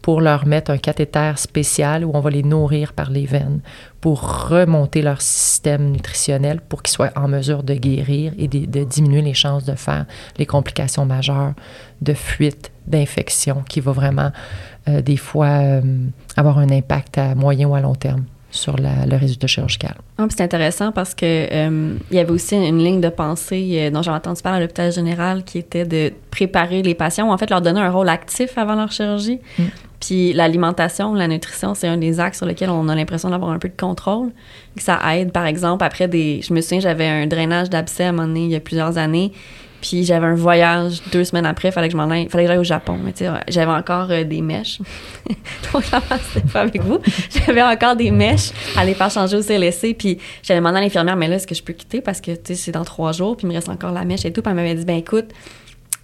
pour 0.00 0.20
leur 0.20 0.46
mettre 0.46 0.70
un 0.70 0.76
cathéter 0.76 1.32
spécial 1.36 2.04
où 2.04 2.10
on 2.12 2.20
va 2.20 2.28
les 2.28 2.42
nourrir 2.42 2.92
par 2.92 3.10
les 3.10 3.24
veines 3.24 3.60
pour 4.02 4.48
remonter 4.48 5.00
leur 5.00 5.22
système 5.22 5.90
nutritionnel 5.90 6.60
pour 6.60 6.82
qu'ils 6.82 6.92
soient 6.92 7.12
en 7.16 7.26
mesure 7.26 7.62
de 7.62 7.72
guérir 7.72 8.34
et 8.36 8.46
de, 8.46 8.84
diminuer 8.84 9.22
les 9.22 9.32
chances 9.32 9.64
de 9.64 9.74
faire 9.74 10.04
les 10.36 10.44
complications 10.44 11.06
majeures 11.06 11.54
de 12.02 12.12
fuite, 12.12 12.70
d'infection 12.86 13.64
qui 13.66 13.80
va 13.80 13.92
vraiment 13.92 14.30
euh, 14.88 15.00
des 15.00 15.16
fois 15.16 15.46
euh, 15.46 15.80
avoir 16.36 16.58
un 16.58 16.68
impact 16.68 17.16
à 17.16 17.34
moyen 17.34 17.68
ou 17.68 17.74
à 17.74 17.80
long 17.80 17.94
terme 17.94 18.24
sur 18.54 18.76
le 18.76 19.16
résultat 19.16 19.46
chirurgical. 19.48 19.96
Ah, 20.16 20.26
c'est 20.30 20.42
intéressant 20.42 20.92
parce 20.92 21.14
que 21.14 21.24
euh, 21.24 21.96
il 22.10 22.16
y 22.16 22.20
avait 22.20 22.30
aussi 22.30 22.54
une 22.54 22.78
ligne 22.78 23.00
de 23.00 23.08
pensée 23.08 23.68
euh, 23.72 23.90
dont 23.90 24.00
j'ai 24.00 24.12
entendu 24.12 24.40
parler 24.42 24.58
à 24.58 24.60
l'hôpital 24.60 24.92
général 24.92 25.42
qui 25.42 25.58
était 25.58 25.84
de 25.84 26.12
préparer 26.30 26.82
les 26.82 26.94
patients 26.94 27.28
ou 27.28 27.32
en 27.32 27.38
fait 27.38 27.50
leur 27.50 27.60
donner 27.60 27.80
un 27.80 27.90
rôle 27.90 28.08
actif 28.08 28.56
avant 28.56 28.76
leur 28.76 28.92
chirurgie. 28.92 29.40
Mm. 29.58 29.62
Puis 30.00 30.32
l'alimentation, 30.34 31.14
la 31.14 31.26
nutrition, 31.26 31.74
c'est 31.74 31.88
un 31.88 31.96
des 31.96 32.20
axes 32.20 32.38
sur 32.38 32.46
lesquels 32.46 32.70
on 32.70 32.88
a 32.88 32.94
l'impression 32.94 33.30
d'avoir 33.30 33.50
un 33.50 33.58
peu 33.58 33.68
de 33.68 33.76
contrôle. 33.76 34.30
Ça 34.76 35.00
aide, 35.14 35.32
par 35.32 35.46
exemple, 35.46 35.82
après 35.82 36.08
des... 36.08 36.40
Je 36.42 36.52
me 36.52 36.60
souviens, 36.60 36.80
j'avais 36.80 37.06
un 37.06 37.26
drainage 37.26 37.70
d'abcès 37.70 38.04
à 38.04 38.08
un 38.10 38.12
moment 38.12 38.28
donné, 38.28 38.44
il 38.44 38.50
y 38.50 38.56
a 38.56 38.60
plusieurs 38.60 38.98
années. 38.98 39.32
Puis 39.84 40.02
j'avais 40.02 40.26
un 40.26 40.34
voyage 40.34 41.02
deux 41.12 41.24
semaines 41.24 41.44
après, 41.44 41.70
fallait 41.70 41.88
que 41.88 41.92
je 41.92 41.98
m'en 41.98 42.08
aille, 42.08 42.26
fallait 42.30 42.44
que 42.44 42.48
j'aille 42.48 42.58
au 42.58 42.64
Japon. 42.64 42.98
Mais 43.04 43.12
tu 43.12 43.24
j'avais 43.48 43.70
encore 43.70 44.10
euh, 44.10 44.24
des 44.24 44.40
mèches. 44.40 44.78
Donc, 45.72 45.84
c'était 46.32 46.48
pas 46.50 46.62
avec 46.62 46.80
vous. 46.80 47.00
J'avais 47.30 47.60
encore 47.60 47.94
des 47.94 48.10
mèches 48.10 48.52
à 48.78 48.86
les 48.86 48.94
faire 48.94 49.10
changer 49.10 49.36
au 49.36 49.42
CLSC. 49.42 49.94
Puis 49.98 50.16
j'avais 50.42 50.60
demandé 50.60 50.78
à 50.78 50.80
l'infirmière, 50.80 51.16
mais 51.16 51.28
là, 51.28 51.36
est-ce 51.36 51.46
que 51.46 51.54
je 51.54 51.62
peux 51.62 51.74
quitter? 51.74 52.00
Parce 52.00 52.22
que 52.22 52.30
tu 52.30 52.38
sais, 52.46 52.54
c'est 52.54 52.72
dans 52.72 52.84
trois 52.84 53.12
jours, 53.12 53.36
puis 53.36 53.46
il 53.46 53.50
me 53.50 53.54
reste 53.54 53.68
encore 53.68 53.92
la 53.92 54.06
mèche 54.06 54.24
et 54.24 54.32
tout. 54.32 54.40
Puis 54.40 54.48
elle 54.48 54.56
m'avait 54.56 54.74
dit, 54.74 54.86
ben 54.86 54.96
écoute, 54.96 55.26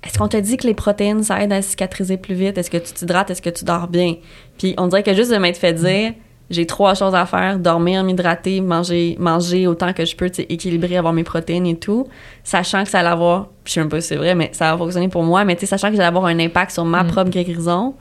est-ce 0.06 0.18
qu'on 0.18 0.28
te 0.28 0.36
dit 0.36 0.58
que 0.58 0.66
les 0.66 0.74
protéines, 0.74 1.22
ça 1.22 1.42
aide 1.42 1.52
à 1.52 1.62
cicatriser 1.62 2.18
plus 2.18 2.34
vite? 2.34 2.58
Est-ce 2.58 2.70
que 2.70 2.76
tu 2.76 2.92
t'hydrates? 2.92 3.30
Est-ce 3.30 3.40
que 3.40 3.48
tu 3.48 3.64
dors 3.64 3.88
bien? 3.88 4.16
Puis 4.58 4.74
on 4.76 4.88
dirait 4.88 5.02
que 5.02 5.14
juste 5.14 5.30
de 5.30 5.38
m'être 5.38 5.58
fait 5.58 5.72
dire, 5.72 6.12
j'ai 6.50 6.66
trois 6.66 6.94
choses 6.94 7.14
à 7.14 7.26
faire 7.26 7.58
dormir, 7.58 8.02
m'hydrater, 8.02 8.60
manger, 8.60 9.16
manger 9.18 9.66
autant 9.66 9.92
que 9.92 10.04
je 10.04 10.16
peux, 10.16 10.30
équilibrer, 10.48 10.96
avoir 10.96 11.12
mes 11.12 11.22
protéines 11.22 11.66
et 11.66 11.76
tout, 11.76 12.08
sachant 12.42 12.82
que 12.82 12.90
ça 12.90 13.00
allait 13.00 13.08
avoir, 13.08 13.48
je 13.64 13.72
sais 13.72 13.80
même 13.80 13.88
pas 13.88 14.00
si 14.00 14.08
c'est 14.08 14.16
vrai, 14.16 14.34
mais 14.34 14.50
ça 14.52 14.72
va 14.72 14.78
fonctionner 14.78 15.08
pour 15.08 15.22
moi, 15.22 15.44
mais 15.44 15.56
sachant 15.64 15.90
que 15.90 15.96
ça 15.96 16.02
allait 16.02 16.08
avoir 16.08 16.26
un 16.26 16.38
impact 16.40 16.72
sur 16.72 16.84
ma 16.84 17.04
mm. 17.04 17.06
propre 17.06 17.30
guérison, 17.30 17.94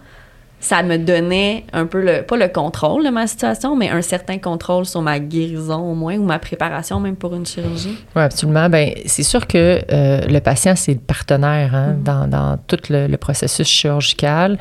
ça 0.59 0.83
me 0.83 0.97
donnait 0.97 1.63
un 1.71 1.85
peu 1.85 2.01
le, 2.01 2.23
pas 2.23 2.35
le 2.35 2.47
contrôle 2.49 3.05
de 3.05 3.09
ma 3.09 3.27
situation, 3.27 3.75
mais 3.75 3.89
un 3.89 4.01
certain 4.01 4.39
contrôle 4.39 4.85
sur 4.85 5.01
ma 5.01 5.19
guérison 5.19 5.79
au 5.79 5.93
moins 5.93 6.17
ou 6.17 6.23
ma 6.23 6.37
préparation 6.39 6.99
même 6.99 7.15
pour 7.15 7.33
une 7.33 7.45
chirurgie. 7.45 7.97
Oui, 8.15 8.21
absolument. 8.21 8.67
Ben, 8.67 8.93
c'est 9.05 9.23
sûr 9.23 9.47
que 9.47 9.79
euh, 9.91 10.21
le 10.27 10.39
patient, 10.39 10.75
c'est 10.75 10.93
le 10.93 10.99
partenaire 10.99 11.73
hein, 11.73 11.93
mm-hmm. 11.93 12.03
dans, 12.03 12.27
dans, 12.27 12.57
tout 12.67 12.79
le 12.89 13.15
processus 13.15 13.67
chirurgical. 13.67 14.57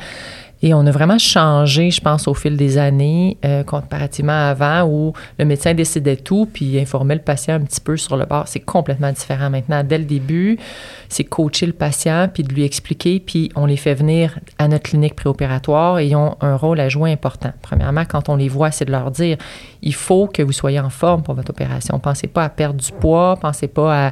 Et 0.61 0.73
on 0.73 0.85
a 0.85 0.91
vraiment 0.91 1.17
changé, 1.17 1.89
je 1.89 2.01
pense, 2.01 2.27
au 2.27 2.33
fil 2.33 2.57
des 2.57 2.77
années, 2.77 3.37
euh, 3.45 3.63
comparativement 3.63 4.49
avant, 4.49 4.83
où 4.83 5.13
le 5.37 5.45
médecin 5.45 5.73
décidait 5.73 6.17
tout, 6.17 6.49
puis 6.51 6.77
informait 6.79 7.15
le 7.15 7.21
patient 7.21 7.55
un 7.55 7.61
petit 7.61 7.79
peu 7.79 7.95
sur 7.95 8.17
le 8.17 8.25
bord. 8.25 8.47
C'est 8.47 8.59
complètement 8.59 9.11
différent 9.11 9.49
maintenant. 9.49 9.83
Dès 9.83 9.97
le 9.97 10.03
début, 10.03 10.59
c'est 11.07 11.23
coacher 11.23 11.65
le 11.65 11.73
patient, 11.73 12.29
puis 12.33 12.43
de 12.43 12.53
lui 12.53 12.63
expliquer, 12.63 13.19
puis 13.19 13.49
on 13.55 13.65
les 13.65 13.77
fait 13.77 13.93
venir 13.93 14.37
à 14.57 14.67
notre 14.67 14.83
clinique 14.83 15.15
préopératoire 15.15 15.99
et 15.99 16.07
ils 16.07 16.15
ont 16.15 16.35
un 16.41 16.57
rôle 16.57 16.79
à 16.81 16.89
jouer 16.89 17.11
important. 17.11 17.53
Premièrement, 17.61 18.03
quand 18.03 18.27
on 18.27 18.35
les 18.35 18.49
voit, 18.49 18.71
c'est 18.71 18.85
de 18.85 18.91
leur 18.91 19.11
dire, 19.11 19.37
il 19.81 19.93
faut 19.93 20.27
que 20.27 20.41
vous 20.41 20.51
soyez 20.51 20.79
en 20.79 20.89
forme 20.89 21.23
pour 21.23 21.35
votre 21.35 21.51
opération. 21.51 21.99
Pensez 21.99 22.27
pas 22.27 22.43
à 22.43 22.49
perdre 22.49 22.81
du 22.81 22.91
poids, 22.91 23.37
pensez 23.39 23.67
pas 23.67 24.11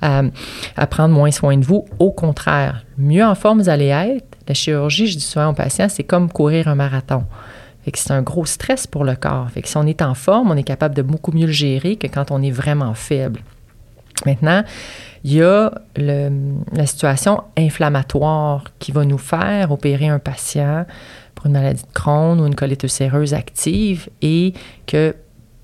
à, 0.00 0.22
à 0.76 0.86
prendre 0.88 1.14
moins 1.14 1.30
soin 1.30 1.56
de 1.56 1.64
vous. 1.64 1.84
Au 2.00 2.10
contraire, 2.10 2.84
mieux 2.98 3.24
en 3.24 3.34
forme 3.36 3.60
vous 3.60 3.68
allez 3.68 3.86
être, 3.86 4.35
la 4.48 4.54
chirurgie, 4.54 5.06
je 5.06 5.16
dis 5.16 5.24
souvent 5.24 5.48
aux 5.48 5.54
patients, 5.54 5.88
c'est 5.88 6.04
comme 6.04 6.30
courir 6.30 6.68
un 6.68 6.74
marathon. 6.74 7.24
c'est 7.92 8.12
un 8.12 8.22
gros 8.22 8.46
stress 8.46 8.86
pour 8.86 9.04
le 9.04 9.16
corps. 9.16 9.50
Fait 9.50 9.62
que 9.62 9.68
si 9.68 9.76
on 9.76 9.86
est 9.86 10.02
en 10.02 10.14
forme, 10.14 10.50
on 10.50 10.56
est 10.56 10.62
capable 10.62 10.94
de 10.94 11.02
beaucoup 11.02 11.32
mieux 11.32 11.46
le 11.46 11.52
gérer 11.52 11.96
que 11.96 12.06
quand 12.06 12.30
on 12.30 12.42
est 12.42 12.50
vraiment 12.50 12.94
faible. 12.94 13.40
Maintenant, 14.24 14.64
il 15.24 15.34
y 15.34 15.42
a 15.42 15.72
la 15.96 16.86
situation 16.86 17.42
inflammatoire 17.56 18.64
qui 18.78 18.92
va 18.92 19.04
nous 19.04 19.18
faire 19.18 19.72
opérer 19.72 20.08
un 20.08 20.18
patient 20.18 20.86
pour 21.34 21.46
une 21.46 21.52
maladie 21.52 21.82
de 21.82 21.92
Crohn 21.92 22.40
ou 22.40 22.46
une 22.46 22.54
colite 22.54 22.82
ulcéreuse 22.82 23.34
active 23.34 24.08
et 24.22 24.54
que 24.86 25.14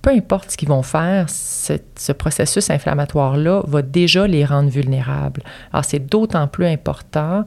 peu 0.02 0.10
importe 0.10 0.50
ce 0.50 0.56
qu'ils 0.56 0.68
vont 0.68 0.82
faire, 0.82 1.26
ce, 1.30 2.12
processus 2.12 2.70
inflammatoire-là 2.70 3.62
va 3.66 3.82
déjà 3.82 4.26
les 4.26 4.44
rendre 4.44 4.68
vulnérables. 4.68 5.42
Alors, 5.72 5.84
c'est 5.84 6.00
d'autant 6.00 6.48
plus 6.48 6.66
important 6.66 7.44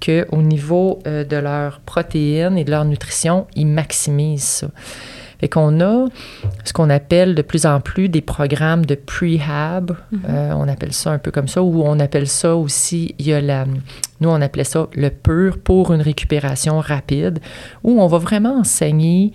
qu'au 0.00 0.42
niveau 0.42 1.00
euh, 1.06 1.24
de 1.24 1.36
leurs 1.36 1.80
protéines 1.80 2.56
et 2.56 2.64
de 2.64 2.70
leur 2.70 2.84
nutrition, 2.84 3.46
ils 3.56 3.66
maximisent 3.66 4.44
ça. 4.44 4.68
Fait 5.40 5.48
qu'on 5.48 5.80
a 5.80 6.06
ce 6.64 6.72
qu'on 6.72 6.88
appelle 6.88 7.34
de 7.34 7.42
plus 7.42 7.66
en 7.66 7.80
plus 7.80 8.08
des 8.08 8.22
programmes 8.22 8.86
de 8.86 8.94
prehab, 8.94 9.96
mm 10.10 10.18
on 10.58 10.68
appelle 10.68 10.92
ça 10.92 11.10
un 11.10 11.18
peu 11.18 11.30
comme 11.30 11.48
ça, 11.48 11.62
ou 11.62 11.82
on 11.82 11.98
appelle 12.00 12.26
ça 12.26 12.56
aussi, 12.56 13.14
il 13.18 13.26
y 13.26 13.34
a 13.34 13.40
la, 13.40 13.66
nous 14.20 14.30
on 14.30 14.40
appelait 14.40 14.64
ça 14.64 14.86
le 14.94 15.10
pur 15.10 15.58
pour 15.58 15.92
une 15.92 16.00
récupération 16.00 16.80
rapide, 16.80 17.40
où 17.84 18.00
on 18.00 18.06
va 18.06 18.18
vraiment 18.18 18.60
enseigner 18.60 19.32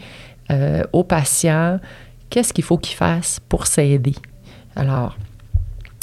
euh, 0.51 0.83
aux 0.91 1.03
patients 1.03 1.79
qu'est-ce 2.31 2.53
qu'il 2.53 2.63
faut 2.63 2.77
qu'ils 2.77 2.97
fassent 2.97 3.39
pour 3.47 3.67
s'aider? 3.67 4.15
Alors, 4.75 5.17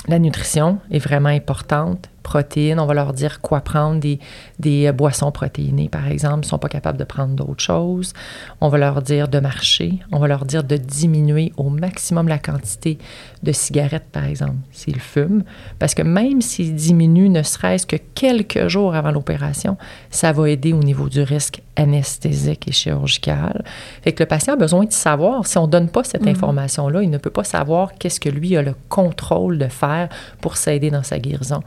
la 0.07 0.21
nutrition 0.21 0.79
est 0.93 1.01
vraiment 1.01 1.31
importante 1.31 2.09
protéines. 2.29 2.79
On 2.79 2.85
va 2.85 2.93
leur 2.93 3.15
dire 3.15 3.41
quoi 3.41 3.63
prendre, 3.63 4.01
des, 4.01 4.19
des 4.59 4.87
euh, 4.87 4.93
boissons 4.93 5.33
protéinées, 5.33 5.89
par 5.89 6.07
exemple. 6.07 6.41
Ils 6.45 6.49
ne 6.49 6.51
sont 6.51 6.59
pas 6.59 6.69
capables 6.69 6.99
de 6.99 7.05
prendre 7.05 7.35
d'autres 7.35 7.63
choses. 7.63 8.13
On 8.61 8.69
va 8.69 8.77
leur 8.77 9.01
dire 9.01 9.29
de 9.29 9.41
marcher. 9.41 9.95
On 10.13 10.19
va 10.19 10.29
leur 10.29 10.45
dire 10.45 10.63
de 10.63 10.77
diminuer 10.77 11.53
au 11.57 11.71
maximum 11.71 12.29
la 12.29 12.39
quantité 12.39 12.99
de 13.43 13.53
cigarettes, 13.53 14.11
par 14.13 14.25
exemple, 14.25 14.57
s'ils 14.73 15.01
fument. 15.01 15.43
Parce 15.79 15.95
que 15.95 16.03
même 16.03 16.43
s'ils 16.43 16.75
diminuent 16.75 17.31
ne 17.31 17.43
serait-ce 17.43 17.87
que 17.87 17.97
quelques 18.15 18.69
jours 18.69 18.95
avant 18.95 19.11
l'opération, 19.11 19.79
ça 20.11 20.33
va 20.33 20.51
aider 20.51 20.75
au 20.75 20.83
niveau 20.83 21.09
du 21.09 21.23
risque 21.23 21.63
anesthésique 21.77 22.69
et 22.69 22.73
chirurgical. 22.73 23.65
Fait 24.03 24.13
que 24.13 24.23
le 24.23 24.29
patient 24.29 24.53
a 24.53 24.57
besoin 24.57 24.85
de 24.85 24.93
savoir, 24.93 25.47
si 25.47 25.57
on 25.57 25.67
ne 25.67 25.73
donne 25.73 25.89
pas 25.89 26.05
cette 26.05 26.23
mhm. 26.23 26.29
information-là, 26.29 27.03
il 27.03 27.11
ne 27.11 27.19
peut 27.19 27.31
pas 27.31 27.45
savoir 27.45 27.95
qu'est-ce 27.95 28.21
que 28.21 28.29
lui 28.29 28.57
a 28.57 28.63
le 28.63 28.75
contrôle 28.89 29.57
de 29.59 29.69
faire 29.69 30.09
pour 30.41 30.57
s'aider 30.57 30.91
dans 30.91 31.03
sa 31.03 31.19
guérison. 31.19 31.63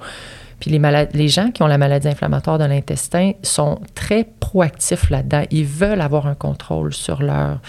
Puis 0.62 0.72
les, 0.72 1.08
les 1.14 1.28
gens 1.28 1.52
qui 1.52 1.64
ont 1.64 1.68
la 1.68 1.78
maladie 1.78 2.08
inflammatoire 2.08 2.58
de 2.58 2.64
l'intestin 2.64 3.34
sont 3.44 3.82
très 3.96 4.24
proactifs 4.40 5.10
là-dedans. 5.10 5.44
Ils 5.52 5.66
veulent 5.66 6.02
avoir 6.02 6.28
un 6.28 6.36
contrôle 6.36 6.94
sur 6.94 7.22
leur 7.22 7.60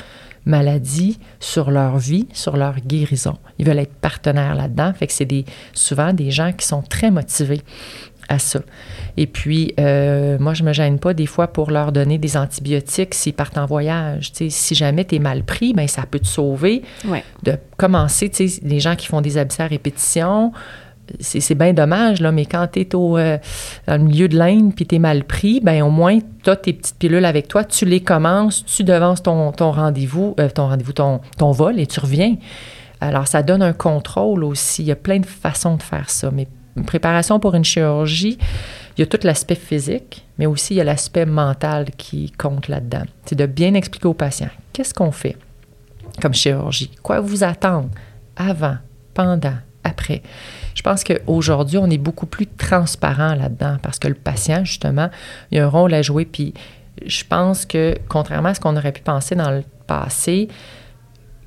maladie, 0.44 1.18
sur 1.40 1.70
leur 1.70 1.98
vie, 1.98 2.26
sur 2.32 2.56
leur 2.56 2.74
guérison. 2.80 3.38
Ils 3.58 3.66
veulent 3.66 3.78
être 3.78 3.94
partenaires 3.94 4.54
là-dedans. 4.54 4.92
Fait 4.92 5.06
que 5.06 5.12
c'est 5.12 5.24
des, 5.24 5.44
souvent 5.72 6.12
des 6.12 6.30
gens 6.30 6.52
qui 6.52 6.66
sont 6.66 6.82
très 6.82 7.10
motivés 7.10 7.62
à 8.28 8.38
ça. 8.38 8.60
Et 9.16 9.26
puis, 9.26 9.74
euh, 9.78 10.38
moi, 10.38 10.54
je 10.54 10.62
me 10.62 10.72
gêne 10.72 10.98
pas 10.98 11.14
des 11.14 11.26
fois 11.26 11.48
pour 11.48 11.70
leur 11.70 11.92
donner 11.92 12.18
des 12.18 12.36
antibiotiques 12.36 13.14
s'ils 13.14 13.34
partent 13.34 13.58
en 13.58 13.66
voyage. 13.66 14.32
si 14.32 14.74
jamais 14.74 15.04
tu 15.04 15.16
es 15.16 15.18
mal 15.18 15.44
pris, 15.44 15.72
ben 15.72 15.88
ça 15.88 16.04
peut 16.10 16.20
te 16.20 16.26
sauver. 16.26 16.82
De 17.42 17.56
commencer, 17.76 18.30
les 18.62 18.80
gens 18.80 18.96
qui 18.96 19.06
font 19.06 19.20
des 19.20 19.38
abcès 19.38 19.62
à 19.62 19.66
répétition, 19.66 20.52
c'est 21.20 21.54
bien 21.54 21.72
dommage, 21.72 22.20
là, 22.20 22.32
mais 22.32 22.46
quand 22.46 22.66
tu 22.72 22.80
es 22.80 22.94
au, 22.94 23.18
euh, 23.18 23.38
dans 23.86 23.96
le 23.96 24.04
milieu 24.04 24.28
de 24.28 24.36
l'Inde 24.36 24.74
puis 24.74 24.86
tu 24.86 24.96
es 24.96 24.98
mal 24.98 25.24
pris, 25.24 25.60
ben 25.60 25.82
au 25.82 25.90
moins, 25.90 26.18
tu 26.42 26.50
as 26.50 26.56
tes 26.56 26.72
petites 26.72 26.98
pilules 26.98 27.24
avec 27.24 27.48
toi, 27.48 27.64
tu 27.64 27.84
les 27.84 28.00
commences, 28.00 28.64
tu 28.64 28.84
devances 28.84 29.22
ton, 29.22 29.52
ton 29.52 29.72
rendez-vous, 29.72 30.34
euh, 30.40 30.48
ton 30.48 30.68
rendez-vous, 30.68 30.92
ton, 30.92 31.20
ton 31.38 31.50
vol 31.50 31.78
et 31.78 31.86
tu 31.86 32.00
reviens. 32.00 32.36
Alors, 33.00 33.26
ça 33.26 33.42
donne 33.42 33.62
un 33.62 33.72
contrôle 33.72 34.44
aussi. 34.44 34.82
Il 34.82 34.86
y 34.86 34.92
a 34.92 34.96
plein 34.96 35.18
de 35.18 35.26
façons 35.26 35.76
de 35.76 35.82
faire 35.82 36.08
ça. 36.08 36.30
Mais 36.30 36.46
une 36.76 36.84
préparation 36.84 37.40
pour 37.40 37.54
une 37.54 37.64
chirurgie, 37.64 38.38
il 38.96 39.00
y 39.00 39.02
a 39.02 39.06
tout 39.06 39.18
l'aspect 39.24 39.56
physique, 39.56 40.24
mais 40.38 40.46
aussi 40.46 40.74
il 40.74 40.76
y 40.76 40.80
a 40.80 40.84
l'aspect 40.84 41.26
mental 41.26 41.86
qui 41.96 42.30
compte 42.30 42.68
là-dedans. 42.68 43.02
C'est 43.26 43.34
de 43.34 43.46
bien 43.46 43.74
expliquer 43.74 44.06
aux 44.06 44.14
patients 44.14 44.50
qu'est-ce 44.72 44.94
qu'on 44.94 45.10
fait 45.10 45.36
comme 46.20 46.34
chirurgie, 46.34 46.90
quoi 47.02 47.20
vous 47.20 47.42
attendre 47.42 47.88
avant, 48.36 48.76
pendant, 49.14 49.54
après. 49.82 50.22
Je 50.74 50.82
pense 50.82 51.04
qu'aujourd'hui, 51.04 51.78
on 51.78 51.88
est 51.90 51.98
beaucoup 51.98 52.26
plus 52.26 52.46
transparent 52.46 53.34
là-dedans 53.34 53.76
parce 53.82 53.98
que 53.98 54.08
le 54.08 54.14
patient, 54.14 54.64
justement, 54.64 55.10
il 55.50 55.58
a 55.58 55.64
un 55.64 55.68
rôle 55.68 55.94
à 55.94 56.02
jouer. 56.02 56.24
Puis 56.24 56.54
je 57.04 57.24
pense 57.24 57.66
que, 57.66 57.96
contrairement 58.08 58.50
à 58.50 58.54
ce 58.54 58.60
qu'on 58.60 58.76
aurait 58.76 58.92
pu 58.92 59.02
penser 59.02 59.34
dans 59.34 59.50
le 59.50 59.64
passé, 59.86 60.48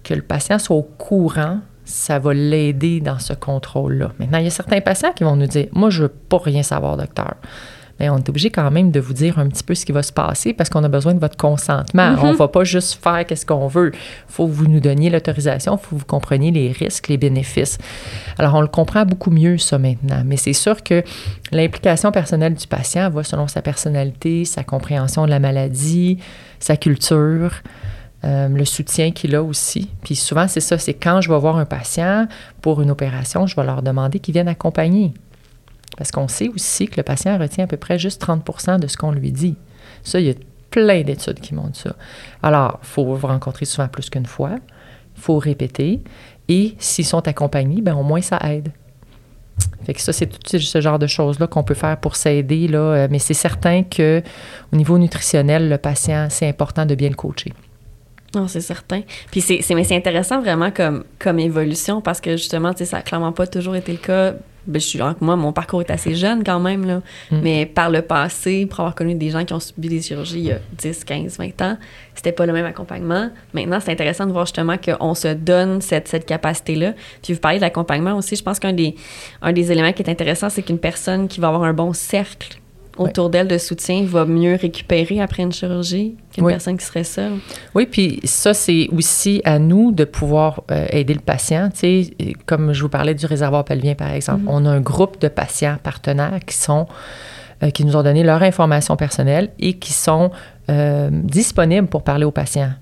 que 0.03 0.13
le 0.13 0.21
patient 0.21 0.59
soit 0.59 0.75
au 0.75 0.83
courant, 0.83 1.59
ça 1.83 2.19
va 2.19 2.33
l'aider 2.33 2.99
dans 2.99 3.19
ce 3.19 3.33
contrôle-là. 3.33 4.11
Maintenant, 4.19 4.39
il 4.39 4.45
y 4.45 4.47
a 4.47 4.51
certains 4.51 4.81
patients 4.81 5.11
qui 5.13 5.23
vont 5.23 5.35
nous 5.35 5.47
dire 5.47 5.67
Moi, 5.71 5.89
je 5.89 6.03
ne 6.03 6.07
veux 6.07 6.13
pas 6.13 6.39
rien 6.39 6.63
savoir, 6.63 6.97
docteur 6.97 7.35
mais 7.99 8.09
on 8.09 8.17
est 8.17 8.29
obligé 8.29 8.49
quand 8.49 8.69
même 8.71 8.91
de 8.91 8.99
vous 8.99 9.13
dire 9.13 9.39
un 9.39 9.47
petit 9.47 9.63
peu 9.63 9.73
ce 9.73 9.85
qui 9.85 9.91
va 9.91 10.03
se 10.03 10.11
passer 10.11 10.53
parce 10.53 10.69
qu'on 10.69 10.83
a 10.83 10.89
besoin 10.89 11.13
de 11.13 11.19
votre 11.19 11.37
consentement. 11.37 12.15
On 12.21 12.33
ne 12.33 12.37
va 12.37 12.47
pas 12.47 12.63
juste 12.63 13.01
faire 13.01 13.25
qu'est-ce 13.25 13.45
qu'on 13.45 13.67
veut. 13.67 13.91
Il 13.93 14.33
faut 14.33 14.47
que 14.47 14.51
vous 14.51 14.67
nous 14.67 14.79
donniez 14.79 15.09
l'autorisation, 15.09 15.77
il 15.77 15.85
faut 15.85 15.95
que 15.95 16.01
vous 16.01 16.05
compreniez 16.05 16.51
les 16.51 16.71
risques, 16.71 17.07
les 17.07 17.17
bénéfices. 17.17 17.77
Alors, 18.37 18.55
on 18.55 18.61
le 18.61 18.67
comprend 18.67 19.05
beaucoup 19.05 19.31
mieux, 19.31 19.57
ça, 19.57 19.77
maintenant. 19.77 20.23
Mais 20.25 20.37
c'est 20.37 20.53
sûr 20.53 20.83
que 20.83 21.03
l'implication 21.51 22.11
personnelle 22.11 22.55
du 22.55 22.67
patient 22.67 23.09
va 23.09 23.23
selon 23.23 23.47
sa 23.47 23.61
personnalité, 23.61 24.45
sa 24.45 24.63
compréhension 24.63 25.25
de 25.25 25.29
la 25.29 25.39
maladie, 25.39 26.19
sa 26.59 26.75
culture. 26.75 27.51
Euh, 28.23 28.47
le 28.47 28.65
soutien 28.65 29.11
qu'il 29.11 29.35
a 29.35 29.43
aussi. 29.43 29.87
Puis 30.03 30.15
souvent, 30.15 30.47
c'est 30.47 30.59
ça, 30.59 30.79
c'est 30.79 30.95
quand 30.95 31.21
je 31.21 31.29
vais 31.29 31.37
voir 31.37 31.57
un 31.57 31.65
patient 31.65 32.27
pour 32.59 32.81
une 32.81 32.89
opération, 32.89 33.45
je 33.45 33.55
vais 33.55 33.63
leur 33.63 33.83
demander 33.83 34.19
qu'ils 34.19 34.33
viennent 34.33 34.47
accompagner. 34.47 35.13
Parce 35.97 36.11
qu'on 36.11 36.27
sait 36.27 36.49
aussi 36.49 36.87
que 36.87 36.97
le 36.97 37.03
patient 37.03 37.37
retient 37.37 37.63
à 37.63 37.67
peu 37.67 37.77
près 37.77 37.97
juste 37.97 38.21
30% 38.25 38.79
de 38.79 38.87
ce 38.87 38.97
qu'on 38.97 39.11
lui 39.11 39.31
dit. 39.31 39.55
Ça, 40.03 40.19
il 40.19 40.27
y 40.27 40.29
a 40.29 40.33
plein 40.71 41.01
d'études 41.03 41.39
qui 41.39 41.55
montrent 41.55 41.77
ça. 41.77 41.95
Alors, 42.43 42.79
il 42.83 42.87
faut 42.87 43.15
vous 43.15 43.27
rencontrer 43.27 43.65
souvent 43.65 43.87
plus 43.87 44.09
qu'une 44.09 44.25
fois. 44.25 44.57
Il 45.15 45.21
faut 45.21 45.37
répéter. 45.37 46.01
Et 46.49 46.75
s'ils 46.79 47.05
sont 47.05 47.27
accompagnés, 47.27 47.81
ben 47.81 47.95
au 47.95 48.03
moins 48.03 48.21
ça 48.21 48.39
aide. 48.43 48.71
Fait 49.85 49.93
que 49.93 50.01
ça, 50.01 50.11
c'est 50.11 50.25
tout 50.25 50.57
ce 50.57 50.81
genre 50.81 50.99
de 50.99 51.07
choses-là 51.07 51.47
qu'on 51.47 51.63
peut 51.63 51.75
faire 51.75 51.97
pour 51.97 52.15
s'aider. 52.15 52.67
Là. 52.67 52.79
Euh, 52.79 53.07
mais 53.09 53.19
c'est 53.19 53.33
certain 53.33 53.83
que 53.83 54.21
au 54.73 54.75
niveau 54.75 54.97
nutritionnel, 54.97 55.69
le 55.69 55.77
patient, 55.77 56.27
c'est 56.29 56.47
important 56.47 56.85
de 56.85 56.95
bien 56.95 57.09
le 57.09 57.15
coacher. 57.15 57.53
Non, 58.35 58.47
c'est 58.47 58.61
certain. 58.61 59.01
Puis 59.31 59.41
c'est, 59.41 59.61
mais 59.73 59.83
c'est 59.83 59.95
intéressant 59.95 60.41
vraiment 60.41 60.71
comme, 60.71 61.03
comme 61.19 61.39
évolution 61.39 62.01
parce 62.01 62.21
que 62.21 62.31
justement, 62.31 62.73
ça 62.75 62.97
n'a 62.97 63.01
clairement 63.01 63.31
pas 63.31 63.47
toujours 63.47 63.75
été 63.75 63.93
le 63.93 63.97
cas 63.97 64.33
ben, 64.67 64.81
je 64.81 64.87
suis, 64.87 64.99
moi, 65.21 65.35
mon 65.35 65.53
parcours 65.53 65.81
est 65.81 65.91
assez 65.91 66.15
jeune 66.15 66.43
quand 66.43 66.59
même, 66.59 66.85
là. 66.85 67.01
Mm. 67.29 67.39
mais 67.43 67.65
par 67.65 67.89
le 67.89 68.01
passé, 68.01 68.65
pour 68.65 68.79
avoir 68.79 68.95
connu 68.95 69.13
des 69.13 69.29
gens 69.29 69.45
qui 69.45 69.53
ont 69.53 69.59
subi 69.59 69.89
des 69.89 70.01
chirurgies 70.01 70.39
il 70.39 70.45
y 70.45 70.51
a 70.51 70.59
10, 70.77 71.03
15, 71.03 71.37
20 71.37 71.61
ans, 71.61 71.77
c'était 72.15 72.31
pas 72.31 72.45
le 72.45 72.53
même 72.53 72.65
accompagnement. 72.65 73.29
Maintenant, 73.53 73.79
c'est 73.79 73.91
intéressant 73.91 74.25
de 74.25 74.31
voir 74.31 74.45
justement 74.45 74.77
qu'on 74.77 75.13
se 75.13 75.27
donne 75.27 75.81
cette, 75.81 76.07
cette 76.07 76.25
capacité-là. 76.25 76.93
Puis 77.21 77.33
vous 77.33 77.39
parlez 77.39 77.57
de 77.57 77.61
l'accompagnement 77.61 78.17
aussi, 78.17 78.35
je 78.35 78.43
pense 78.43 78.59
qu'un 78.59 78.73
des, 78.73 78.95
un 79.41 79.53
des 79.53 79.71
éléments 79.71 79.93
qui 79.93 80.01
est 80.01 80.09
intéressant, 80.09 80.49
c'est 80.49 80.63
qu'une 80.63 80.79
personne 80.79 81.27
qui 81.27 81.39
va 81.39 81.49
avoir 81.49 81.63
un 81.63 81.73
bon 81.73 81.93
cercle 81.93 82.57
autour 82.97 83.29
d'elle 83.29 83.47
de 83.47 83.57
soutien 83.57 84.05
va 84.05 84.25
mieux 84.25 84.55
récupérer 84.55 85.21
après 85.21 85.43
une 85.43 85.51
chirurgie 85.51 86.15
qu'une 86.33 86.47
personne 86.47 86.77
qui 86.77 86.85
serait 86.85 87.03
seule? 87.03 87.33
Oui, 87.73 87.85
puis 87.85 88.19
ça, 88.23 88.53
c'est 88.53 88.87
aussi 88.95 89.41
à 89.43 89.59
nous 89.59 89.91
de 89.91 90.05
pouvoir 90.05 90.63
euh, 90.71 90.85
aider 90.89 91.13
le 91.13 91.19
patient. 91.19 91.69
Tu 91.69 91.79
sais, 91.79 92.33
comme 92.45 92.73
je 92.73 92.81
vous 92.81 92.89
parlais 92.89 93.13
du 93.13 93.25
réservoir 93.25 93.65
pelvien, 93.65 93.95
par 93.95 94.11
exemple, 94.11 94.43
mm-hmm. 94.43 94.49
on 94.49 94.65
a 94.65 94.69
un 94.69 94.81
groupe 94.81 95.19
de 95.19 95.27
patients 95.27 95.77
partenaires 95.81 96.39
qui 96.45 96.55
sont 96.55 96.87
euh, 97.63 97.69
qui 97.69 97.85
nous 97.85 97.95
ont 97.95 98.03
donné 98.03 98.23
leur 98.23 98.43
information 98.43 98.97
personnelle 98.97 99.49
et 99.59 99.73
qui 99.73 99.93
sont 99.93 100.31
euh, 100.69 101.09
disponible 101.11 101.87
pour 101.87 102.03
parler 102.03 102.25
aux 102.25 102.31
patients. 102.31 102.73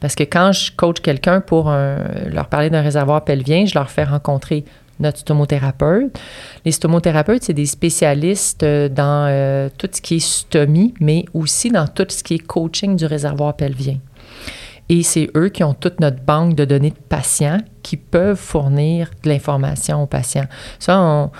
Parce 0.00 0.14
que 0.14 0.24
quand 0.24 0.52
je 0.52 0.72
coach 0.72 1.00
quelqu'un 1.00 1.42
pour 1.42 1.70
leur 1.70 2.46
parler 2.46 2.70
d'un 2.70 2.80
réservoir 2.80 3.22
pelvien, 3.22 3.66
je 3.66 3.74
leur 3.74 3.90
fais 3.90 4.04
rencontrer 4.04 4.64
notre 5.00 5.18
stomothérapeute. 5.18 6.18
Les 6.64 6.72
stomothérapeutes, 6.72 7.44
c'est 7.44 7.54
des 7.54 7.66
spécialistes 7.66 8.64
dans 8.64 9.26
euh, 9.28 9.68
tout 9.76 9.88
ce 9.92 10.00
qui 10.00 10.16
est 10.16 10.20
stomie, 10.20 10.94
mais 11.00 11.24
aussi 11.34 11.70
dans 11.70 11.86
tout 11.86 12.06
ce 12.08 12.22
qui 12.22 12.34
est 12.34 12.38
coaching 12.46 12.96
du 12.96 13.06
réservoir 13.06 13.56
pelvien. 13.56 13.98
Et 14.88 15.02
c'est 15.04 15.30
eux 15.36 15.48
qui 15.48 15.62
ont 15.62 15.74
toute 15.74 16.00
notre 16.00 16.20
banque 16.20 16.56
de 16.56 16.64
données 16.64 16.90
de 16.90 16.98
patients 17.08 17.58
qui 17.82 17.96
peuvent 17.96 18.36
fournir 18.36 19.10
de 19.22 19.28
l'information 19.28 20.02
aux 20.02 20.06
patients. 20.06 20.46
Ça, 20.80 21.00
on, 21.00 21.30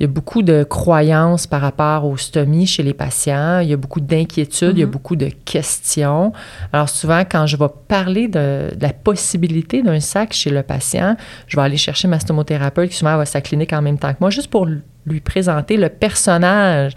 il 0.00 0.04
y 0.04 0.06
a 0.06 0.08
beaucoup 0.08 0.40
de 0.40 0.64
croyances 0.64 1.46
par 1.46 1.60
rapport 1.60 2.06
aux 2.06 2.16
stomies 2.16 2.66
chez 2.66 2.82
les 2.82 2.94
patients. 2.94 3.58
Il 3.60 3.68
y 3.68 3.74
a 3.74 3.76
beaucoup 3.76 4.00
d'inquiétudes, 4.00 4.72
il 4.78 4.80
y 4.80 4.82
a 4.82 4.86
mhm. 4.86 4.92
beaucoup 4.92 5.14
de 5.14 5.28
questions. 5.44 6.32
Alors 6.72 6.88
souvent, 6.88 7.20
quand 7.30 7.46
je 7.46 7.58
vais 7.58 7.66
parler 7.86 8.26
de, 8.26 8.74
de 8.74 8.80
la 8.82 8.94
possibilité 8.94 9.82
d'un 9.82 10.00
sac 10.00 10.32
chez 10.32 10.48
le 10.48 10.62
patient, 10.62 11.16
je 11.48 11.56
vais 11.56 11.62
aller 11.62 11.76
chercher 11.76 12.08
ma 12.08 12.18
stomothérapeute 12.18 12.88
qui 12.88 12.96
souvent 12.96 13.16
va 13.16 13.22
à 13.22 13.26
sa 13.26 13.42
clinique 13.42 13.74
en 13.74 13.82
même 13.82 13.98
temps 13.98 14.12
que 14.12 14.18
moi, 14.20 14.30
juste 14.30 14.48
pour 14.48 14.66
lui 15.06 15.20
présenter 15.20 15.76
le 15.76 15.88
personnage. 15.88 16.92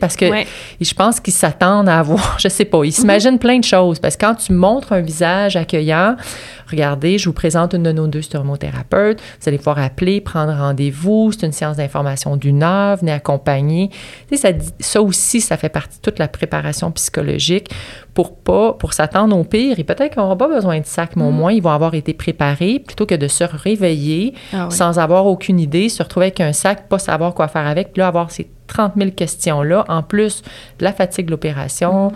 Parce 0.00 0.16
que 0.16 0.26
je 0.80 0.94
pense 0.94 1.20
qu'ils 1.20 1.34
s'attendent 1.34 1.88
à 1.88 1.98
avoir, 2.00 2.36
je 2.38 2.48
sais 2.48 2.64
pas, 2.64 2.84
ils 2.84 2.92
s'imaginent 2.92 3.38
plein 3.38 3.58
de 3.58 3.64
choses. 3.64 3.98
Parce 3.98 4.16
que 4.16 4.26
quand 4.26 4.34
tu 4.34 4.52
montres 4.52 4.92
un 4.92 5.00
visage 5.00 5.56
accueillant, 5.56 6.16
regardez, 6.70 7.18
je 7.18 7.28
vous 7.28 7.32
présente 7.32 7.74
une 7.74 7.82
de 7.82 7.92
nos 7.92 8.06
deux 8.06 8.22
stomothérapeutes, 8.22 9.20
vous 9.20 9.48
allez 9.48 9.58
pouvoir 9.58 9.78
appeler, 9.78 10.20
prendre 10.20 10.52
rendez-vous, 10.52 11.32
c'est 11.32 11.46
une 11.46 11.52
séance 11.52 11.76
d'information 11.76 12.36
d'une 12.36 12.62
heure, 12.62 12.96
venez 12.96 13.12
accompagner. 13.12 13.90
Ça, 14.34 14.50
ça 14.80 15.02
aussi, 15.02 15.40
ça 15.40 15.56
fait 15.56 15.68
partie 15.68 15.98
de 15.98 16.02
toute 16.02 16.18
la 16.18 16.28
préparation 16.28 16.90
psychologique 16.92 17.70
pour 18.14 18.36
pas, 18.36 18.72
pour 18.72 18.94
s'attendre 18.94 19.36
au 19.36 19.44
pire. 19.44 19.78
Et 19.78 19.84
peut-être 19.84 20.12
qu'ils 20.12 20.22
n'auront 20.22 20.36
pas 20.36 20.48
besoin 20.48 20.80
de 20.80 20.86
sac, 20.86 21.16
mais 21.16 21.22
au 21.22 21.30
mm. 21.30 21.36
moins, 21.36 21.52
ils 21.52 21.62
vont 21.62 21.70
avoir 21.70 21.94
été 21.94 22.14
préparés 22.14 22.80
plutôt 22.84 23.06
que 23.06 23.14
de 23.14 23.28
se 23.28 23.44
réveiller 23.44 24.34
ah 24.52 24.68
sans 24.70 24.98
avoir 24.98 25.26
aucune 25.26 25.60
idée, 25.60 25.88
se 25.88 26.02
retrouver 26.02 26.26
avec 26.26 26.40
un 26.40 26.52
sac, 26.52 26.88
pas 26.88 26.98
savoir 26.98 27.34
quoi 27.34 27.48
faire 27.48 27.66
avec, 27.66 27.92
puis 27.92 28.00
là, 28.00 28.08
avoir 28.08 28.30
ces 28.30 28.48
30 28.68 28.92
000 28.96 29.10
questions-là, 29.10 29.84
en 29.88 30.02
plus 30.02 30.42
de 30.78 30.84
la 30.84 30.92
fatigue 30.92 31.26
de 31.26 31.30
l'opération, 31.32 32.12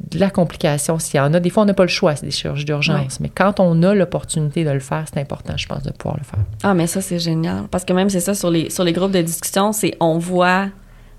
de 0.00 0.18
la 0.18 0.30
complication 0.30 0.98
s'il 0.98 1.16
y 1.16 1.20
en 1.20 1.32
a. 1.34 1.40
Des 1.40 1.50
fois, 1.50 1.62
on 1.62 1.66
n'a 1.66 1.74
pas 1.74 1.84
le 1.84 1.88
choix, 1.88 2.14
c'est 2.16 2.26
des 2.26 2.32
chirurgies 2.32 2.64
d'urgence. 2.64 3.20
Mais 3.20 3.28
quand 3.28 3.60
on 3.60 3.82
a 3.82 3.94
l'opportunité 3.94 4.64
de 4.64 4.70
le 4.70 4.80
faire, 4.80 5.04
c'est 5.12 5.20
important, 5.20 5.56
je 5.56 5.66
pense, 5.66 5.82
de 5.82 5.92
pouvoir 5.92 6.18
le 6.18 6.24
faire. 6.24 6.40
Ah, 6.62 6.74
mais 6.74 6.86
ça, 6.86 7.00
c'est 7.00 7.18
génial. 7.18 7.64
Parce 7.70 7.84
que 7.84 7.92
même, 7.92 8.10
c'est 8.10 8.20
ça, 8.20 8.34
sur 8.34 8.50
les, 8.50 8.70
sur 8.70 8.84
les 8.84 8.92
groupes 8.92 9.12
de 9.12 9.22
discussion, 9.22 9.72
c'est 9.72 9.96
on 10.00 10.18
voit 10.18 10.68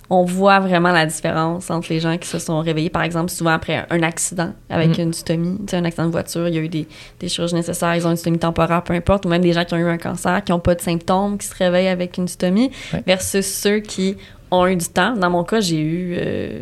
on 0.09 0.23
voit 0.23 0.59
vraiment 0.59 0.91
la 0.91 1.05
différence 1.05 1.69
entre 1.71 1.88
les 1.91 1.99
gens 1.99 2.17
qui 2.17 2.28
se 2.28 2.39
sont 2.39 2.59
réveillés, 2.59 2.89
par 2.89 3.01
exemple, 3.01 3.32
souvent 3.32 3.51
après 3.51 3.86
un 3.89 4.03
accident 4.03 4.53
avec 4.69 4.97
mm. 4.97 5.01
une 5.01 5.13
stomie, 5.13 5.57
tu 5.59 5.71
sais, 5.71 5.78
un 5.78 5.86
accident 5.86 6.05
de 6.05 6.11
voiture, 6.11 6.47
il 6.47 6.55
y 6.55 6.57
a 6.57 6.61
eu 6.61 6.69
des, 6.69 6.88
des 7.19 7.28
chirurgies 7.28 7.55
nécessaires, 7.55 7.95
ils 7.95 8.05
ont 8.05 8.11
une 8.11 8.17
stomie 8.17 8.38
temporaire, 8.38 8.84
peu 8.84 8.93
importe, 8.93 9.26
ou 9.26 9.30
même 9.30 9.41
des 9.41 9.53
gens 9.53 9.65
qui 9.65 9.73
ont 9.73 9.78
eu 9.78 9.88
un 9.88 9.97
cancer, 9.97 10.43
qui 10.43 10.51
n'ont 10.51 10.59
pas 10.59 10.76
de 10.76 10.82
symptômes, 10.82 11.38
qui 11.38 11.47
se 11.47 11.55
réveillent 11.55 11.88
avec 11.88 12.17
une 12.17 12.28
stomie, 12.28 12.71
versus 13.07 13.45
ceux 13.45 13.80
qui 13.80 14.17
ont 14.51 14.67
eu 14.67 14.76
du 14.76 14.88
temps. 14.88 15.15
Dans 15.15 15.30
mon 15.30 15.43
cas, 15.43 15.59
j'ai 15.59 15.80
eu 15.80 16.17
euh, 16.19 16.61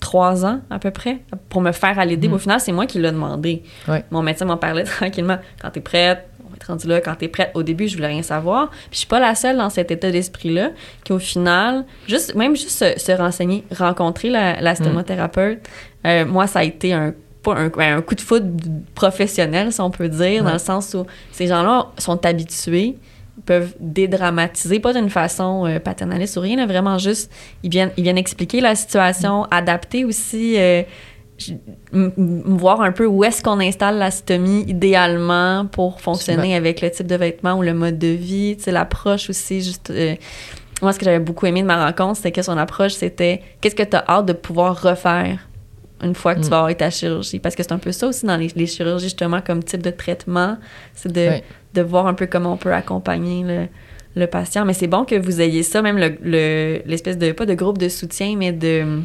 trois 0.00 0.44
ans 0.44 0.60
à 0.70 0.78
peu 0.78 0.90
près 0.90 1.18
pour 1.48 1.60
me 1.60 1.72
faire 1.72 1.98
aller 1.98 2.10
l'aider. 2.10 2.28
Mm. 2.28 2.34
Au 2.34 2.38
final, 2.38 2.60
c'est 2.60 2.72
moi 2.72 2.86
qui 2.86 2.98
l'ai 2.98 3.10
demandé. 3.10 3.62
Mon 4.10 4.22
médecin 4.22 4.44
m'en 4.44 4.56
parlait 4.56 4.84
tranquillement. 4.84 5.38
Quand 5.60 5.70
tu 5.70 5.78
es 5.78 5.82
prête, 5.82 6.28
rendu 6.66 6.86
là, 6.86 7.00
quand 7.00 7.14
t'es 7.14 7.28
prête, 7.28 7.50
au 7.54 7.62
début, 7.62 7.88
je 7.88 7.96
voulais 7.96 8.08
rien 8.08 8.22
savoir. 8.22 8.70
Puis 8.70 8.88
je 8.92 8.98
suis 8.98 9.06
pas 9.06 9.20
la 9.20 9.34
seule 9.34 9.56
dans 9.56 9.70
cet 9.70 9.90
état 9.90 10.10
d'esprit-là, 10.10 10.70
qui 11.04 11.12
au 11.12 11.18
final, 11.18 11.84
juste, 12.06 12.34
même 12.34 12.56
juste 12.56 12.98
se, 12.98 13.12
renseigner, 13.12 13.64
rencontrer 13.76 14.30
la, 14.30 14.60
la 14.60 14.74
stomothérapeute, 14.74 15.60
euh, 16.04 16.24
moi, 16.24 16.46
ça 16.46 16.60
a 16.60 16.64
été 16.64 16.92
un 16.92 17.14
un, 17.48 17.70
un, 17.78 18.02
coup 18.02 18.16
de 18.16 18.20
foudre 18.20 18.48
professionnel, 18.96 19.72
si 19.72 19.80
on 19.80 19.90
peut 19.90 20.08
dire, 20.08 20.42
dans 20.42 20.54
le 20.54 20.58
sens 20.58 20.94
où 20.94 21.06
ces 21.30 21.46
gens-là 21.46 21.86
sont 21.96 22.26
habitués, 22.26 22.96
peuvent 23.44 23.74
dédramatiser, 23.80 24.80
pas 24.80 24.92
d'une 24.92 25.10
façon 25.10 25.66
euh, 25.66 25.78
paternaliste 25.78 26.36
ou 26.36 26.40
rien, 26.40 26.64
vraiment 26.66 26.98
juste, 26.98 27.30
ils 27.62 27.70
viennent, 27.70 27.92
ils 27.96 28.02
viennent 28.02 28.18
expliquer 28.18 28.60
la 28.60 28.74
situation, 28.74 29.44
adapter 29.50 30.04
aussi 30.04 30.56
euh, 30.58 30.82
voir 31.92 32.80
un 32.80 32.92
peu 32.92 33.06
où 33.06 33.24
est-ce 33.24 33.42
qu'on 33.42 33.60
installe 33.60 33.98
la 33.98 34.10
stomie 34.10 34.62
idéalement 34.62 35.66
pour 35.66 36.00
fonctionner 36.00 36.56
avec 36.56 36.80
le 36.80 36.90
type 36.90 37.06
de 37.06 37.16
vêtements 37.16 37.58
ou 37.58 37.62
le 37.62 37.74
mode 37.74 37.98
de 37.98 38.08
vie, 38.08 38.56
tu 38.56 38.64
sais, 38.64 38.72
l'approche 38.72 39.30
aussi, 39.30 39.60
juste... 39.60 39.90
Euh, 39.90 40.14
moi, 40.82 40.92
ce 40.92 40.98
que 40.98 41.06
j'avais 41.06 41.20
beaucoup 41.20 41.46
aimé 41.46 41.62
de 41.62 41.66
ma 41.66 41.86
rencontre, 41.86 42.16
c'était 42.16 42.32
que 42.32 42.42
son 42.42 42.58
approche, 42.58 42.92
c'était 42.92 43.42
qu'est-ce 43.60 43.74
que 43.74 43.82
tu 43.82 43.96
as 43.96 44.04
hâte 44.08 44.26
de 44.26 44.34
pouvoir 44.34 44.80
refaire 44.80 45.48
une 46.02 46.14
fois 46.14 46.34
que 46.34 46.40
tu 46.40 46.46
mm. 46.46 46.50
vas 46.50 46.58
avoir 46.58 46.76
ta 46.76 46.90
chirurgie? 46.90 47.38
Parce 47.38 47.54
que 47.54 47.62
c'est 47.62 47.72
un 47.72 47.78
peu 47.78 47.92
ça 47.92 48.08
aussi 48.08 48.26
dans 48.26 48.36
les, 48.36 48.66
chirurgies, 48.66 49.06
justement, 49.06 49.40
comme 49.40 49.64
type 49.64 49.82
de 49.82 49.90
traitement, 49.90 50.58
c'est 50.94 51.10
de, 51.10 51.40
de, 51.76 51.82
voir 51.82 52.06
un 52.06 52.14
peu 52.14 52.26
comment 52.26 52.54
on 52.54 52.56
peut 52.56 52.72
accompagner 52.72 53.44
le, 53.44 53.66
le 54.20 54.26
patient. 54.26 54.64
Mais 54.64 54.72
c'est 54.72 54.86
bon 54.86 55.04
que 55.04 55.14
vous 55.14 55.40
ayez 55.40 55.62
ça, 55.62 55.82
même 55.82 55.98
l'espèce 55.98 57.16
le, 57.16 57.28
de, 57.28 57.32
pas 57.32 57.46
de 57.46 57.54
groupe 57.54 57.78
de 57.78 57.88
soutien, 57.88 58.34
mais 58.36 58.52
de 58.52 59.02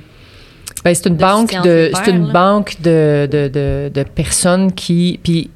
ben, 0.84 0.95
c'est 0.95 1.07
une, 1.07 1.15
banque 1.15 1.61
de, 1.63 1.91
c'est 1.93 2.11
une 2.11 2.32
banque 2.32 2.82
de, 2.82 3.28
de, 3.32 3.89
de, 3.93 4.03
personnes 4.03 4.72
qui. 4.72 5.19
Puis 5.22 5.51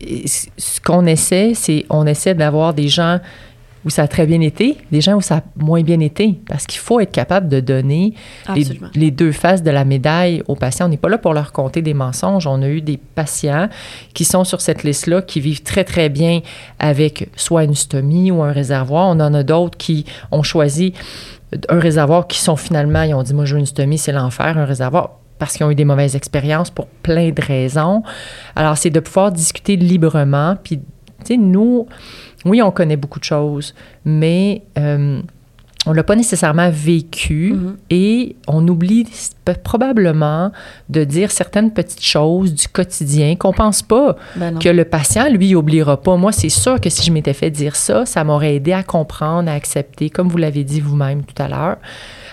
ce 0.58 0.80
qu'on 0.82 1.06
essaie, 1.08 1.54
c'est 1.56 1.86
on 1.90 2.06
essaie 2.06 2.36
d'avoir 2.36 2.74
des 2.74 2.90
gens 2.90 3.20
où 3.86 3.90
ça 3.90 4.04
a 4.04 4.08
très 4.08 4.26
bien 4.26 4.42
été, 4.42 4.78
des 4.92 5.02
gens 5.02 5.14
où 5.14 5.22
ça 5.22 5.38
a 5.38 5.44
moins 5.56 5.84
bien 5.84 6.00
été. 6.00 6.40
Parce 6.48 6.66
qu'il 6.66 6.80
faut 6.80 7.00
être 7.00 7.12
capable 7.12 7.48
de 7.48 7.60
donner 7.60 8.14
les, 8.56 8.66
les, 8.96 9.12
deux 9.12 9.32
faces 9.32 9.64
de 9.64 9.72
la 9.72 9.86
médaille 9.86 10.44
aux 10.48 10.56
patients. 10.56 10.88
On 10.88 10.90
n'est 10.90 10.98
pas 10.98 11.10
là 11.10 11.18
pour 11.18 11.34
leur 11.34 11.52
compter 11.52 11.82
des 11.82 11.94
mensonges. 11.94 12.48
On 12.48 12.62
a 12.62 12.68
eu 12.68 12.82
des 12.82 12.98
patients 12.98 13.70
qui 14.14 14.26
sont 14.26 14.44
sur 14.44 14.62
cette 14.62 14.84
liste-là, 14.84 15.22
qui 15.22 15.40
vivent 15.40 15.64
très, 15.64 15.84
très 15.84 16.10
bien 16.10 16.42
avec 16.80 17.30
soit 17.36 17.64
une 17.64 17.76
stomie 17.76 18.32
ou 18.32 18.42
un 18.44 18.52
réservoir. 18.52 19.08
On 19.08 19.20
en 19.20 19.34
a 19.34 19.44
d'autres 19.44 19.78
qui 19.78 20.06
ont 20.32 20.44
choisi 20.44 20.94
un 21.70 21.80
réservoir 21.80 22.28
qui 22.28 22.40
sont 22.40 22.56
finalement, 22.56 23.04
ils 23.04 23.14
ont 23.14 23.24
dit, 23.24 23.34
moi, 23.34 23.46
je 23.46 23.54
veux 23.54 23.60
une 23.60 23.66
stomie, 23.66 23.98
c'est 23.98 24.12
l'enfer, 24.12 24.58
un 24.58 24.66
réservoir 24.66 25.20
parce 25.38 25.58
qu'ils 25.58 25.66
ont 25.66 25.72
eu 25.72 25.76
des 25.76 25.86
mauvaises 25.86 26.16
expériences 26.16 26.70
pour 26.70 26.88
plein 26.88 27.30
de 27.30 27.42
raisons. 27.42 28.04
Alors, 28.56 28.78
c'est 28.78 28.90
de 28.90 29.00
pouvoir 29.00 29.32
discuter 29.32 29.76
librement. 29.76 30.56
Puis, 30.64 30.78
tu 30.78 30.84
sais, 31.26 31.38
nous, 31.38 31.88
oui, 32.46 32.62
on 32.62 32.72
connaît 32.72 32.98
beaucoup 32.98 33.20
de 33.20 33.26
choses, 33.26 33.74
mais 34.06 34.62
euh, 34.78 35.22
on 35.86 35.92
ne 35.92 35.96
l'a 35.96 36.04
pas 36.04 36.16
nécessairement 36.16 36.70
vécu 36.72 37.54
mm-hmm. 37.54 37.76
et 37.90 38.36
on 38.48 38.68
oublie 38.68 39.08
probablement 39.64 40.52
de 40.90 41.04
dire 41.04 41.32
certaines 41.32 41.72
petites 41.72 42.04
choses 42.04 42.54
du 42.54 42.68
quotidien 42.68 43.36
qu'on 43.36 43.54
pense 43.54 43.82
pas 43.82 44.16
ben 44.36 44.58
que 44.58 44.70
le 44.70 44.86
patient, 44.86 45.30
lui, 45.30 45.56
oubliera 45.56 46.02
pas. 46.02 46.18
Moi, 46.18 46.32
c'est 46.32 46.50
sûr 46.50 46.82
que 46.82 46.90
si 46.90 47.06
je 47.06 47.12
m'étais 47.12 47.34
fait 47.34 47.52
dire 47.52 47.76
ça, 47.76 48.06
ça 48.06 48.24
m'aurait 48.24 48.56
aidé 48.56 48.74
à 48.74 48.84
comprendre, 48.84 49.50
à 49.50 49.54
accepter, 49.54 50.10
comme 50.10 50.28
vous 50.28 50.38
l'avez 50.38 50.64
dit 50.64 50.82
vous-même 50.82 51.24
tout 51.24 51.42
à 51.42 51.48
l'heure. 51.48 51.78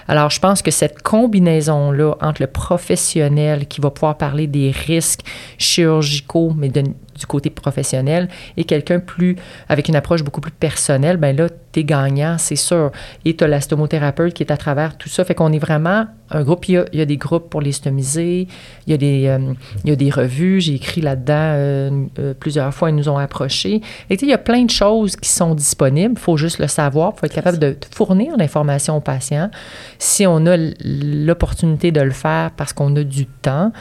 Alors, 0.09 0.31
je 0.31 0.41
pense 0.41 0.63
que 0.63 0.71
cette 0.71 1.03
combinaison-là 1.03 2.15
entre 2.21 2.43
le 2.43 2.49
professionnel 2.49 3.67
qui 3.67 3.81
va 3.81 3.91
pouvoir 3.91 4.17
parler 4.17 4.47
des 4.47 4.71
risques 4.71 5.21
chirurgicaux, 5.59 6.53
mais 6.57 6.69
de, 6.71 6.83
du 7.19 7.27
côté 7.27 7.51
professionnel 7.51 8.29
et 8.57 8.65
quelqu'un 8.65 9.01
plus 9.01 9.37
avec 9.69 9.89
une 9.89 9.97
approche 9.97 10.23
beaucoup 10.23 10.41
plus 10.41 10.53
personnelle, 10.53 11.17
ben 11.17 11.37
là, 11.37 11.49
tu 11.73 11.81
es 11.81 11.85
gagnant, 11.85 12.37
c'est 12.39 12.57
sûr. 12.57 12.91
Et 13.25 13.35
tu 13.37 13.45
as 13.45 13.49
la 13.49 13.61
stomothérapeute 13.61 14.35
qui 14.35 14.43
est 14.43 14.53
à 14.53 14.57
travers 14.57 14.97
tout 14.97 15.09
ça. 15.09 15.25
Fait 15.25 15.35
qu'on 15.35 15.53
est 15.53 15.59
vraiment 15.59 16.07
un 16.31 16.43
groupe. 16.43 16.69
Il 16.69 16.85
y, 16.93 17.01
a, 17.01 17.05
des 17.05 17.17
groupes 17.17 17.51
pour 17.51 17.61
les 17.61 17.73
stomiser, 17.73 18.49
il 18.87 18.91
y 18.91 18.95
a 18.95 18.97
des, 18.97 19.27
euh, 19.27 19.53
il 19.85 19.91
y 19.91 19.93
a 19.93 19.97
des 19.97 20.11
revues. 20.11 20.61
J'ai 20.61 20.75
écrit 20.75 21.01
là-dedans 21.01 21.35
euh, 21.35 22.07
euh, 22.19 22.35
plusieurs 22.35 22.73
fois, 22.75 22.91
ils 22.91 22.97
nous 22.97 23.09
ont 23.09 23.19
approchés. 23.19 23.81
Et 24.11 24.17
il 24.21 24.29
y 24.29 24.33
a 24.33 24.39
plein 24.39 24.65
de 24.65 24.71
choses 24.71 25.17
qui 25.17 25.29
sont 25.29 25.55
disponibles. 25.55 26.15
Il 26.17 26.21
faut 26.21 26.37
juste 26.37 26.59
le 26.59 26.69
savoir. 26.69 27.13
Il 27.17 27.21
faut 27.21 27.27
être 27.27 27.35
capable 27.35 27.59
de 27.59 27.77
fournir 27.95 28.37
l'information 28.37 28.97
aux 28.97 29.01
patients. 29.01 29.51
Si 29.99 30.27
on 30.27 30.47
a 30.47 30.57
l'opportunité 30.57 31.91
de 31.93 32.01
le 32.01 32.11
faire 32.11 32.51
parce 32.57 32.73
qu'on 32.73 32.95
a 32.97 33.03
du 33.03 33.27
temps, 33.27 33.73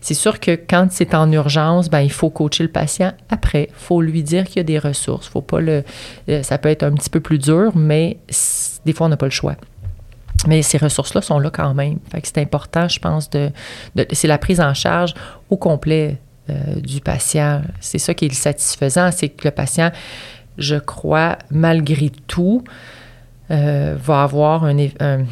c'est 0.00 0.14
sûr 0.14 0.40
que 0.40 0.52
quand 0.52 0.88
c'est 0.90 1.14
en 1.14 1.30
urgence, 1.32 1.90
ben, 1.90 2.00
il 2.00 2.12
faut 2.12 2.30
coacher 2.30 2.62
le 2.62 2.70
patient 2.70 3.12
après. 3.30 3.68
Il 3.70 3.74
faut 3.74 4.00
lui 4.00 4.22
dire 4.22 4.44
qu'il 4.44 4.56
y 4.56 4.60
a 4.60 4.64
des 4.64 4.78
ressources. 4.78 5.28
Faut 5.28 5.42
pas 5.42 5.60
le, 5.60 5.84
euh, 6.28 6.42
ça 6.42 6.58
peut 6.58 6.68
être 6.68 6.82
un 6.82 6.92
petit 6.92 7.10
peu 7.10 7.20
plus 7.20 7.38
dur, 7.38 7.72
mais 7.74 8.18
des 8.84 8.92
fois, 8.92 9.06
on 9.06 9.10
n'a 9.10 9.16
pas 9.16 9.26
le 9.26 9.30
choix. 9.30 9.56
Mais 10.46 10.62
ces 10.62 10.78
ressources-là 10.78 11.20
sont 11.20 11.38
là 11.38 11.50
quand 11.50 11.74
même. 11.74 11.98
c'est 12.22 12.38
important, 12.38 12.86
je 12.88 13.00
pense, 13.00 13.28
de, 13.30 13.50
c'est 14.12 14.28
la 14.28 14.38
prise 14.38 14.60
en 14.60 14.72
charge 14.72 15.14
au 15.50 15.56
complet 15.56 16.18
euh, 16.48 16.80
du 16.80 17.00
patient. 17.00 17.62
C'est 17.80 17.98
ça 17.98 18.14
qui 18.14 18.26
est 18.26 18.32
satisfaisant, 18.32 19.10
c'est 19.10 19.30
que 19.30 19.46
le 19.46 19.50
patient, 19.50 19.90
je 20.56 20.76
crois, 20.76 21.38
malgré 21.50 22.10
tout, 22.28 22.62
euh, 23.50 23.96
va 24.00 24.22
avoir 24.22 24.64
un, 24.64 24.78
un 25.00 25.24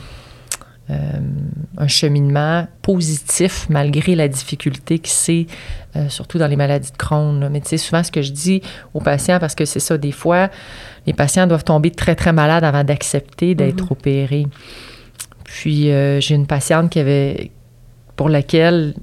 un 0.88 1.88
cheminement 1.88 2.66
positif 2.82 3.66
malgré 3.68 4.14
la 4.14 4.28
difficulté 4.28 4.98
que 4.98 5.08
c'est, 5.08 5.46
euh, 5.96 6.08
surtout 6.08 6.38
dans 6.38 6.46
les 6.46 6.56
maladies 6.56 6.92
de 6.92 6.96
Crohn. 6.96 7.48
Mais 7.50 7.60
tu 7.60 7.68
sais, 7.68 7.76
souvent 7.76 8.02
ce 8.02 8.12
que 8.12 8.22
je 8.22 8.32
dis 8.32 8.62
aux 8.94 9.00
patients, 9.00 9.38
parce 9.38 9.54
que 9.54 9.64
c'est 9.64 9.80
ça, 9.80 9.98
des 9.98 10.12
fois, 10.12 10.48
les 11.06 11.12
patients 11.12 11.46
doivent 11.46 11.64
tomber 11.64 11.90
très, 11.90 12.14
très 12.14 12.32
malades 12.32 12.64
avant 12.64 12.84
d'accepter 12.84 13.54
d'être 13.54 13.84
mm-hmm. 13.84 13.92
opérés. 13.92 14.46
Puis 15.44 15.90
euh, 15.90 16.20
j'ai 16.20 16.34
une 16.34 16.46
patiente 16.46 16.90
qui 16.90 16.98
avait, 16.98 17.50
pour 18.16 18.28
laquelle 18.28 18.94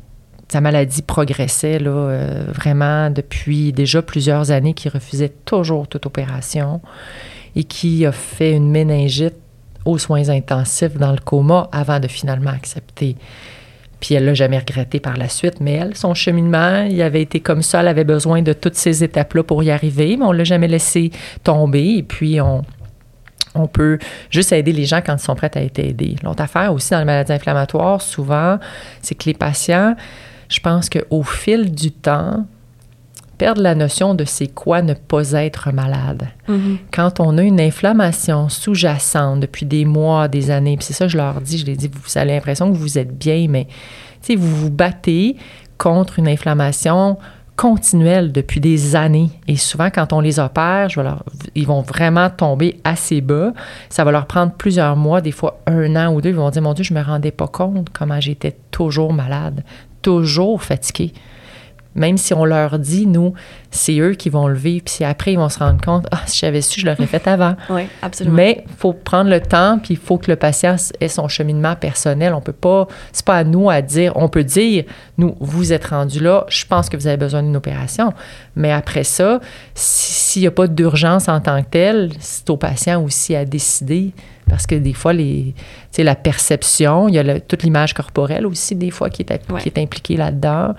sa 0.50 0.62
maladie 0.62 1.02
progressait 1.02 1.80
là, 1.80 1.90
euh, 1.90 2.46
vraiment 2.48 3.10
depuis 3.10 3.74
déjà 3.74 4.02
plusieurs 4.02 4.52
années, 4.52 4.74
qui 4.74 4.90
refusait 4.90 5.34
toujours 5.46 5.88
toute 5.88 6.06
opération 6.06 6.82
et 7.56 7.64
qui 7.64 8.06
a 8.06 8.12
fait 8.12 8.52
une 8.52 8.70
méningite 8.70 9.36
aux 9.86 9.98
soins 9.98 10.30
intensifs 10.30 10.98
dans 10.98 11.12
le 11.12 11.20
coma 11.20 11.70
avant 11.72 12.00
de 12.00 12.08
finalement 12.08 12.52
accepter. 12.52 13.16
Puis 14.00 14.16
elle 14.16 14.26
l'a 14.26 14.34
jamais 14.34 14.60
regretté 14.60 15.00
par 15.00 15.16
la 15.16 15.30
suite, 15.30 15.62
mais 15.62 15.74
elle, 15.74 15.96
son 15.96 16.14
cheminement, 16.14 16.84
il 16.84 17.02
avait 17.02 17.22
été 17.22 17.40
comme 17.40 17.62
ça, 17.62 17.80
elle 17.80 17.88
avait 17.88 18.04
besoin 18.04 18.42
de 18.42 18.52
toutes 18.52 18.76
ces 18.76 19.04
étapes-là 19.04 19.44
pour 19.44 19.64
y 19.64 19.72
arriver, 19.72 20.18
mais 20.18 20.26
on 20.26 20.34
l'a 20.34 20.44
jamais 20.44 20.68
laissé 20.68 21.12
tomber. 21.44 22.00
Et 22.00 22.04
puis 22.04 22.42
on, 22.42 22.64
on 23.56 23.68
peut 23.68 24.00
juste 24.30 24.52
aider 24.52 24.74
les 24.74 24.86
gens 24.86 25.02
quand 25.02 25.16
ils 25.16 25.24
sont 25.24 25.36
prêts 25.36 25.52
à 25.56 25.62
être 25.62 25.80
aidés. 25.80 26.16
L'autre 26.24 26.44
affaire 26.44 26.74
aussi 26.74 26.92
dans 26.92 27.00
les 27.00 27.06
maladies 27.06 27.32
inflammatoires, 27.32 28.02
souvent, 28.02 28.60
c'est 29.02 29.16
que 29.16 29.26
les 29.26 29.34
patients, 29.34 29.96
je 30.50 30.60
pense 30.60 30.90
qu'au 30.90 31.24
fil 31.24 31.72
du 31.72 31.92
temps, 31.92 32.46
perdre 33.38 33.62
la 33.62 33.76
notion 33.76 34.14
de 34.14 34.26
c'est 34.26 34.48
quoi 34.48 34.82
ne 34.82 34.94
pas 34.94 35.32
être 35.34 35.72
malade. 35.72 36.28
Mhm. 36.48 36.78
Quand 36.92 37.20
on 37.20 37.38
a 37.38 37.42
une 37.42 37.60
inflammation 37.62 38.50
sous-jacente 38.50 39.40
depuis 39.40 39.66
des 39.66 39.86
mois, 39.86 40.28
des 40.28 40.52
années, 40.52 40.78
puis 40.78 40.86
c'est 40.86 40.94
ça 40.94 41.06
que 41.06 41.12
je 41.12 41.18
leur 41.18 41.42
dis, 41.42 41.58
je 41.58 41.66
les 41.66 41.76
dis, 41.76 41.90
vous 41.92 42.18
avez 42.18 42.32
l'impression 42.34 42.72
que 42.72 42.78
vous 42.78 42.98
êtes 42.98 43.18
bien, 43.18 43.48
mais 43.50 43.68
vous 44.38 44.56
vous 44.56 44.70
battez 44.70 45.36
contre 45.78 46.20
une 46.20 46.28
inflammation 46.28 47.18
continuelle 47.56 48.32
depuis 48.32 48.60
des 48.60 48.96
années. 48.96 49.30
Et 49.48 49.58
souvent, 49.58 49.90
quand 49.94 50.12
on 50.14 50.20
les 50.22 50.40
opère, 50.40 50.90
je 50.90 51.00
vais 51.00 51.04
leur- 51.04 51.24
ils 51.54 51.68
vont 51.68 51.82
vraiment 51.82 52.30
tomber 52.30 52.80
assez 52.84 53.22
bas. 53.22 53.54
Ça 53.90 54.04
va 54.04 54.12
leur 54.12 54.26
prendre 54.26 54.54
plusieurs 54.54 54.96
mois, 54.96 55.22
des 55.22 55.32
fois 55.32 55.60
un 55.68 55.96
an 55.96 56.14
ou 56.14 56.22
deux. 56.22 56.30
Ils 56.30 56.36
vont 56.36 56.50
dire, 56.50 56.62
mon 56.64 56.74
Dieu, 56.74 56.84
je 56.84 56.94
me 56.94 57.02
rendais 57.02 57.32
pas 57.32 57.48
compte 57.48 57.90
comment 57.94 58.20
j'étais 58.20 58.56
toujours 58.72 59.14
malade, 59.14 59.64
toujours 60.02 60.64
fatiguée. 60.64 61.14
Même 61.96 62.18
si 62.18 62.34
on 62.34 62.44
leur 62.46 62.80
dit, 62.80 63.06
nous, 63.06 63.34
c'est 63.70 64.00
eux 64.00 64.14
qui 64.14 64.30
vont 64.30 64.48
le 64.48 64.56
vivre, 64.56 64.84
puis 64.86 65.06
après, 65.06 65.34
ils 65.34 65.38
vont 65.38 65.50
se 65.50 65.60
rendre 65.60 65.80
compte, 65.80 66.08
ah, 66.12 66.22
si 66.26 66.40
j'avais 66.40 66.62
su, 66.62 66.80
je 66.82 66.86
l'aurais 66.88 67.06
fait 67.06 67.28
avant. 67.28 67.56
Oui, 67.70 67.84
absolument. 68.02 68.36
Mais 68.36 68.64
il 68.68 68.74
faut 68.76 68.94
prendre 68.94 69.30
le 69.30 69.40
temps, 69.40 69.78
puis 69.78 69.94
il 69.94 70.00
faut 70.00 70.18
que 70.18 70.30
le 70.32 70.36
patient 70.36 70.76
ait 71.00 71.08
son 71.08 71.28
cheminement 71.28 71.76
personnel. 71.76 72.34
On 72.34 72.42
peut 72.42 72.52
pas, 72.52 72.88
c'est 73.12 73.26
pas 73.26 73.38
à 73.38 73.44
nous 73.44 73.70
à 73.70 73.82
dire, 73.82 74.14
on 74.16 74.28
peut 74.28 74.44
dire, 74.44 74.86
nous, 75.18 75.36
vous 75.40 75.72
êtes 75.74 75.86
rendu 75.86 76.20
là, 76.20 76.46
je 76.50 76.66
pense 76.66 76.90
que 76.90 76.98
vous 76.98 77.06
avez 77.08 77.18
besoin 77.18 77.44
d'une 77.44 77.56
opération. 77.56 78.14
Mais 78.56 78.72
après 78.72 79.04
ça, 79.04 79.40
si- 79.76 80.12
s'il 80.34 80.42
n'y 80.42 80.48
a 80.48 80.52
pas 80.52 80.66
d'urgence 80.68 81.30
en 81.30 81.40
tant 81.42 81.62
que 81.62 81.70
telle, 81.70 82.10
c'est 82.20 82.50
au 82.50 82.58
patient 82.58 83.04
aussi 83.04 83.36
à 83.36 83.46
décider. 83.46 84.14
Parce 84.50 84.66
que 84.66 84.74
des 84.76 84.94
fois, 84.94 85.14
les, 85.14 85.54
la 86.00 86.16
perception, 86.16 87.08
il 87.08 87.14
y 87.16 87.20
a 87.20 87.24
le- 87.24 87.40
toute 87.40 87.62
l'image 87.64 87.94
corporelle 87.94 88.46
aussi, 88.48 88.76
des 88.76 88.90
fois, 88.90 89.10
qui 89.12 89.22
est, 89.22 89.32
Ouais. 89.52 89.62
qui 89.62 89.70
est 89.70 89.78
impliquée 89.78 90.18
là-dedans. 90.18 90.74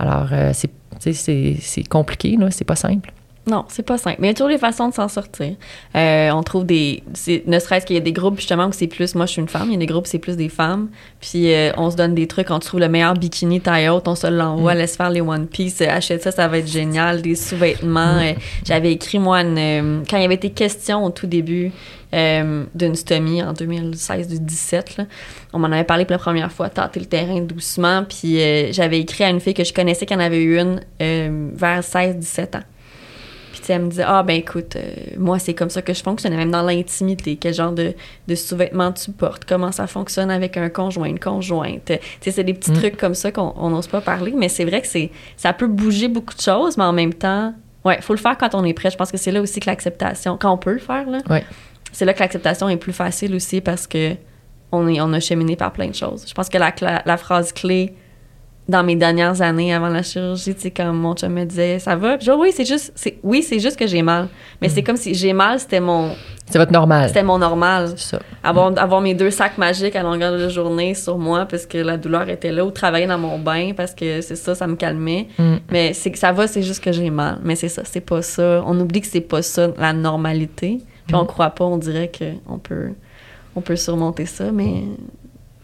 Alors, 0.00 0.28
euh, 0.32 0.52
c'est, 0.54 1.88
compliqué, 1.88 2.38
là, 2.38 2.50
c'est 2.50 2.64
pas 2.64 2.74
simple. 2.74 3.12
Non, 3.50 3.64
c'est 3.66 3.82
pas 3.82 3.98
simple. 3.98 4.18
Mais 4.20 4.28
il 4.28 4.30
y 4.30 4.32
a 4.32 4.34
toujours 4.34 4.48
des 4.48 4.58
façons 4.58 4.88
de 4.88 4.94
s'en 4.94 5.08
sortir. 5.08 5.54
Euh, 5.96 6.30
on 6.30 6.42
trouve 6.44 6.64
des. 6.64 7.02
Ne 7.46 7.58
serait-ce 7.58 7.84
qu'il 7.84 7.96
y 7.96 7.98
a 7.98 8.02
des 8.02 8.12
groupes, 8.12 8.36
justement, 8.36 8.66
où 8.66 8.72
c'est 8.72 8.86
plus. 8.86 9.16
Moi, 9.16 9.26
je 9.26 9.32
suis 9.32 9.40
une 9.40 9.48
femme, 9.48 9.64
il 9.66 9.72
y 9.72 9.76
a 9.76 9.78
des 9.78 9.86
groupes 9.86 10.06
où 10.06 10.08
c'est 10.08 10.20
plus 10.20 10.36
des 10.36 10.48
femmes. 10.48 10.88
Puis 11.20 11.52
euh, 11.52 11.72
on 11.76 11.90
se 11.90 11.96
donne 11.96 12.14
des 12.14 12.28
trucs. 12.28 12.48
On 12.52 12.60
trouve 12.60 12.78
le 12.78 12.88
meilleur 12.88 13.14
bikini 13.14 13.60
taille 13.60 13.88
haute, 13.88 14.06
on 14.06 14.14
se 14.14 14.28
l'envoie, 14.28 14.74
laisse 14.74 14.96
faire 14.96 15.10
les 15.10 15.20
One 15.20 15.48
Piece, 15.48 15.80
euh, 15.80 15.88
achète 15.90 16.22
ça, 16.22 16.30
ça 16.30 16.46
va 16.46 16.58
être 16.58 16.68
génial. 16.68 17.22
Des 17.22 17.34
sous-vêtements. 17.34 18.20
J'avais 18.64 18.92
écrit, 18.92 19.18
moi, 19.18 19.40
une, 19.40 20.04
quand 20.08 20.16
il 20.16 20.22
y 20.22 20.24
avait 20.24 20.34
été 20.34 20.50
question 20.50 21.04
au 21.04 21.10
tout 21.10 21.26
début 21.26 21.72
euh, 22.14 22.64
d'une 22.72 22.94
stomie 22.94 23.42
en 23.42 23.52
2016-17, 23.52 24.98
là, 24.98 25.06
on 25.52 25.58
m'en 25.58 25.72
avait 25.72 25.82
parlé 25.82 26.04
pour 26.04 26.12
la 26.12 26.18
première 26.18 26.52
fois, 26.52 26.68
tâter 26.68 27.00
le 27.00 27.06
terrain 27.06 27.40
doucement. 27.40 28.04
Puis 28.08 28.38
j'avais 28.70 29.00
écrit 29.00 29.24
à 29.24 29.30
une 29.30 29.40
fille 29.40 29.54
que 29.54 29.64
je 29.64 29.72
connaissais 29.72 30.06
qui 30.06 30.14
en 30.14 30.20
avait 30.20 30.40
eu 30.40 30.60
une 30.60 30.80
vers 31.00 31.80
16-17 31.80 32.58
ans. 32.58 32.62
Sais, 33.70 33.76
elle 33.76 33.82
me 33.84 33.88
disait, 33.90 34.04
ah 34.06 34.22
ben 34.24 34.34
écoute, 34.36 34.74
euh, 34.76 34.80
moi 35.16 35.38
c'est 35.38 35.54
comme 35.54 35.70
ça 35.70 35.80
que 35.80 35.94
je 35.94 36.02
fonctionne, 36.02 36.34
même 36.34 36.50
dans 36.50 36.62
l'intimité, 36.62 37.36
quel 37.36 37.54
genre 37.54 37.70
de, 37.72 37.94
de 38.26 38.34
sous-vêtements 38.34 38.90
tu 38.92 39.12
portes, 39.12 39.44
comment 39.44 39.70
ça 39.70 39.86
fonctionne 39.86 40.28
avec 40.30 40.56
un 40.56 40.68
conjoint, 40.70 41.06
une 41.06 41.20
conjointe. 41.20 41.84
Tu 41.86 41.94
sais, 42.20 42.30
c'est 42.32 42.42
des 42.44 42.54
petits 42.54 42.72
Mm. 42.72 42.74
trucs 42.74 42.96
comme 42.96 43.14
ça 43.14 43.30
qu'on 43.30 43.52
on 43.56 43.70
n'ose 43.70 43.86
pas 43.86 44.00
parler, 44.00 44.32
mais 44.36 44.48
c'est 44.48 44.64
vrai 44.64 44.80
que 44.80 44.88
c'est 44.88 45.10
ça 45.36 45.52
peut 45.52 45.68
bouger 45.68 46.08
beaucoup 46.08 46.34
de 46.34 46.40
choses, 46.40 46.76
mais 46.76 46.84
en 46.84 46.92
même 46.92 47.14
temps, 47.14 47.54
ouais, 47.84 48.00
faut 48.00 48.12
le 48.14 48.18
faire 48.18 48.36
quand 48.36 48.54
on 48.56 48.64
est 48.64 48.74
prêt. 48.74 48.90
Je 48.90 48.96
pense 48.96 49.12
que 49.12 49.18
c'est 49.18 49.30
là 49.30 49.40
aussi 49.40 49.60
que 49.60 49.66
l'acceptation, 49.66 50.36
quand 50.40 50.50
on 50.52 50.58
peut 50.58 50.72
le 50.72 50.78
faire, 50.78 51.08
là, 51.08 51.18
Ouais. 51.30 51.44
c'est 51.92 52.04
là 52.04 52.12
que 52.14 52.20
l'acceptation 52.20 52.68
est 52.68 52.76
plus 52.76 52.92
facile 52.92 53.34
aussi 53.36 53.60
parce 53.60 53.86
que 53.86 54.14
on, 54.72 54.88
est, 54.88 55.00
on 55.00 55.12
a 55.12 55.20
cheminé 55.20 55.54
par 55.56 55.72
plein 55.72 55.88
de 55.88 55.94
choses. 55.94 56.24
Je 56.28 56.34
pense 56.34 56.48
que 56.48 56.58
la, 56.58 56.72
la 57.04 57.16
phrase 57.16 57.52
clé 57.52 57.94
dans 58.70 58.82
mes 58.82 58.96
dernières 58.96 59.42
années 59.42 59.74
avant 59.74 59.88
la 59.88 60.02
chirurgie, 60.02 60.54
tu 60.54 60.60
sais, 60.62 60.70
comme 60.70 60.96
mon 60.96 61.14
chum 61.14 61.32
me 61.32 61.44
disait, 61.44 61.78
ça 61.78 61.96
va? 61.96 62.16
Puis 62.16 62.26
je 62.26 62.32
dis, 62.32 62.38
oui, 62.38 62.50
c'est 62.54 62.64
juste, 62.64 62.92
c'est, 62.94 63.18
oui, 63.22 63.42
c'est 63.42 63.58
juste 63.58 63.76
que 63.78 63.86
j'ai 63.86 64.02
mal. 64.02 64.28
Mais 64.62 64.68
Mm. 64.68 64.70
c'est 64.70 64.82
comme 64.82 64.96
si 64.96 65.14
j'ai 65.14 65.32
mal, 65.32 65.58
c'était 65.60 65.80
mon, 65.80 66.12
C'est 66.46 66.58
votre 66.58 66.72
normal. 66.72 67.08
c'était 67.08 67.22
mon 67.22 67.38
normal. 67.38 67.88
C'est 67.96 68.16
ça. 68.16 68.20
Avoir, 68.42 68.72
avoir 68.78 69.00
mes 69.00 69.14
deux 69.14 69.30
sacs 69.30 69.58
magiques 69.58 69.94
à 69.96 70.02
longueur 70.02 70.32
de 70.38 70.48
journée 70.48 70.94
sur 70.94 71.18
moi 71.18 71.44
parce 71.46 71.66
que 71.66 71.78
la 71.78 71.96
douleur 71.96 72.28
était 72.28 72.52
là 72.52 72.64
ou 72.64 72.70
travailler 72.70 73.06
dans 73.06 73.18
mon 73.18 73.38
bain 73.38 73.72
parce 73.76 73.94
que 73.94 74.20
c'est 74.22 74.36
ça, 74.36 74.54
ça 74.54 74.66
me 74.66 74.76
calmait. 74.76 75.26
Mm. 75.38 75.54
Mais 75.70 75.92
c'est 75.92 76.10
que 76.10 76.18
ça 76.18 76.32
va, 76.32 76.46
c'est 76.46 76.62
juste 76.62 76.82
que 76.82 76.92
j'ai 76.92 77.10
mal. 77.10 77.38
Mais 77.44 77.56
c'est 77.56 77.68
ça, 77.68 77.82
c'est 77.84 78.00
pas 78.00 78.22
ça. 78.22 78.62
On 78.66 78.78
oublie 78.80 79.00
que 79.00 79.06
c'est 79.06 79.20
pas 79.20 79.42
ça 79.42 79.68
la 79.78 79.92
normalité. 79.92 80.78
Puis 81.06 81.14
on 81.16 81.24
Mm. 81.24 81.26
croit 81.26 81.50
pas, 81.50 81.64
on 81.64 81.76
dirait 81.76 82.10
qu'on 82.16 82.58
peut, 82.58 82.90
on 83.56 83.60
peut 83.60 83.76
surmonter 83.76 84.26
ça, 84.26 84.52
mais 84.52 84.84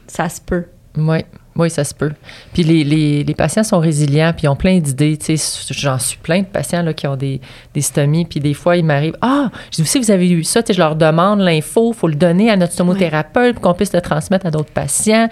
ça 0.08 0.28
se 0.28 0.40
peut. 0.40 0.64
Oui, 0.96 1.18
oui, 1.56 1.70
ça 1.70 1.84
se 1.84 1.94
peut. 1.94 2.12
Puis 2.52 2.62
les, 2.62 2.84
les, 2.84 3.24
les 3.24 3.34
patients 3.34 3.64
sont 3.64 3.78
résilients, 3.78 4.32
puis 4.36 4.44
ils 4.44 4.48
ont 4.48 4.56
plein 4.56 4.78
d'idées. 4.78 5.16
Tu 5.16 5.36
sais, 5.36 5.62
j'en 5.70 5.98
suis 5.98 6.18
plein 6.18 6.40
de 6.40 6.46
patients 6.46 6.82
là, 6.82 6.92
qui 6.92 7.06
ont 7.06 7.16
des, 7.16 7.40
des 7.74 7.80
stomies, 7.80 8.26
puis 8.26 8.40
des 8.40 8.54
fois, 8.54 8.76
ils 8.76 8.84
m'arrivent 8.84 9.16
Ah, 9.22 9.50
je 9.70 9.82
dis 9.82 9.98
vous 9.98 10.10
avez 10.10 10.30
eu 10.30 10.44
ça. 10.44 10.62
Tu 10.62 10.68
sais, 10.68 10.72
je 10.74 10.78
leur 10.78 10.96
demande 10.96 11.40
l'info, 11.40 11.92
il 11.94 11.96
faut 11.96 12.08
le 12.08 12.14
donner 12.14 12.50
à 12.50 12.56
notre 12.56 12.74
stomothérapeute 12.74 13.54
pour 13.54 13.62
qu'on 13.62 13.74
puisse 13.74 13.92
le 13.92 14.00
transmettre 14.00 14.46
à 14.46 14.50
d'autres 14.50 14.72
patients. 14.72 15.28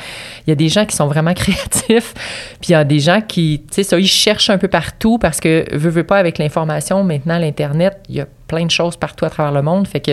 Il 0.46 0.50
y 0.50 0.52
a 0.52 0.56
des 0.56 0.68
gens 0.68 0.86
qui 0.86 0.96
sont 0.96 1.06
vraiment 1.06 1.34
créatifs, 1.34 2.14
puis 2.60 2.70
il 2.70 2.72
y 2.72 2.76
a 2.76 2.84
des 2.84 3.00
gens 3.00 3.20
qui, 3.20 3.62
tu 3.68 3.74
sais, 3.74 3.82
ça, 3.82 3.98
ils 3.98 4.06
cherchent 4.06 4.50
un 4.50 4.58
peu 4.58 4.68
partout 4.68 5.18
parce 5.18 5.40
que, 5.40 5.64
veux, 5.76 5.90
veux 5.90 6.04
pas, 6.04 6.16
avec 6.16 6.38
l'information, 6.38 7.04
maintenant, 7.04 7.38
l'Internet, 7.38 7.98
il 8.08 8.16
y 8.16 8.20
a 8.20 8.26
plein 8.46 8.64
de 8.64 8.70
choses 8.70 8.96
partout 8.96 9.24
à 9.24 9.30
travers 9.30 9.52
le 9.52 9.62
monde. 9.62 9.86
Fait 9.86 10.00
que 10.00 10.12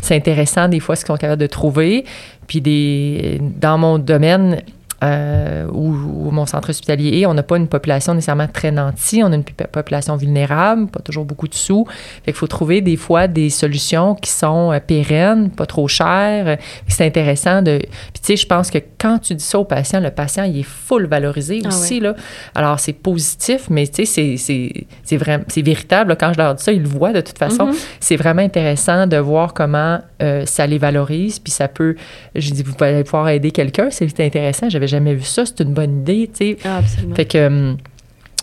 c'est 0.00 0.16
intéressant, 0.16 0.68
des 0.68 0.80
fois, 0.80 0.96
ce 0.96 1.04
qu'ils 1.04 1.14
sont 1.14 1.18
capables 1.18 1.40
de 1.40 1.46
trouver. 1.46 2.04
Puis 2.46 2.60
des, 2.60 3.38
dans 3.40 3.78
mon 3.78 3.98
domaine, 3.98 4.62
euh, 5.02 5.66
où, 5.72 5.88
où 6.26 6.30
mon 6.30 6.46
centre 6.46 6.70
hospitalier 6.70 7.20
est, 7.20 7.26
on 7.26 7.34
n'a 7.34 7.42
pas 7.42 7.56
une 7.56 7.68
population 7.68 8.14
nécessairement 8.14 8.48
très 8.48 8.70
nantie, 8.70 9.22
on 9.24 9.32
a 9.32 9.34
une 9.34 9.44
pu- 9.44 9.54
population 9.54 10.16
vulnérable, 10.16 10.88
pas 10.88 11.00
toujours 11.00 11.24
beaucoup 11.24 11.48
de 11.48 11.54
sous. 11.54 11.86
Fait 11.88 12.32
qu'il 12.32 12.34
faut 12.34 12.46
trouver 12.46 12.80
des 12.80 12.96
fois 12.96 13.26
des 13.26 13.48
solutions 13.50 14.14
qui 14.14 14.30
sont 14.30 14.72
euh, 14.72 14.78
pérennes, 14.80 15.50
pas 15.50 15.66
trop 15.66 15.88
chères. 15.88 16.58
C'est 16.88 17.06
intéressant 17.06 17.62
de... 17.62 17.78
Puis 17.78 18.20
tu 18.22 18.26
sais, 18.26 18.36
je 18.36 18.46
pense 18.46 18.70
que 18.70 18.78
quand 18.98 19.18
tu 19.18 19.34
dis 19.34 19.44
ça 19.44 19.58
au 19.58 19.64
patient, 19.64 20.00
le 20.00 20.10
patient, 20.10 20.44
il 20.44 20.58
est 20.60 20.62
full 20.62 21.06
valorisé 21.06 21.60
Ah 21.64 21.68
aussi, 21.68 22.00
là. 22.00 22.14
Alors, 22.54 22.78
c'est 22.78 22.92
positif, 22.92 23.68
mais 23.70 23.86
tu 23.86 24.04
sais, 24.04 24.04
c'est- 24.04 24.36
c'est 24.36 24.86
c'est 25.02 25.16
vraiment... 25.16 25.44
C'est 25.48 25.62
véritable, 25.62 26.10
là. 26.10 26.16
Quand 26.16 26.32
je 26.32 26.38
leur 26.38 26.54
dis 26.54 26.62
ça, 26.62 26.72
ils 26.72 26.82
le 26.82 26.88
voient 26.88 27.12
de 27.12 27.20
toute 27.20 27.38
façon. 27.38 27.66
Mhm. 27.66 27.74
C'est 28.00 28.16
vraiment 28.16 28.42
intéressant 28.42 29.06
de 29.06 29.16
voir 29.16 29.54
comment 29.54 29.98
euh, 30.22 30.44
ça 30.46 30.66
les 30.66 30.78
valorise, 30.78 31.38
puis 31.38 31.50
ça 31.52 31.68
peut... 31.68 31.96
Je 32.34 32.50
dis, 32.50 32.62
vous 32.62 32.74
allez 32.80 33.04
pouvoir 33.04 33.28
aider 33.30 33.50
quelqu'un, 33.50 33.88
c'est 33.90 34.20
intéressant. 34.20 34.68
J'avais 34.68 34.86
jamais 34.90 35.14
vu 35.14 35.24
ça, 35.24 35.46
c'est 35.46 35.60
une 35.60 35.72
bonne 35.74 36.00
idée, 36.00 36.28
tu 36.32 36.44
sais. 36.52 36.56
Ah, 36.64 36.78
absolument. 36.78 37.14
Fait 37.14 37.24
que 37.24 37.46
hum, 37.46 37.76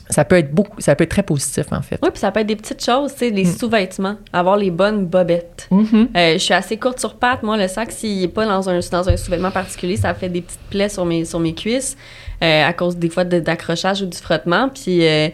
ça 0.09 0.23
peut 0.23 0.37
être 0.37 0.53
beaucoup, 0.53 0.79
ça 0.79 0.95
peut 0.95 1.03
être 1.03 1.11
très 1.11 1.23
positif 1.23 1.65
en 1.71 1.81
fait. 1.81 1.99
Oui, 2.01 2.09
puis 2.11 2.19
ça 2.19 2.31
peut 2.31 2.39
être 2.39 2.47
des 2.47 2.55
petites 2.55 2.83
choses, 2.83 3.11
tu 3.11 3.19
sais, 3.19 3.29
les 3.29 3.43
Mm. 3.43 3.57
sous-vêtements, 3.57 4.15
avoir 4.31 4.55
les 4.55 4.71
bonnes 4.71 5.05
bobettes. 5.05 5.67
Mhm. 5.69 6.07
Euh, 6.15 6.33
je 6.33 6.37
suis 6.37 6.53
assez 6.53 6.77
courte 6.77 6.99
sur 6.99 7.15
pattes. 7.15 7.43
Moi, 7.43 7.57
le 7.57 7.67
sac, 7.67 7.91
s'il 7.91 8.21
n'est 8.21 8.27
pas 8.29 8.45
dans 8.45 8.69
un, 8.69 8.79
dans 8.91 9.09
un 9.09 9.17
sous-vêtement 9.17 9.51
particulier, 9.51 9.97
ça 9.97 10.13
fait 10.13 10.29
des 10.29 10.41
petites 10.41 10.61
plaies 10.69 10.87
sur 10.89 11.05
mes, 11.05 11.25
sur 11.25 11.39
mes 11.41 11.53
cuisses 11.53 11.97
euh, 12.41 12.65
à 12.65 12.71
cause 12.71 12.95
des 12.95 13.09
fois 13.09 13.25
de- 13.25 13.39
d'accrochage 13.41 14.01
ou 14.01 14.05
du 14.05 14.17
frottement. 14.17 14.69
Puis, 14.69 15.05
euh, 15.05 15.27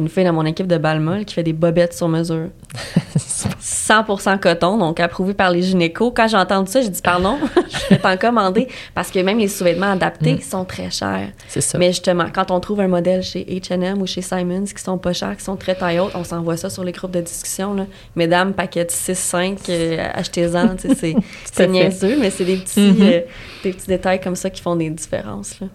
une 0.00 0.08
fille 0.08 0.24
dans 0.24 0.32
mon 0.32 0.44
équipe 0.46 0.66
de 0.66 0.78
Balmol 0.78 1.24
qui 1.24 1.34
fait 1.34 1.42
des 1.42 1.52
bobettes 1.52 1.92
sur 1.94 2.08
mesure. 2.08 2.48
100% 3.60 4.38
coton, 4.38 4.78
donc 4.78 5.00
approuvé 5.00 5.34
par 5.34 5.50
les 5.50 5.62
gynécos. 5.62 6.12
Quand 6.14 6.28
j'ai 6.28 6.36
entendu 6.36 6.70
ça, 6.70 6.80
j'ai 6.80 6.88
dit 6.88 7.00
pardon, 7.02 7.36
je 7.88 7.94
vais 7.94 7.98
t'en 8.00 8.16
commander 8.16 8.68
parce 8.94 9.10
que 9.10 9.18
même 9.20 9.38
les 9.38 9.48
sous-vêtements 9.48 9.92
adaptés 9.92 10.34
Mm. 10.34 10.40
sont 10.42 10.64
très 10.64 10.90
chers. 10.90 11.28
c'est 11.48 11.60
ça. 11.60 11.78
Mais 11.78 11.88
justement, 11.88 12.26
quand 12.32 12.50
on 12.50 12.60
trouve 12.60 12.80
un 12.80 12.88
modèle 12.88 13.22
chez 13.22 13.44
H&M 13.44 14.00
ou 14.00 14.06
chez 14.06 14.22
Simons 14.22 14.64
qui 14.64 14.82
sont 14.82 14.98
pas 14.98 15.12
chers, 15.12 15.36
qui 15.36 15.44
sont 15.44 15.56
très 15.56 15.74
taille 15.74 15.98
haute, 15.98 16.12
on 16.14 16.24
s'envoie 16.24 16.56
ça 16.56 16.70
sur 16.70 16.84
les 16.84 16.92
groupes 16.92 17.10
de 17.12 17.20
discussion. 17.20 17.74
Là. 17.74 17.86
Mesdames, 18.16 18.52
paquet 18.52 18.84
6-5, 18.84 19.58
euh, 19.68 20.08
achetez-en. 20.14 20.76
c'est 20.78 21.14
c'est 21.52 21.66
niaiseux, 21.68 22.16
mais 22.20 22.30
c'est 22.30 22.44
des 22.44 22.56
petits, 22.56 22.80
Mhm. 22.80 22.96
euh, 23.02 23.20
des 23.62 23.72
petits 23.72 23.86
détails 23.88 24.20
comme 24.20 24.36
ça 24.36 24.50
qui 24.50 24.62
font 24.62 24.76
des 24.76 24.90
différences. 24.90 25.58
Là. 25.60 25.66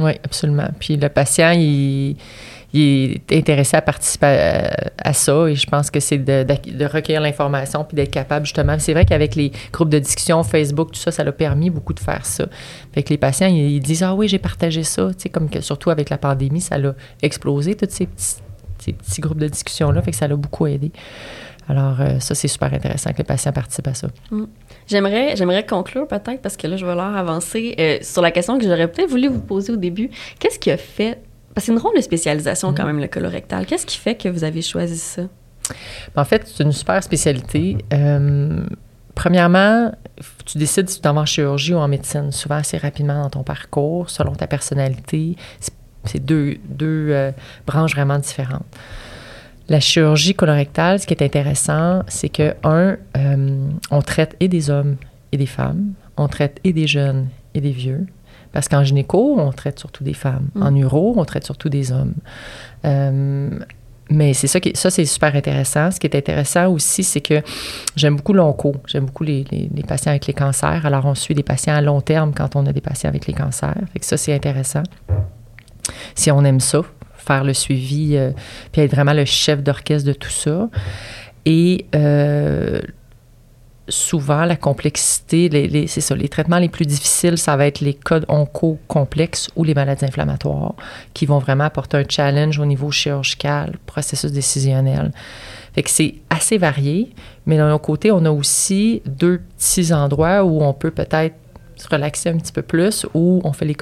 Oui, 0.00 0.12
absolument. 0.24 0.68
Puis 0.78 0.96
le 0.96 1.08
patient, 1.08 1.50
il, 1.52 2.16
il 2.72 3.20
est 3.28 3.36
intéressé 3.36 3.76
à 3.76 3.82
participer 3.82 4.68
à, 4.98 5.12
ça 5.12 5.48
et 5.48 5.56
je 5.56 5.66
pense 5.66 5.90
que 5.90 5.98
c'est 5.98 6.18
de, 6.18 6.84
recueillir 6.84 7.20
l'information 7.20 7.84
puis 7.84 7.96
d'être 7.96 8.10
capable 8.10 8.46
justement. 8.46 8.76
C'est 8.78 8.92
vrai 8.92 9.04
qu'avec 9.04 9.34
les 9.34 9.50
groupes 9.72 9.88
de 9.88 9.98
discussion, 9.98 10.42
Facebook, 10.42 10.92
tout 10.92 11.00
ça, 11.00 11.10
ça 11.10 11.24
l'a 11.24 11.32
permis 11.32 11.70
beaucoup 11.70 11.92
de 11.92 12.00
faire 12.00 12.24
ça. 12.24 12.46
Fait 12.92 13.02
que 13.02 13.10
les 13.10 13.18
patients, 13.18 13.48
ils, 13.48 13.80
disent 13.80 14.02
Ah 14.02 14.14
oui, 14.14 14.28
j'ai 14.28 14.38
partagé 14.38 14.84
ça. 14.84 15.08
Tu 15.12 15.22
sais, 15.22 15.28
comme 15.28 15.48
surtout 15.60 15.90
avec 15.90 16.10
la 16.10 16.18
pandémie, 16.18 16.60
ça 16.60 16.78
l'a 16.78 16.94
explosé, 17.22 17.74
tous 17.74 17.88
ces 17.90 18.06
petits, 18.06 18.36
ces 18.78 18.92
petits 18.92 19.20
groupes 19.20 19.38
de 19.38 19.48
discussion-là. 19.48 20.00
Fait 20.02 20.12
que 20.12 20.16
ça 20.16 20.28
l'a 20.28 20.36
beaucoup 20.36 20.66
aidé. 20.66 20.92
Alors, 21.68 22.00
euh, 22.00 22.18
ça, 22.18 22.34
c'est 22.34 22.48
super 22.48 22.72
intéressant 22.74 23.12
que 23.12 23.18
les 23.18 23.24
patients 23.24 23.52
participent 23.52 23.86
à 23.86 23.94
ça. 23.94 24.08
Mm. 24.30 24.44
J'aimerais, 24.88 25.36
j'aimerais 25.36 25.64
conclure 25.64 26.08
peut-être, 26.08 26.42
parce 26.42 26.56
que 26.56 26.66
là, 26.66 26.76
je 26.76 26.84
vais 26.84 26.96
leur 26.96 27.16
avancer, 27.16 27.76
euh, 27.78 27.98
sur 28.02 28.22
la 28.22 28.32
question 28.32 28.58
que 28.58 28.64
j'aurais 28.64 28.88
peut-être 28.88 29.08
voulu 29.08 29.28
vous 29.28 29.40
poser 29.40 29.72
au 29.72 29.76
début. 29.76 30.10
Qu'est-ce 30.40 30.58
qui 30.58 30.72
a 30.72 30.76
fait 30.76 31.20
parce 31.60 31.66
que 31.66 31.66
c'est 31.66 31.72
une 31.72 31.78
drôle 31.78 31.96
de 31.96 32.00
spécialisation 32.00 32.72
quand 32.72 32.84
mm-hmm. 32.84 32.86
même, 32.86 33.00
le 33.00 33.08
colorectal. 33.08 33.66
Qu'est-ce 33.66 33.84
qui 33.84 33.98
fait 33.98 34.14
que 34.14 34.28
vous 34.30 34.44
avez 34.44 34.62
choisi 34.62 34.96
ça? 34.96 35.22
En 36.16 36.24
fait, 36.24 36.46
c'est 36.46 36.64
une 36.64 36.72
super 36.72 37.02
spécialité. 37.02 37.76
Euh, 37.92 38.64
premièrement, 39.14 39.92
tu 40.46 40.56
décides 40.56 40.88
si 40.88 40.96
tu 40.96 41.02
t'en 41.02 41.12
vas 41.12 41.20
en 41.20 41.26
chirurgie 41.26 41.74
ou 41.74 41.78
en 41.78 41.86
médecine, 41.86 42.32
souvent 42.32 42.56
assez 42.56 42.78
rapidement 42.78 43.22
dans 43.22 43.28
ton 43.28 43.42
parcours, 43.42 44.08
selon 44.08 44.34
ta 44.34 44.46
personnalité. 44.46 45.36
C'est 46.04 46.24
deux, 46.24 46.56
deux 46.64 47.08
euh, 47.10 47.30
branches 47.66 47.94
vraiment 47.94 48.18
différentes. 48.18 48.64
La 49.68 49.80
chirurgie 49.80 50.34
colorectale, 50.34 50.98
ce 50.98 51.06
qui 51.06 51.12
est 51.12 51.22
intéressant, 51.22 52.02
c'est 52.08 52.30
que, 52.30 52.54
un, 52.64 52.96
euh, 53.18 53.68
on 53.90 54.00
traite 54.00 54.34
et 54.40 54.48
des 54.48 54.70
hommes 54.70 54.96
et 55.30 55.36
des 55.36 55.46
femmes, 55.46 55.92
on 56.16 56.26
traite 56.26 56.58
et 56.64 56.72
des 56.72 56.86
jeunes 56.86 57.28
et 57.52 57.60
des 57.60 57.70
vieux, 57.70 58.06
parce 58.52 58.68
qu'en 58.68 58.82
gynéco, 58.82 59.36
on 59.38 59.52
traite 59.52 59.78
surtout 59.78 60.04
des 60.04 60.14
femmes. 60.14 60.48
Mm. 60.54 60.62
En 60.62 60.76
uro, 60.76 61.14
on 61.16 61.24
traite 61.24 61.44
surtout 61.44 61.68
des 61.68 61.92
hommes. 61.92 62.14
Euh, 62.84 63.50
mais 64.10 64.34
c'est 64.34 64.48
ça 64.48 64.58
qui 64.58 64.72
ça 64.74 64.90
c'est 64.90 65.04
super 65.04 65.34
intéressant. 65.36 65.90
Ce 65.90 66.00
qui 66.00 66.06
est 66.06 66.16
intéressant 66.16 66.68
aussi, 66.68 67.04
c'est 67.04 67.20
que 67.20 67.42
j'aime 67.94 68.16
beaucoup 68.16 68.32
l'onco. 68.32 68.74
J'aime 68.86 69.06
beaucoup 69.06 69.22
les, 69.22 69.44
les, 69.52 69.82
patients 69.84 70.10
avec 70.10 70.26
les 70.26 70.34
cancers. 70.34 70.84
Alors 70.84 71.06
on 71.06 71.14
suit 71.14 71.34
des 71.34 71.44
patients 71.44 71.74
à 71.74 71.80
long 71.80 72.00
terme 72.00 72.32
quand 72.34 72.56
on 72.56 72.66
a 72.66 72.72
des 72.72 72.80
patients 72.80 73.08
avec 73.08 73.28
les 73.28 73.34
cancers. 73.34 73.76
Fait 73.92 74.00
que 74.00 74.04
ça 74.04 74.16
c'est 74.16 74.34
intéressant. 74.34 74.82
Si 76.16 76.30
on 76.32 76.44
aime 76.44 76.60
ça, 76.60 76.82
faire 77.16 77.44
le 77.44 77.54
suivi, 77.54 78.16
euh, 78.16 78.32
puis 78.72 78.82
être 78.82 78.90
vraiment 78.90 79.12
le 79.12 79.24
chef 79.24 79.62
d'orchestre 79.62 80.08
de 80.08 80.12
tout 80.12 80.30
ça. 80.30 80.68
Et 81.46 81.86
euh, 81.94 82.80
souvent, 83.90 84.44
la 84.44 84.56
complexité, 84.56 85.48
les, 85.48 85.86
c'est 85.86 86.00
ça, 86.00 86.14
les 86.14 86.28
traitements 86.28 86.58
les 86.58 86.68
plus 86.68 86.86
difficiles, 86.86 87.36
ça 87.38 87.56
va 87.56 87.66
être 87.66 87.80
les 87.80 87.94
codes 87.94 88.24
onco 88.28 88.78
complexes 88.88 89.50
ou 89.56 89.64
les 89.64 89.74
maladies 89.74 90.04
inflammatoires 90.04 90.74
qui 91.14 91.26
vont 91.26 91.38
vraiment 91.38 91.64
apporter 91.64 91.98
un 91.98 92.04
challenge 92.08 92.58
au 92.58 92.64
niveau 92.64 92.90
chirurgical, 92.90 93.76
processus 93.86 94.32
décisionnel. 94.32 95.12
Fait 95.74 95.82
que 95.82 95.90
c'est 95.90 96.14
assez 96.30 96.58
varié, 96.58 97.10
mais 97.46 97.56
d'un 97.56 97.72
autre 97.72 97.84
côté, 97.84 98.10
on 98.10 98.24
a 98.24 98.30
aussi 98.30 99.02
deux 99.06 99.40
petits 99.58 99.92
endroits 99.92 100.44
où 100.44 100.62
on 100.62 100.72
peut 100.72 100.90
peut-être 100.90 101.34
se 101.76 101.88
relaxer 101.88 102.28
un 102.30 102.36
petit 102.36 102.52
peu 102.52 102.62
plus, 102.62 103.06
où 103.14 103.40
on 103.44 103.52
fait 103.52 103.64
les. 103.64 103.76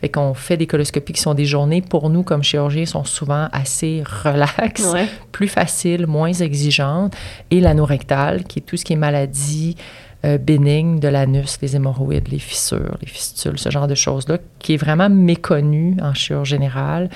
Fait 0.00 0.08
qu'on 0.08 0.34
fait 0.34 0.56
des 0.56 0.66
coloscopies 0.66 1.12
qui 1.12 1.20
sont 1.20 1.34
des 1.34 1.44
journées 1.44 1.82
pour 1.82 2.08
nous 2.08 2.22
comme 2.22 2.42
chirurgiens 2.42 2.86
sont 2.86 3.04
souvent 3.04 3.48
assez 3.52 4.02
relax, 4.24 4.84
plus 5.32 5.48
faciles, 5.48 6.06
moins 6.06 6.32
exigeantes. 6.32 7.14
Et 7.50 7.60
l'anorectale, 7.60 8.44
qui 8.44 8.60
est 8.60 8.62
tout 8.62 8.76
ce 8.76 8.84
qui 8.84 8.94
est 8.94 8.96
maladie 8.96 9.76
euh, 10.24 10.36
bénigne 10.36 11.00
de 11.00 11.08
l'anus, 11.08 11.58
les 11.62 11.76
hémorroïdes, 11.76 12.28
les 12.28 12.38
fissures, 12.38 12.96
les 13.00 13.06
fistules, 13.06 13.58
ce 13.58 13.70
genre 13.70 13.88
de 13.88 13.94
choses-là, 13.94 14.36
qui 14.58 14.74
est 14.74 14.76
vraiment 14.76 15.08
méconnu 15.08 15.96
en 16.02 16.12
chirurgie 16.12 16.50
générale 16.50 17.08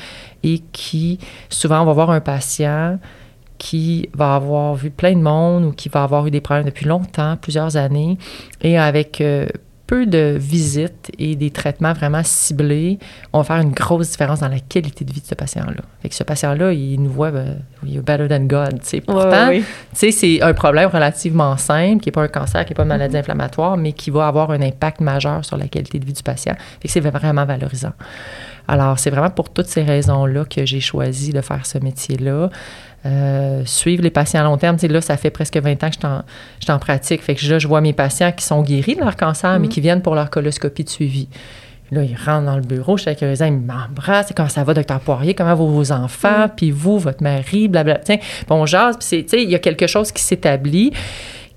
et 0.43 0.63
qui, 0.73 1.19
souvent, 1.51 1.83
on 1.83 1.85
va 1.85 1.93
voir 1.93 2.11
un 2.11 2.21
patient 2.21 2.99
qui 3.59 4.09
va 4.15 4.35
avoir 4.35 4.75
vu 4.75 4.91
plein 4.91 5.13
de 5.13 5.21
monde 5.21 5.65
ou 5.65 5.73
qui 5.73 5.89
va 5.89 6.03
avoir 6.03 6.27
eu 6.27 6.31
des 6.31 6.41
problèmes 6.41 6.67
depuis 6.67 6.87
longtemps, 6.87 7.37
plusieurs 7.37 7.77
années, 7.77 8.19
et 8.63 8.79
avec 8.79 9.21
euh, 9.21 9.47
peu 9.87 10.07
de 10.07 10.37
visites 10.39 11.13
et 11.19 11.37
des 11.37 11.51
traitements 11.51 11.93
vraiment 11.93 12.23
ciblés, 12.25 12.99
on 13.33 13.39
va 13.39 13.45
faire 13.45 13.57
une 13.59 13.73
grosse 13.73 14.11
différence 14.11 14.41
dans 14.41 14.49
la 14.49 14.61
qualité 14.61 15.05
de 15.05 15.13
vie 15.13 15.21
de 15.21 15.27
ce 15.27 15.35
patient-là. 15.35 15.83
Fait 16.01 16.09
que 16.09 16.15
ce 16.15 16.25
patient-là, 16.25 16.73
il 16.73 17.03
nous 17.03 17.11
voit, 17.11 17.31
ben, 17.31 17.59
you're 17.85 18.03
better 18.03 18.29
than 18.29 18.45
God. 18.45 18.81
T'sais. 18.81 19.01
Pourtant, 19.01 19.51
c'est 19.93 20.43
un 20.43 20.55
problème 20.55 20.89
relativement 20.89 21.57
simple, 21.57 22.01
qui 22.03 22.09
n'est 22.09 22.13
pas 22.13 22.23
un 22.23 22.29
cancer, 22.29 22.65
qui 22.65 22.73
n'est 22.73 22.77
pas 22.77 22.83
une 22.83 22.89
maladie 22.89 23.17
inflammatoire, 23.17 23.77
mais 23.77 23.93
qui 23.93 24.11
va 24.11 24.27
avoir 24.27 24.51
un 24.51 24.63
impact 24.63 25.01
majeur 25.01 25.45
sur 25.45 25.57
la 25.57 25.69
qualité 25.69 25.99
de 25.99 26.07
vie 26.07 26.13
du 26.13 26.23
patient. 26.23 26.55
Fait 26.81 26.89
que 26.89 26.93
c'est 26.93 27.01
vraiment 27.01 27.45
valorisant. 27.45 27.93
Alors, 28.67 28.99
c'est 28.99 29.11
vraiment 29.11 29.31
pour 29.31 29.51
toutes 29.51 29.67
ces 29.67 29.83
raisons-là 29.83 30.45
que 30.47 30.65
j'ai 30.65 30.81
choisi 30.81 31.33
de 31.33 31.43
faire 31.43 31.67
ce 31.67 31.79
métier-là. 31.79 32.49
Euh, 33.07 33.63
suivre 33.67 34.03
les 34.03 34.11
patients 34.11 34.41
à 34.41 34.45
long 34.45 34.57
terme. 34.57 34.79
Là, 34.83 35.01
ça 35.03 35.19
fait 35.19 35.31
presque 35.31 35.59
20 35.59 35.85
ans 35.85 35.91
que 35.91 35.95
je 35.95 36.65
suis 36.65 36.73
en 36.73 36.79
pratique. 36.79 37.23
Fait 37.23 37.35
que 37.35 37.47
là, 37.47 37.59
je 37.59 37.69
vois 37.69 37.83
mes 37.83 37.93
patients 37.93 38.33
qui 38.33 38.45
sont 38.45 38.63
guéris 38.63 38.95
de 38.95 39.01
leur 39.01 39.17
cancer, 39.17 39.59
mais 39.61 39.67
mm. 39.67 39.71
qui 39.71 39.81
viennent 39.83 40.03
pour 40.03 40.15
leur 40.15 40.31
coloscopie 40.31 40.85
de 40.85 40.89
suivi. 40.89 41.29
Là, 41.91 42.03
ils 42.03 42.17
rentrent 42.17 42.47
dans 42.47 42.57
le 42.57 42.63
bureau, 42.63 42.97
je 42.97 43.03
suis 43.03 43.11
avec 43.11 43.23
eux, 43.23 43.35
ils 43.45 43.53
m'embrassent. 43.53 44.33
Comment 44.35 44.49
ça 44.49 44.65
va, 44.65 44.73
docteur 44.73 45.01
Poirier? 45.01 45.35
Comment 45.35 45.55
vont 45.55 45.69
vos 45.69 45.93
enfants? 45.93 46.47
Mm. 46.47 46.53
Puis 46.57 46.71
vous, 46.71 46.99
votre 46.99 47.23
mari, 47.23 47.69
blablabla. 47.69 48.05
Tiens, 48.05 48.19
bon, 48.49 48.65
jase. 48.65 48.97
Puis, 48.99 49.27
il 49.35 49.51
y 49.51 49.55
a 49.55 49.59
quelque 49.59 49.87
chose 49.87 50.11
qui 50.11 50.23
s'établit 50.23 50.93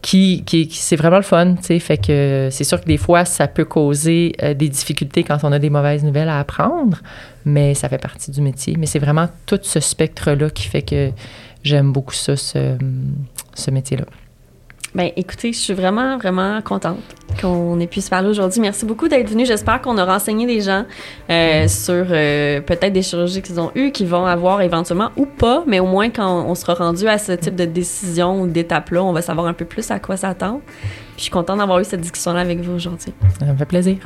qui, 0.08 0.42
qui, 0.46 0.70
c'est 0.72 0.96
vraiment 0.96 1.18
le 1.18 1.22
fun, 1.22 1.56
tu 1.56 1.64
sais. 1.64 1.80
Fait 1.80 1.98
que 1.98 2.48
c'est 2.50 2.64
sûr 2.64 2.80
que 2.80 2.86
des 2.86 2.96
fois, 2.96 3.26
ça 3.26 3.46
peut 3.50 3.66
causer 3.66 4.32
euh, 4.42 4.54
des 4.54 4.70
difficultés 4.70 5.26
quand 5.26 5.40
on 5.44 5.52
a 5.52 5.60
des 5.60 5.70
mauvaises 5.70 6.02
nouvelles 6.02 6.30
à 6.30 6.40
apprendre, 6.40 7.00
mais 7.44 7.74
ça 7.74 7.90
fait 7.90 7.98
partie 7.98 8.32
du 8.32 8.40
métier. 8.40 8.78
Mais 8.80 8.86
c'est 8.86 9.00
vraiment 9.00 9.28
tout 9.46 9.60
ce 9.62 9.82
spectre-là 9.82 10.50
qui 10.50 10.64
fait 10.64 10.82
que 10.82 11.12
j'aime 11.62 11.92
beaucoup 11.92 12.14
ça, 12.14 12.38
ce, 12.38 12.78
ce 13.54 13.70
métier-là. 13.70 14.06
Bien, 14.98 15.12
écoutez, 15.16 15.54
je 15.54 15.60
suis 15.60 15.76
vraiment, 15.76 16.18
vraiment 16.18 16.60
contente 16.64 16.98
qu'on 17.40 17.80
ait 17.80 17.86
pu 17.86 18.02
se 18.02 18.10
parler 18.10 18.30
aujourd'hui. 18.30 18.60
Merci 18.62 18.84
beaucoup 18.84 19.08
d'être 19.08 19.30
venu. 19.30 19.46
J'espère 19.46 19.80
qu'on 19.80 19.96
a 20.00 20.04
renseigné 20.04 20.48
des 20.48 20.60
gens 20.60 20.86
euh, 21.30 21.68
sur 21.68 22.08
euh, 22.10 22.62
peut-être 22.62 22.94
des 22.94 23.04
chirurgies 23.04 23.44
qu'ils 23.44 23.60
ont 23.60 23.70
eues, 23.76 23.92
qu'ils 23.92 24.08
vont 24.08 24.26
avoir 24.26 24.64
éventuellement 24.64 25.12
ou 25.16 25.28
pas, 25.28 25.64
mais 25.68 25.80
au 25.80 25.86
moins 25.86 26.10
quand 26.10 26.48
on 26.48 26.56
sera 26.56 26.74
rendu 26.74 27.08
à 27.08 27.20
ce 27.20 27.34
type 27.34 27.56
de 27.56 27.66
décision 27.66 28.42
ou 28.42 28.48
d'étape-là, 28.48 29.04
on 29.04 29.14
va 29.14 29.22
savoir 29.22 29.46
un 29.46 29.54
peu 29.54 29.66
plus 29.66 29.92
à 29.92 30.00
quoi 30.00 30.18
s'attendre. 30.18 30.62
Puis 30.66 31.18
je 31.18 31.22
suis 31.22 31.32
contente 31.32 31.60
d'avoir 31.60 31.80
eu 31.80 31.84
cette 31.84 32.02
discussion-là 32.02 32.40
avec 32.40 32.62
vous 32.62 32.74
aujourd'hui. 32.74 33.14
Ça 33.38 33.46
me 33.46 33.56
fait 33.56 33.66
plaisir. 33.66 33.98